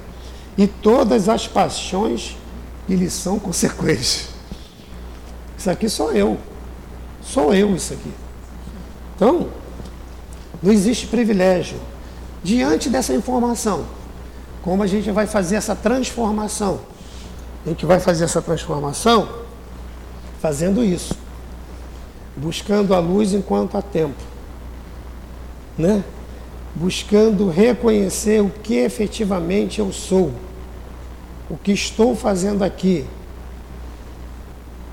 E 0.57 0.67
todas 0.67 1.29
as 1.29 1.47
paixões 1.47 2.37
que 2.87 2.95
lhe 2.95 3.11
são 3.11 3.39
consequentes. 3.39 4.38
Isso 5.59 5.69
aqui 5.69 5.89
sou 5.89 6.13
eu. 6.13 6.39
Sou 7.21 7.53
eu 7.53 7.75
isso 7.75 7.93
aqui. 7.93 8.13
Então, 9.17 9.49
não 10.63 10.73
existe 10.73 11.07
privilégio. 11.09 11.79
Diante 12.43 12.89
dessa 12.89 13.13
informação, 13.13 13.85
como 14.63 14.83
a 14.83 14.87
gente 14.87 15.11
vai 15.11 15.27
fazer 15.27 15.57
essa 15.57 15.75
transformação? 15.75 16.81
A 17.67 17.71
gente 17.71 17.85
vai 17.85 17.99
fazer 17.99 18.25
essa 18.25 18.41
transformação 18.41 19.29
fazendo 20.41 20.85
isso, 20.85 21.15
buscando 22.37 22.95
a 22.95 23.01
luz 23.01 23.35
enquanto 23.35 23.77
há 23.77 23.83
tempo, 23.83 24.23
né? 25.77 26.05
buscando 26.75 27.51
reconhecer 27.51 28.41
o 28.41 28.49
que 28.49 28.77
efetivamente 28.77 29.81
eu 29.81 29.93
sou, 29.93 30.33
o 31.51 31.57
que 31.57 31.73
estou 31.73 32.15
fazendo 32.15 32.63
aqui, 32.63 33.05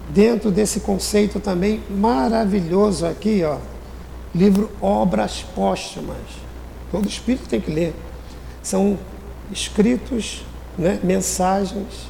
dentro 0.09 0.51
desse 0.51 0.79
conceito 0.79 1.39
também 1.39 1.81
maravilhoso 1.89 3.05
aqui, 3.05 3.43
ó, 3.43 3.57
livro 4.33 4.69
Obras 4.81 5.45
Póstumas. 5.55 6.17
Todo 6.91 7.07
espírito 7.07 7.47
tem 7.47 7.59
que 7.59 7.71
ler. 7.71 7.93
São 8.61 8.97
escritos, 9.51 10.43
né, 10.77 10.99
mensagens, 11.03 12.07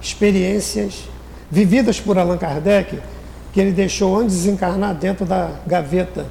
experiências 0.00 1.08
vividas 1.50 2.00
por 2.00 2.18
Allan 2.18 2.38
Kardec, 2.38 2.98
que 3.52 3.60
ele 3.60 3.72
deixou 3.72 4.16
antes 4.16 4.36
de 4.36 4.42
desencarnar 4.42 4.94
dentro 4.94 5.24
da 5.24 5.50
gaveta 5.66 6.26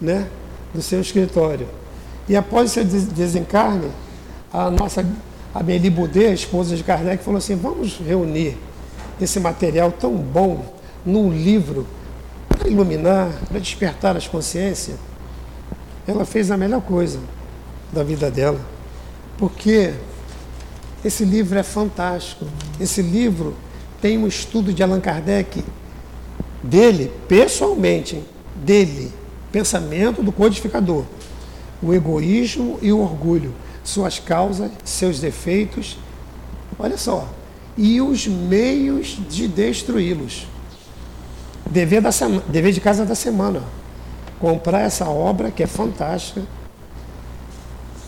né, 0.00 0.26
do 0.72 0.80
seu 0.80 1.00
escritório. 1.00 1.68
E 2.28 2.36
após 2.36 2.72
seu 2.72 2.84
desencarne, 2.84 3.90
a 4.52 4.70
nossa 4.70 5.04
Amélie 5.54 5.90
Boudet, 5.90 6.32
esposa 6.32 6.76
de 6.76 6.84
Kardec, 6.84 7.22
falou 7.22 7.38
assim: 7.38 7.56
vamos 7.56 7.98
reunir 7.98 8.56
esse 9.20 9.40
material 9.40 9.92
tão 9.92 10.14
bom 10.16 10.64
num 11.04 11.30
livro 11.32 11.86
para 12.48 12.68
iluminar, 12.68 13.30
para 13.48 13.58
despertar 13.58 14.16
as 14.16 14.26
consciências, 14.26 14.96
ela 16.06 16.24
fez 16.24 16.50
a 16.50 16.56
melhor 16.56 16.80
coisa 16.80 17.20
da 17.92 18.02
vida 18.02 18.30
dela. 18.30 18.60
Porque 19.36 19.92
esse 21.04 21.24
livro 21.24 21.58
é 21.58 21.62
fantástico. 21.62 22.46
Esse 22.80 23.02
livro 23.02 23.54
tem 24.00 24.18
um 24.18 24.26
estudo 24.26 24.72
de 24.72 24.82
Allan 24.82 25.00
Kardec 25.00 25.64
dele, 26.62 27.12
pessoalmente, 27.28 28.22
dele, 28.56 29.12
pensamento 29.52 30.22
do 30.22 30.32
codificador, 30.32 31.04
o 31.82 31.94
egoísmo 31.94 32.78
e 32.82 32.92
o 32.92 33.00
orgulho, 33.00 33.54
suas 33.84 34.18
causas, 34.18 34.70
seus 34.84 35.20
defeitos, 35.20 35.96
olha 36.78 36.98
só, 36.98 37.28
e 37.78 38.00
os 38.00 38.26
meios 38.26 39.16
de 39.30 39.46
destruí-los. 39.46 40.48
Dever, 41.70 42.02
da 42.02 42.10
sema, 42.10 42.42
dever 42.48 42.72
de 42.72 42.80
casa 42.80 43.06
da 43.06 43.14
semana. 43.14 43.62
Comprar 44.40 44.80
essa 44.80 45.08
obra 45.08 45.52
que 45.52 45.62
é 45.62 45.66
fantástica. 45.66 46.42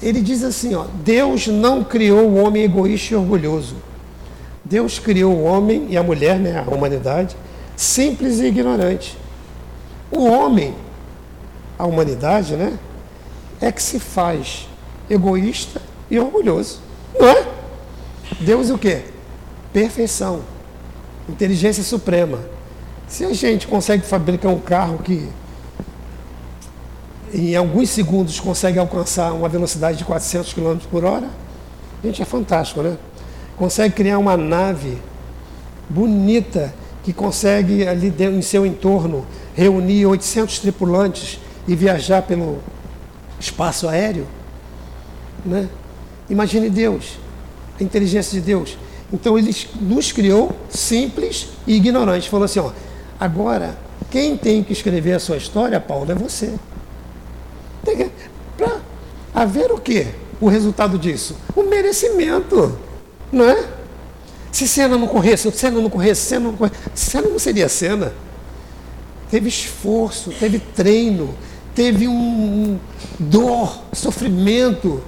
Ele 0.02 0.20
diz 0.20 0.42
assim, 0.42 0.74
ó, 0.74 0.86
Deus 1.04 1.46
não 1.46 1.84
criou 1.84 2.28
o 2.28 2.34
homem 2.44 2.64
egoísta 2.64 3.14
e 3.14 3.16
orgulhoso. 3.16 3.76
Deus 4.64 4.98
criou 4.98 5.34
o 5.34 5.44
homem 5.44 5.86
e 5.88 5.96
a 5.96 6.02
mulher, 6.02 6.38
né, 6.38 6.64
a 6.66 6.74
humanidade, 6.74 7.36
simples 7.76 8.40
e 8.40 8.46
ignorante. 8.46 9.16
O 10.10 10.24
homem, 10.24 10.74
a 11.78 11.86
humanidade, 11.86 12.56
né, 12.56 12.76
é 13.60 13.70
que 13.70 13.82
se 13.82 14.00
faz 14.00 14.68
egoísta 15.08 15.80
e 16.10 16.18
orgulhoso. 16.18 16.80
Não 17.18 17.28
é? 17.28 17.46
Deus 18.40 18.70
o 18.70 18.78
quê? 18.78 19.04
Perfeição. 19.72 20.40
Inteligência 21.28 21.82
suprema. 21.82 22.38
Se 23.06 23.24
a 23.24 23.32
gente 23.32 23.66
consegue 23.66 24.04
fabricar 24.04 24.52
um 24.52 24.60
carro 24.60 24.98
que 24.98 25.28
em 27.32 27.54
alguns 27.54 27.90
segundos 27.90 28.40
consegue 28.40 28.78
alcançar 28.78 29.32
uma 29.32 29.48
velocidade 29.48 29.98
de 29.98 30.04
400 30.04 30.52
km 30.52 30.78
por 30.90 31.04
hora, 31.04 31.28
a 32.02 32.06
gente 32.06 32.20
é 32.20 32.24
fantástico, 32.24 32.82
né? 32.82 32.96
Consegue 33.56 33.94
criar 33.94 34.18
uma 34.18 34.36
nave 34.36 34.98
bonita 35.88 36.74
que 37.02 37.12
consegue 37.12 37.86
ali 37.86 38.12
em 38.18 38.42
seu 38.42 38.66
entorno 38.66 39.26
reunir 39.54 40.06
800 40.06 40.58
tripulantes 40.58 41.38
e 41.68 41.74
viajar 41.74 42.22
pelo 42.22 42.58
espaço 43.38 43.88
aéreo, 43.88 44.26
né? 45.44 45.68
Imagine 46.28 46.70
Deus, 46.70 47.18
a 47.78 47.82
inteligência 47.82 48.38
de 48.38 48.46
Deus. 48.46 48.76
Então 49.12 49.38
ele 49.38 49.54
nos 49.80 50.12
criou 50.12 50.52
simples 50.68 51.48
e 51.66 51.74
ignorantes. 51.74 52.28
Falou 52.28 52.44
assim, 52.44 52.60
ó, 52.60 52.70
agora 53.18 53.76
quem 54.10 54.36
tem 54.36 54.62
que 54.62 54.72
escrever 54.72 55.14
a 55.14 55.20
sua 55.20 55.36
história, 55.36 55.80
Paulo, 55.80 56.10
é 56.10 56.14
você. 56.14 56.54
Para 58.56 58.80
haver 59.34 59.70
o 59.72 59.78
quê? 59.78 60.08
O 60.40 60.48
resultado 60.48 60.98
disso? 60.98 61.36
O 61.54 61.62
merecimento. 61.62 62.78
Não 63.32 63.44
é? 63.44 63.64
Se 64.50 64.66
cena 64.66 64.96
não 64.98 65.06
corresse, 65.06 65.50
cena 65.52 65.80
não 65.80 65.88
corresse, 65.88 66.22
cena 66.22 66.46
não 66.46 66.56
corresse, 66.56 66.76
cena 66.94 67.28
não 67.28 67.38
seria 67.38 67.68
cena. 67.68 68.12
Teve 69.30 69.48
esforço, 69.48 70.32
teve 70.32 70.58
treino, 70.58 71.34
teve 71.74 72.08
um 72.08 72.78
dor, 73.18 73.80
sofrimento, 73.92 75.00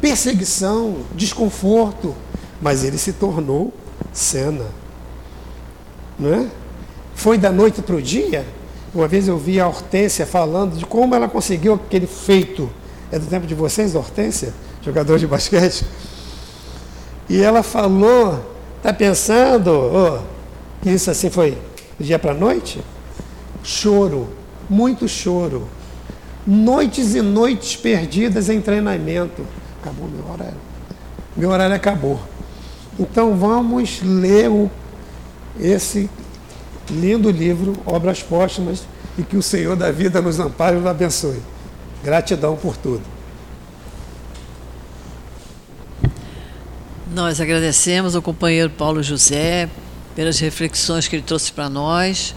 perseguição, 0.00 0.98
desconforto, 1.16 2.14
mas 2.60 2.84
ele 2.84 2.98
se 2.98 3.12
tornou 3.12 3.72
cena. 4.12 4.66
Não 6.18 6.34
é? 6.34 6.46
Foi 7.14 7.38
da 7.38 7.50
noite 7.50 7.82
para 7.82 7.96
o 7.96 8.02
dia. 8.02 8.46
Uma 8.94 9.06
vez 9.06 9.28
eu 9.28 9.38
vi 9.38 9.60
a 9.60 9.66
Hortência 9.66 10.26
falando 10.26 10.76
de 10.76 10.84
como 10.84 11.14
ela 11.14 11.28
conseguiu 11.28 11.74
aquele 11.74 12.06
feito. 12.06 12.68
É 13.10 13.18
do 13.18 13.26
tempo 13.26 13.46
de 13.46 13.54
vocês, 13.54 13.94
Hortência, 13.94 14.52
jogador 14.82 15.18
de 15.18 15.26
basquete? 15.26 15.84
E 17.28 17.40
ela 17.40 17.62
falou, 17.62 18.44
está 18.76 18.92
pensando 18.92 19.70
oh, 19.70 20.88
isso 20.88 21.10
assim 21.10 21.30
foi 21.30 21.56
do 21.98 22.04
dia 22.04 22.18
para 22.18 22.32
a 22.32 22.34
noite? 22.34 22.82
Choro, 23.62 24.28
muito 24.68 25.06
choro. 25.06 25.68
Noites 26.46 27.14
e 27.14 27.20
noites 27.20 27.76
perdidas 27.76 28.48
em 28.48 28.60
treinamento. 28.60 29.46
Acabou 29.80 30.08
meu 30.08 30.24
horário. 30.32 30.58
Meu 31.36 31.50
horário 31.50 31.76
acabou. 31.76 32.18
Então 33.00 33.34
vamos 33.34 34.02
ler 34.02 34.50
o, 34.50 34.70
esse 35.58 36.10
lindo 36.90 37.30
livro, 37.30 37.72
Obras 37.86 38.22
Póstumas, 38.22 38.82
e 39.16 39.22
que 39.22 39.38
o 39.38 39.42
Senhor 39.42 39.74
da 39.74 39.90
vida 39.90 40.20
nos 40.20 40.38
ampare 40.38 40.76
e 40.76 40.80
nos 40.80 40.86
abençoe. 40.86 41.40
Gratidão 42.04 42.56
por 42.56 42.76
tudo. 42.76 43.02
Nós 47.14 47.40
agradecemos 47.40 48.14
ao 48.14 48.20
companheiro 48.20 48.68
Paulo 48.68 49.02
José 49.02 49.68
pelas 50.14 50.38
reflexões 50.38 51.08
que 51.08 51.16
ele 51.16 51.22
trouxe 51.22 51.50
para 51.50 51.70
nós 51.70 52.34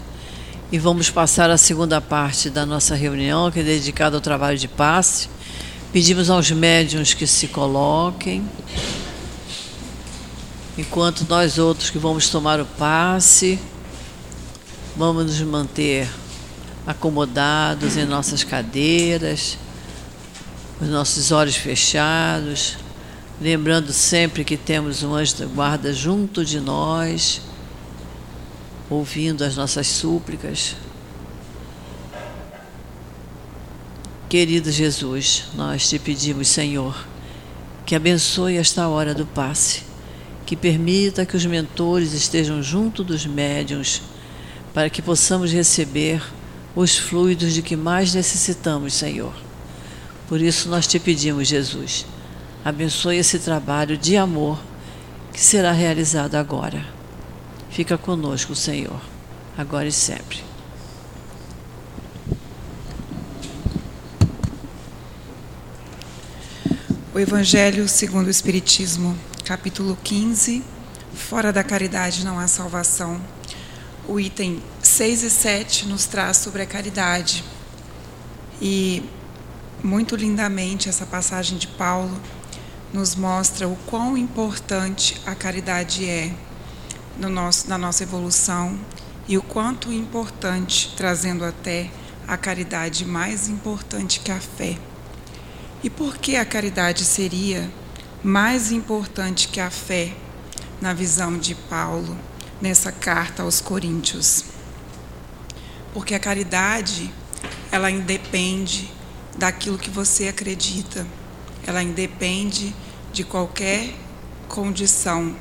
e 0.72 0.78
vamos 0.78 1.10
passar 1.10 1.50
a 1.50 1.58
segunda 1.58 2.00
parte 2.00 2.48
da 2.48 2.64
nossa 2.64 2.94
reunião, 2.94 3.50
que 3.50 3.60
é 3.60 3.62
dedicada 3.62 4.16
ao 4.16 4.20
trabalho 4.22 4.56
de 4.56 4.66
passe. 4.66 5.28
Pedimos 5.92 6.30
aos 6.30 6.50
médiuns 6.50 7.12
que 7.12 7.26
se 7.26 7.48
coloquem, 7.48 8.42
enquanto 10.76 11.26
nós 11.28 11.58
outros 11.58 11.90
que 11.90 11.98
vamos 11.98 12.28
tomar 12.28 12.60
o 12.60 12.66
passe, 12.66 13.58
vamos 14.96 15.24
nos 15.26 15.40
manter 15.42 16.08
acomodados 16.86 17.96
em 17.96 18.04
nossas 18.04 18.44
cadeiras, 18.44 19.58
os 20.80 20.88
nossos 20.88 21.32
olhos 21.32 21.56
fechados 21.56 22.76
lembrando 23.40 23.92
sempre 23.92 24.44
que 24.44 24.56
temos 24.56 25.02
um 25.02 25.14
anjo 25.14 25.36
da 25.36 25.46
guarda 25.46 25.92
junto 25.92 26.44
de 26.44 26.60
nós, 26.60 27.40
ouvindo 28.88 29.42
as 29.42 29.56
nossas 29.56 29.86
súplicas. 29.86 30.76
Querido 34.28 34.70
Jesus, 34.70 35.44
nós 35.54 35.88
te 35.88 35.98
pedimos, 35.98 36.48
Senhor, 36.48 37.06
que 37.86 37.94
abençoe 37.94 38.56
esta 38.56 38.88
hora 38.88 39.14
do 39.14 39.26
passe, 39.26 39.82
que 40.46 40.56
permita 40.56 41.24
que 41.26 41.36
os 41.36 41.46
mentores 41.46 42.12
estejam 42.12 42.62
junto 42.62 43.02
dos 43.02 43.26
médiuns, 43.26 44.02
para 44.72 44.90
que 44.90 45.00
possamos 45.00 45.52
receber 45.52 46.22
os 46.74 46.96
fluidos 46.96 47.54
de 47.54 47.62
que 47.62 47.76
mais 47.76 48.14
necessitamos, 48.14 48.94
Senhor. 48.94 49.34
Por 50.28 50.40
isso 50.40 50.68
nós 50.68 50.86
te 50.86 50.98
pedimos, 50.98 51.48
Jesus 51.48 52.06
Abençoe 52.64 53.18
esse 53.18 53.38
trabalho 53.38 53.94
de 53.94 54.16
amor 54.16 54.58
que 55.34 55.40
será 55.40 55.70
realizado 55.70 56.34
agora. 56.34 56.82
Fica 57.68 57.98
conosco, 57.98 58.54
Senhor, 58.54 58.98
agora 59.54 59.86
e 59.86 59.92
sempre. 59.92 60.42
O 67.14 67.18
Evangelho 67.18 67.86
segundo 67.86 68.28
o 68.28 68.30
Espiritismo, 68.30 69.14
capítulo 69.44 69.98
15, 70.02 70.64
Fora 71.12 71.52
da 71.52 71.62
caridade 71.62 72.24
não 72.24 72.38
há 72.38 72.48
salvação. 72.48 73.20
O 74.08 74.18
item 74.18 74.62
6 74.82 75.22
e 75.22 75.30
7 75.30 75.86
nos 75.86 76.06
traz 76.06 76.38
sobre 76.38 76.62
a 76.62 76.66
caridade. 76.66 77.44
E 78.60 79.02
muito 79.82 80.16
lindamente 80.16 80.88
essa 80.88 81.04
passagem 81.04 81.58
de 81.58 81.66
Paulo 81.68 82.18
nos 82.92 83.14
mostra 83.14 83.68
o 83.68 83.76
quão 83.86 84.16
importante 84.16 85.20
a 85.26 85.34
caridade 85.34 86.08
é 86.08 86.32
no 87.18 87.28
nosso, 87.28 87.68
na 87.68 87.76
nossa 87.76 88.02
evolução 88.02 88.78
e 89.28 89.36
o 89.36 89.42
quanto 89.42 89.92
importante, 89.92 90.94
trazendo 90.96 91.44
até 91.44 91.90
a 92.26 92.36
caridade 92.38 93.04
mais 93.04 93.46
importante 93.46 94.20
que 94.20 94.32
a 94.32 94.40
fé. 94.40 94.78
E 95.82 95.90
por 95.90 96.16
que 96.16 96.34
a 96.34 96.46
caridade 96.46 97.04
seria 97.04 97.70
mais 98.24 98.72
importante 98.72 99.48
que 99.48 99.60
a 99.60 99.70
fé 99.70 100.16
na 100.80 100.94
visão 100.94 101.36
de 101.36 101.54
Paulo 101.54 102.16
nessa 102.58 102.90
carta 102.90 103.42
aos 103.42 103.60
Coríntios? 103.60 104.46
Porque 105.92 106.14
a 106.14 106.18
caridade, 106.18 107.12
ela 107.70 107.90
independe 107.90 108.90
daquilo 109.36 109.76
que 109.76 109.90
você 109.90 110.28
acredita. 110.28 111.06
Ela 111.66 111.82
independe 111.82 112.74
de 113.12 113.24
qualquer 113.24 113.94
condição. 114.48 115.36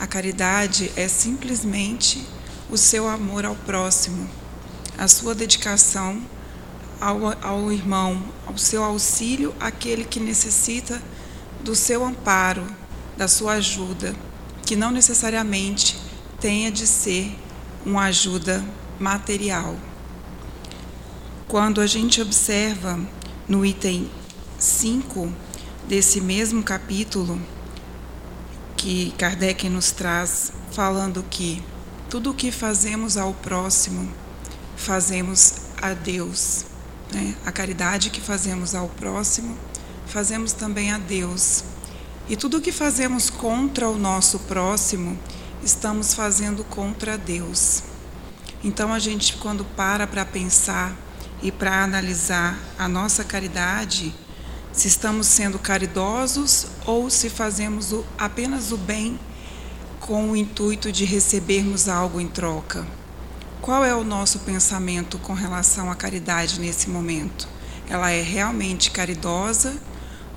A 0.00 0.06
caridade 0.06 0.90
é 0.96 1.06
simplesmente 1.06 2.26
o 2.70 2.78
seu 2.78 3.06
amor 3.08 3.44
ao 3.44 3.54
próximo, 3.54 4.26
a 4.96 5.06
sua 5.06 5.34
dedicação 5.34 6.22
ao, 6.98 7.18
ao 7.46 7.70
irmão, 7.70 8.24
ao 8.46 8.56
seu 8.56 8.82
auxílio 8.82 9.54
àquele 9.60 10.04
que 10.04 10.18
necessita 10.18 11.02
do 11.62 11.74
seu 11.74 12.04
amparo, 12.04 12.66
da 13.16 13.28
sua 13.28 13.54
ajuda, 13.54 14.14
que 14.64 14.76
não 14.76 14.90
necessariamente 14.90 15.98
tenha 16.40 16.70
de 16.70 16.86
ser 16.86 17.36
uma 17.84 18.04
ajuda 18.04 18.64
material. 18.98 19.76
Quando 21.48 21.80
a 21.80 21.86
gente 21.86 22.20
observa 22.20 22.98
no 23.48 23.64
item 23.64 24.08
5, 24.58 25.32
desse 25.88 26.20
mesmo 26.20 26.62
capítulo, 26.62 27.40
que 28.76 29.12
Kardec 29.18 29.68
nos 29.68 29.90
traz, 29.90 30.52
falando 30.72 31.24
que 31.28 31.62
tudo 32.08 32.30
o 32.30 32.34
que 32.34 32.50
fazemos 32.50 33.16
ao 33.16 33.34
próximo, 33.34 34.10
fazemos 34.76 35.54
a 35.82 35.92
Deus. 35.92 36.64
Né? 37.12 37.34
A 37.44 37.52
caridade 37.52 38.10
que 38.10 38.20
fazemos 38.20 38.74
ao 38.74 38.88
próximo, 38.88 39.56
fazemos 40.10 40.52
também 40.52 40.92
a 40.92 40.98
Deus. 40.98 41.64
E 42.28 42.36
tudo 42.36 42.58
o 42.58 42.60
que 42.60 42.72
fazemos 42.72 43.30
contra 43.30 43.88
o 43.88 43.96
nosso 43.96 44.40
próximo, 44.40 45.18
estamos 45.62 46.14
fazendo 46.14 46.64
contra 46.64 47.16
Deus. 47.16 47.82
Então 48.62 48.92
a 48.92 48.98
gente, 48.98 49.36
quando 49.36 49.64
para 49.64 50.06
para 50.06 50.24
pensar 50.24 50.94
e 51.42 51.50
para 51.50 51.82
analisar 51.82 52.58
a 52.78 52.86
nossa 52.88 53.24
caridade, 53.24 54.14
se 54.72 54.88
estamos 54.88 55.26
sendo 55.26 55.58
caridosos 55.58 56.66
ou 56.84 57.08
se 57.08 57.30
fazemos 57.30 57.92
o, 57.92 58.04
apenas 58.18 58.70
o 58.72 58.76
bem 58.76 59.18
com 60.00 60.30
o 60.30 60.36
intuito 60.36 60.92
de 60.92 61.04
recebermos 61.04 61.88
algo 61.88 62.20
em 62.20 62.28
troca. 62.28 62.86
Qual 63.60 63.84
é 63.84 63.94
o 63.94 64.04
nosso 64.04 64.40
pensamento 64.40 65.18
com 65.18 65.34
relação 65.34 65.90
à 65.90 65.94
caridade 65.94 66.60
nesse 66.60 66.88
momento? 66.88 67.48
Ela 67.88 68.10
é 68.10 68.22
realmente 68.22 68.90
caridosa 68.90 69.76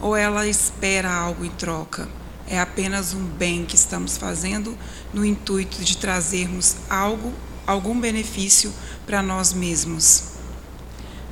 ou 0.01 0.15
ela 0.15 0.47
espera 0.47 1.11
algo 1.11 1.45
em 1.45 1.49
troca? 1.49 2.07
É 2.47 2.59
apenas 2.59 3.13
um 3.13 3.23
bem 3.23 3.65
que 3.65 3.75
estamos 3.75 4.17
fazendo 4.17 4.77
no 5.13 5.25
intuito 5.25 5.83
de 5.83 5.97
trazermos 5.97 6.75
algo, 6.89 7.33
algum 7.65 7.99
benefício 7.99 8.73
para 9.05 9.21
nós 9.21 9.53
mesmos. 9.53 10.33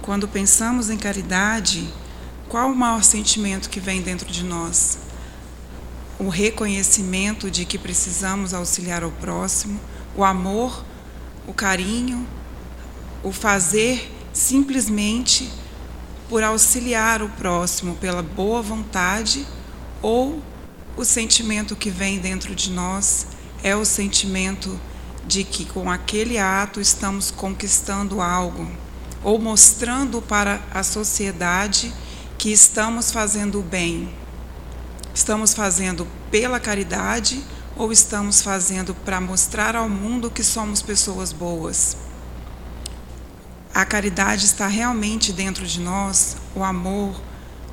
Quando 0.02 0.28
pensamos 0.28 0.90
em 0.90 0.98
caridade, 0.98 1.88
qual 2.48 2.72
o 2.72 2.76
maior 2.76 3.04
sentimento 3.04 3.70
que 3.70 3.80
vem 3.80 4.02
dentro 4.02 4.32
de 4.32 4.44
nós? 4.44 4.98
o 6.22 6.30
reconhecimento 6.30 7.50
de 7.50 7.66
que 7.66 7.80
precisamos 7.80 8.54
auxiliar 8.54 9.04
o 9.04 9.10
próximo, 9.10 9.80
o 10.16 10.24
amor, 10.24 10.86
o 11.48 11.54
carinho, 11.54 12.28
o 13.24 13.32
fazer 13.32 14.14
simplesmente 14.32 15.52
por 16.32 16.44
auxiliar 16.44 17.22
o 17.22 17.28
próximo 17.28 17.96
pela 17.96 18.24
boa 18.24 18.62
vontade 18.62 19.46
ou 20.02 20.42
o 20.96 21.04
sentimento 21.04 21.76
que 21.76 21.90
vem 21.90 22.20
dentro 22.20 22.56
de 22.56 22.72
nós 22.72 23.28
é 23.62 23.76
o 23.76 23.84
sentimento 23.84 24.80
de 25.28 25.44
que 25.44 25.66
com 25.66 25.92
aquele 25.92 26.40
ato 26.40 26.80
estamos 26.80 27.32
conquistando 27.32 28.22
algo 28.22 28.66
ou 29.22 29.38
mostrando 29.38 30.22
para 30.22 30.62
a 30.74 30.84
sociedade 30.84 31.94
que 32.38 32.50
estamos 32.50 33.12
fazendo 33.12 33.60
o 33.60 33.62
bem 33.62 34.10
Estamos 35.14 35.54
fazendo 35.54 36.08
pela 36.32 36.62
caridade 36.62 37.44
ou 37.76 37.92
estamos 37.92 38.42
fazendo 38.42 38.96
para 38.96 39.20
mostrar 39.20 39.76
ao 39.76 39.90
mundo 39.90 40.32
que 40.32 40.46
somos 40.46 40.82
pessoas 40.82 41.34
boas? 41.34 41.98
A 43.74 43.86
caridade 43.86 44.46
está 44.46 44.68
realmente 44.68 45.32
dentro 45.32 45.66
de 45.66 45.80
nós? 45.80 46.38
O 46.56 46.64
amor 46.64 47.22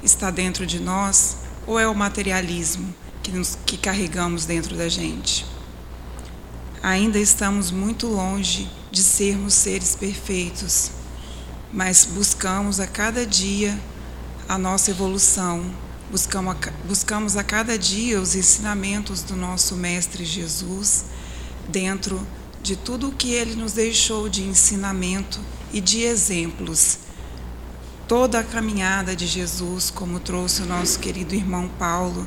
está 0.03 0.31
dentro 0.31 0.67
de 0.67 0.79
nós? 0.79 1.39
Ou 1.67 1.79
é 1.79 1.89
o 1.89 1.95
materialismo 1.95 2.95
que, 3.23 3.33
nos, 3.33 3.59
que 3.67 3.77
carregamos 3.77 4.47
dentro 4.47 4.77
da 4.77 4.89
gente? 4.89 5.45
Ainda 6.83 7.19
estamos 7.19 7.71
muito 7.71 8.07
longe 8.07 8.71
de 8.91 9.03
sermos 9.03 9.55
seres 9.55 9.97
perfeitos, 9.97 10.93
mas 11.73 12.05
buscamos 12.05 12.79
a 12.81 12.87
cada 12.87 13.27
dia 13.27 13.79
a 14.49 14.57
nossa 14.57 14.91
evolução 14.91 15.75
Buscamos 16.11 16.55
a, 16.55 16.71
buscamos 16.87 17.37
a 17.37 17.45
cada 17.45 17.79
dia 17.79 18.19
os 18.19 18.35
ensinamentos 18.35 19.23
do 19.23 19.37
nosso 19.37 19.77
Mestre 19.77 20.25
Jesus 20.25 21.05
dentro 21.69 22.27
de 22.63 22.77
tudo 22.77 23.09
o 23.09 23.13
que 23.13 23.35
ele 23.35 23.55
nos 23.55 23.75
deixou 23.75 24.27
de 24.27 24.43
ensinamento 24.43 25.39
e 25.73 25.81
de 25.81 26.03
exemplos. 26.03 26.99
Toda 28.07 28.41
a 28.41 28.45
caminhada 28.45 29.15
de 29.15 29.27
Jesus, 29.27 29.91
como 29.91 30.19
trouxe 30.19 30.63
o 30.63 30.67
nosso 30.67 30.99
querido 30.99 31.35
irmão 31.35 31.69
Paulo, 31.79 32.27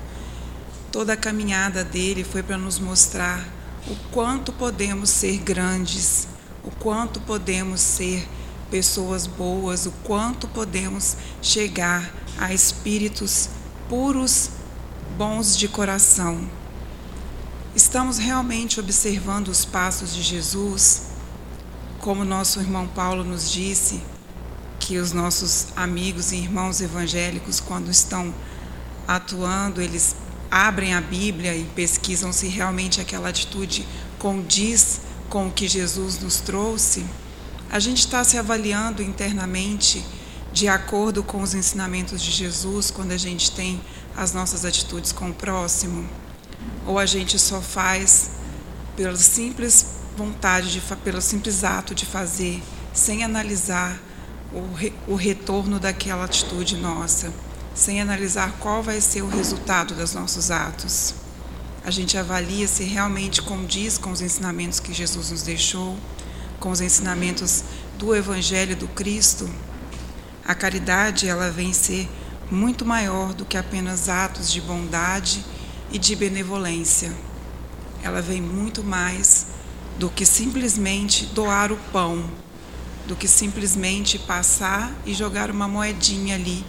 toda 0.92 1.14
a 1.14 1.18
caminhada 1.18 1.84
dele 1.84 2.24
foi 2.24 2.44
para 2.44 2.58
nos 2.58 2.78
mostrar 2.78 3.44
o 3.88 3.96
quanto 4.12 4.54
podemos 4.54 5.10
ser 5.10 5.38
grandes, 5.38 6.28
o 6.64 6.70
quanto 6.70 7.20
podemos 7.22 7.82
ser 7.82 8.28
pessoas 8.70 9.26
boas, 9.26 9.86
o 9.86 9.92
quanto 10.04 10.48
podemos 10.48 11.18
chegar 11.42 12.14
a 12.38 12.54
espíritos 12.54 13.50
puros, 13.90 14.52
bons 15.18 15.58
de 15.58 15.68
coração. 15.68 16.48
Estamos 17.76 18.18
realmente 18.18 18.80
observando 18.80 19.48
os 19.48 19.66
passos 19.66 20.14
de 20.14 20.22
Jesus, 20.22 21.11
como 22.02 22.26
nosso 22.26 22.60
irmão 22.60 22.88
Paulo 22.88 23.24
nos 23.24 23.52
disse, 23.52 24.02
que 24.80 24.98
os 24.98 25.14
nossos 25.14 25.68
amigos 25.76 26.32
e 26.32 26.38
irmãos 26.38 26.82
evangélicos, 26.82 27.60
quando 27.60 27.92
estão 27.92 28.34
atuando, 29.08 29.80
eles 29.80 30.16
abrem 30.50 30.96
a 30.96 31.00
Bíblia 31.00 31.56
e 31.56 31.64
pesquisam 31.64 32.34
se 32.34 32.48
realmente 32.48 33.00
aquela 33.00 33.30
atitude 33.30 33.88
condiz 34.18 35.02
com 35.30 35.48
o 35.48 35.52
que 35.52 35.68
Jesus 35.68 36.20
nos 36.20 36.38
trouxe. 36.38 37.06
A 37.70 37.80
gente 37.80 38.00
está 38.00 38.24
se 38.24 38.38
avaliando 38.38 39.04
internamente 39.04 40.04
de 40.52 40.68
acordo 40.68 41.24
com 41.24 41.42
os 41.42 41.54
ensinamentos 41.54 42.22
de 42.22 42.32
Jesus 42.32 42.92
quando 42.92 43.12
a 43.12 43.18
gente 43.18 43.52
tem 43.52 43.80
as 44.18 44.34
nossas 44.34 44.66
atitudes 44.66 45.12
com 45.12 45.30
o 45.30 45.34
próximo? 45.34 46.10
Ou 46.86 47.00
a 47.00 47.06
gente 47.06 47.38
só 47.40 47.62
faz 47.62 48.32
pela 48.98 49.16
simples 49.16 50.01
vontade, 50.22 50.72
de, 50.72 50.82
pelo 50.98 51.20
simples 51.20 51.64
ato 51.64 51.96
de 51.96 52.06
fazer, 52.06 52.62
sem 52.94 53.24
analisar 53.24 54.00
o, 54.54 54.72
re, 54.74 54.94
o 55.08 55.16
retorno 55.16 55.80
daquela 55.80 56.26
atitude 56.26 56.78
nossa, 56.78 57.34
sem 57.74 58.00
analisar 58.00 58.52
qual 58.60 58.84
vai 58.84 59.02
ser 59.02 59.24
o 59.24 59.28
resultado 59.28 59.96
dos 59.96 60.14
nossos 60.14 60.52
atos? 60.52 61.16
A 61.84 61.90
gente 61.90 62.18
avalia 62.20 62.68
se 62.68 62.84
realmente 62.84 63.42
condiz 63.42 63.98
com 63.98 64.12
os 64.12 64.22
ensinamentos 64.22 64.80
que 64.80 64.94
Jesus 64.94 65.32
nos 65.32 65.42
deixou, 65.42 65.98
com 66.60 66.70
os 66.70 66.82
ensinamentos 66.82 67.64
do 67.98 68.16
Evangelho 68.16 68.76
do 68.76 68.88
Cristo? 68.90 69.50
A 70.46 70.54
caridade, 70.54 71.28
ela 71.28 71.50
vem 71.50 71.74
ser 71.74 72.08
muito 72.52 72.86
maior 72.86 73.34
do 73.34 73.44
que 73.44 73.58
apenas 73.58 74.08
atos 74.08 74.52
de 74.52 74.62
bondade 74.62 75.44
e 75.92 75.98
de 75.98 76.16
benevolência. 76.16 77.12
Ela 78.04 78.22
vem 78.22 78.42
muito 78.42 78.84
mais 78.84 79.48
do 79.98 80.10
que 80.10 80.26
simplesmente 80.26 81.26
doar 81.28 81.72
o 81.72 81.78
pão, 81.92 82.30
do 83.08 83.16
que 83.16 83.28
simplesmente 83.28 84.18
passar 84.20 84.94
e 85.06 85.14
jogar 85.14 85.52
uma 85.52 85.68
moedinha 85.68 86.36
ali 86.36 86.66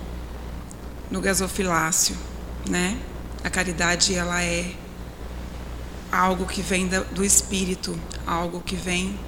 no 1.10 1.20
gasofilácio, 1.20 2.16
né? 2.68 2.98
A 3.44 3.50
caridade 3.50 4.14
ela 4.14 4.42
é 4.42 4.74
algo 6.10 6.46
que 6.46 6.62
vem 6.62 6.86
do 6.86 7.24
espírito, 7.24 7.98
algo 8.26 8.60
que 8.60 8.76
vem 8.76 9.18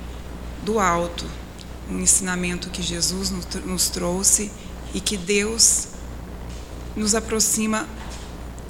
do 0.64 0.78
alto, 0.78 1.26
um 1.90 1.98
ensinamento 1.98 2.70
que 2.70 2.82
Jesus 2.82 3.30
nos 3.64 3.88
trouxe 3.88 4.50
e 4.92 5.00
que 5.00 5.16
Deus 5.16 5.88
nos 6.96 7.14
aproxima 7.14 7.86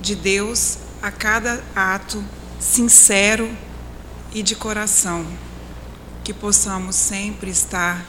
de 0.01 0.15
Deus 0.15 0.79
a 1.03 1.11
cada 1.11 1.63
ato 1.75 2.25
sincero 2.59 3.51
e 4.35 4.43
de 4.43 4.55
coração. 4.55 5.25
Que 6.23 6.35
possamos 6.35 6.97
sempre 6.97 7.51
estar 7.51 8.05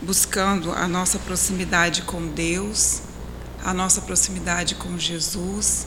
buscando 0.00 0.72
a 0.72 0.88
nossa 0.88 1.18
proximidade 1.18 2.02
com 2.02 2.26
Deus, 2.28 3.02
a 3.64 3.74
nossa 3.74 4.00
proximidade 4.00 4.74
com 4.76 4.98
Jesus 4.98 5.86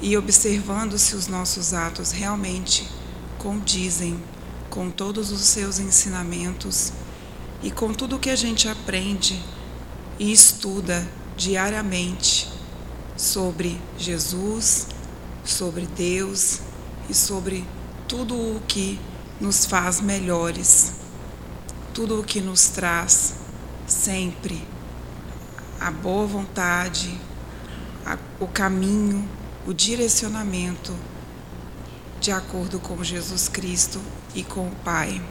e 0.00 0.16
observando 0.16 0.98
se 0.98 1.14
os 1.14 1.26
nossos 1.26 1.74
atos 1.74 2.10
realmente 2.10 2.88
condizem 3.38 4.22
com 4.68 4.90
todos 4.90 5.30
os 5.30 5.40
seus 5.40 5.78
ensinamentos 5.78 6.92
e 7.62 7.70
com 7.70 7.92
tudo 7.92 8.18
que 8.18 8.30
a 8.30 8.36
gente 8.36 8.68
aprende 8.68 9.40
e 10.18 10.32
estuda 10.32 11.06
diariamente 11.36 12.50
sobre 13.16 13.80
Jesus, 13.98 14.86
sobre 15.44 15.86
Deus 15.86 16.60
e 17.08 17.14
sobre 17.14 17.64
tudo 18.10 18.34
o 18.34 18.60
que 18.66 18.98
nos 19.40 19.64
faz 19.64 20.00
melhores, 20.00 20.94
tudo 21.94 22.18
o 22.18 22.24
que 22.24 22.40
nos 22.40 22.66
traz 22.66 23.34
sempre 23.86 24.60
a 25.78 25.92
boa 25.92 26.26
vontade, 26.26 27.16
a, 28.04 28.18
o 28.40 28.48
caminho, 28.48 29.28
o 29.64 29.72
direcionamento 29.72 30.92
de 32.20 32.32
acordo 32.32 32.80
com 32.80 33.02
Jesus 33.04 33.46
Cristo 33.46 34.00
e 34.34 34.42
com 34.42 34.66
o 34.66 34.74
Pai. 34.84 35.22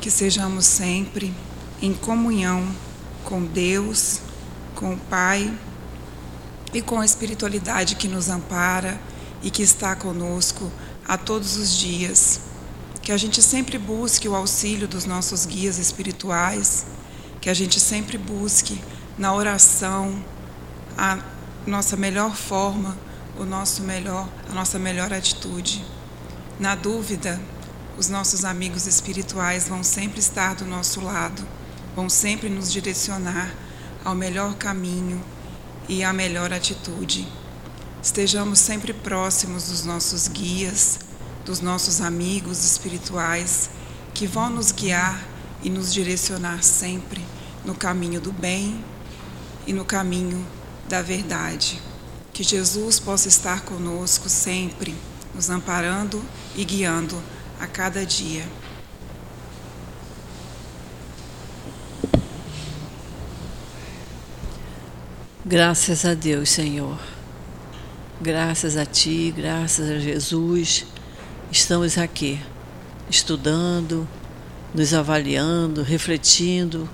Que 0.00 0.10
sejamos 0.10 0.66
sempre 0.66 1.32
em 1.80 1.94
comunhão 1.94 2.68
com 3.22 3.44
Deus, 3.44 4.22
com 4.74 4.94
o 4.94 4.98
Pai 4.98 5.56
e 6.74 6.82
com 6.82 7.00
a 7.00 7.04
espiritualidade 7.04 7.94
que 7.94 8.08
nos 8.08 8.28
ampara 8.28 9.00
e 9.40 9.52
que 9.52 9.62
está 9.62 9.94
conosco 9.94 10.68
a 11.06 11.16
todos 11.16 11.56
os 11.56 11.72
dias. 11.76 12.40
Que 13.02 13.12
a 13.12 13.16
gente 13.16 13.40
sempre 13.40 13.78
busque 13.78 14.28
o 14.28 14.34
auxílio 14.34 14.88
dos 14.88 15.04
nossos 15.04 15.46
guias 15.46 15.78
espirituais, 15.78 16.86
que 17.40 17.48
a 17.48 17.54
gente 17.54 17.78
sempre 17.78 18.18
busque 18.18 18.80
na 19.16 19.32
oração 19.32 20.22
a 20.98 21.18
nossa 21.66 21.96
melhor 21.96 22.34
forma, 22.34 22.96
o 23.38 23.44
nosso 23.44 23.82
melhor, 23.82 24.28
a 24.50 24.52
nossa 24.52 24.78
melhor 24.78 25.12
atitude. 25.12 25.84
Na 26.58 26.74
dúvida, 26.74 27.40
os 27.98 28.08
nossos 28.08 28.44
amigos 28.44 28.86
espirituais 28.86 29.68
vão 29.68 29.82
sempre 29.82 30.18
estar 30.18 30.54
do 30.54 30.64
nosso 30.64 31.00
lado, 31.00 31.46
vão 31.94 32.08
sempre 32.08 32.48
nos 32.48 32.72
direcionar 32.72 33.54
ao 34.04 34.14
melhor 34.14 34.54
caminho 34.54 35.22
e 35.88 36.02
à 36.02 36.12
melhor 36.12 36.52
atitude. 36.52 37.26
Estejamos 38.06 38.60
sempre 38.60 38.92
próximos 38.92 39.64
dos 39.64 39.84
nossos 39.84 40.28
guias, 40.28 41.00
dos 41.44 41.60
nossos 41.60 42.00
amigos 42.00 42.64
espirituais, 42.64 43.68
que 44.14 44.28
vão 44.28 44.48
nos 44.48 44.70
guiar 44.70 45.26
e 45.60 45.68
nos 45.68 45.92
direcionar 45.92 46.62
sempre 46.62 47.20
no 47.64 47.74
caminho 47.74 48.20
do 48.20 48.30
bem 48.30 48.80
e 49.66 49.72
no 49.72 49.84
caminho 49.84 50.46
da 50.88 51.02
verdade. 51.02 51.82
Que 52.32 52.44
Jesus 52.44 53.00
possa 53.00 53.26
estar 53.26 53.62
conosco 53.62 54.28
sempre, 54.28 54.94
nos 55.34 55.50
amparando 55.50 56.24
e 56.54 56.64
guiando 56.64 57.20
a 57.58 57.66
cada 57.66 58.06
dia. 58.06 58.46
Graças 65.44 66.04
a 66.04 66.14
Deus, 66.14 66.50
Senhor. 66.50 67.15
Graças 68.18 68.78
a 68.78 68.86
Ti, 68.86 69.30
graças 69.36 69.90
a 69.90 69.98
Jesus, 69.98 70.86
estamos 71.52 71.98
aqui, 71.98 72.40
estudando, 73.10 74.08
nos 74.74 74.94
avaliando, 74.94 75.82
refletindo 75.82 76.88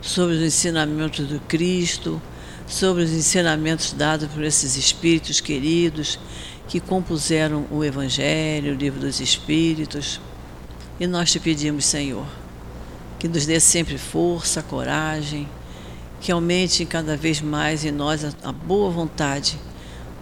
sobre 0.00 0.36
os 0.36 0.40
ensinamentos 0.40 1.28
do 1.28 1.38
Cristo, 1.40 2.18
sobre 2.66 3.02
os 3.02 3.10
ensinamentos 3.10 3.92
dados 3.92 4.30
por 4.30 4.42
esses 4.42 4.74
espíritos 4.78 5.42
queridos 5.42 6.18
que 6.66 6.80
compuseram 6.80 7.66
o 7.70 7.84
Evangelho, 7.84 8.72
o 8.72 8.76
Livro 8.76 8.98
dos 8.98 9.20
Espíritos. 9.20 10.22
E 10.98 11.06
nós 11.06 11.30
te 11.30 11.38
pedimos, 11.38 11.84
Senhor, 11.84 12.26
que 13.18 13.28
nos 13.28 13.44
dê 13.44 13.60
sempre 13.60 13.98
força, 13.98 14.62
coragem, 14.62 15.46
que 16.18 16.32
aumente 16.32 16.86
cada 16.86 17.14
vez 17.14 17.42
mais 17.42 17.84
em 17.84 17.92
nós 17.92 18.24
a, 18.42 18.50
boa 18.50 18.90
vontade 18.90 19.58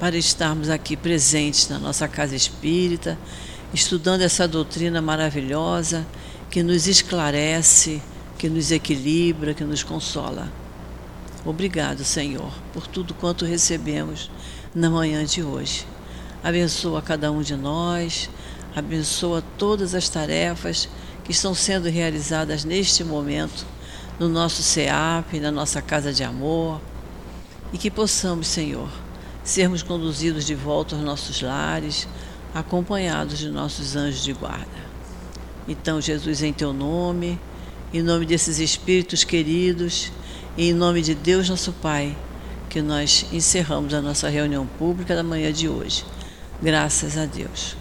para 0.01 0.17
estarmos 0.17 0.71
aqui 0.71 0.97
presentes 0.97 1.69
na 1.69 1.79
nossa 1.79 2.09
casa 2.09 2.35
espírita, 2.35 3.19
estudando 3.75 4.23
essa 4.23 4.49
doutrina 4.49 5.03
maravilhosa 5.03 6.07
que 6.51 6.63
nos 6.63 6.87
esclarece, 6.87 8.01
que 8.39 8.49
nos 8.49 8.73
equilibra, 8.73 9.53
que 9.53 9.63
nos 9.63 9.83
consola. 9.83 10.51
Obrigado, 11.45 12.03
Senhor, 12.03 12.51
por 12.73 12.87
tudo 12.87 13.13
quanto 13.13 13.45
recebemos 13.45 14.31
na 14.75 14.89
manhã 14.89 15.23
de 15.23 15.43
hoje. 15.43 15.87
Abençoa 16.43 17.03
cada 17.03 17.31
um 17.31 17.43
de 17.43 17.55
nós, 17.55 18.31
abençoa 18.75 19.45
todas 19.59 19.95
as 19.95 20.09
tarefas 20.09 20.89
que 21.23 21.31
estão 21.31 21.55
sendo 21.55 21.91
realizadas 21.91 22.65
neste 22.65 23.05
momento 23.05 23.67
no 24.19 24.31
nosso 24.31 24.63
CEAP, 24.63 25.39
na 25.41 25.51
nossa 25.51 25.83
casa 25.83 26.11
de 26.11 26.25
amor, 26.25 26.81
e 27.71 27.77
que 27.79 27.91
possamos, 27.91 28.47
Senhor, 28.47 28.91
sermos 29.51 29.83
conduzidos 29.83 30.47
de 30.47 30.55
volta 30.55 30.95
aos 30.95 31.05
nossos 31.05 31.43
lares, 31.43 32.07
acompanhados 32.55 33.39
de 33.39 33.51
nossos 33.51 33.97
anjos 33.97 34.23
de 34.23 34.33
guarda. 34.33 34.91
Então, 35.67 36.01
Jesus, 36.01 36.43
em 36.43 36.53
teu 36.53 36.73
nome, 36.73 37.39
em 37.93 38.03
nome 38.03 38.25
desses 38.25 38.59
espíritos 38.59 39.25
queridos, 39.25 40.13
e 40.57 40.71
em 40.71 40.73
nome 40.73 41.03
de 41.03 41.15
Deus, 41.15 41.49
nosso 41.49 41.73
Pai, 41.73 42.17
que 42.69 42.81
nós 42.81 43.27
encerramos 43.33 43.93
a 43.93 44.01
nossa 44.01 44.29
reunião 44.29 44.67
pública 44.79 45.17
da 45.17 45.23
manhã 45.23 45.53
de 45.53 45.69
hoje. 45.69 46.05
Graças 46.63 47.19
a 47.19 47.27
Deus. 47.27 47.80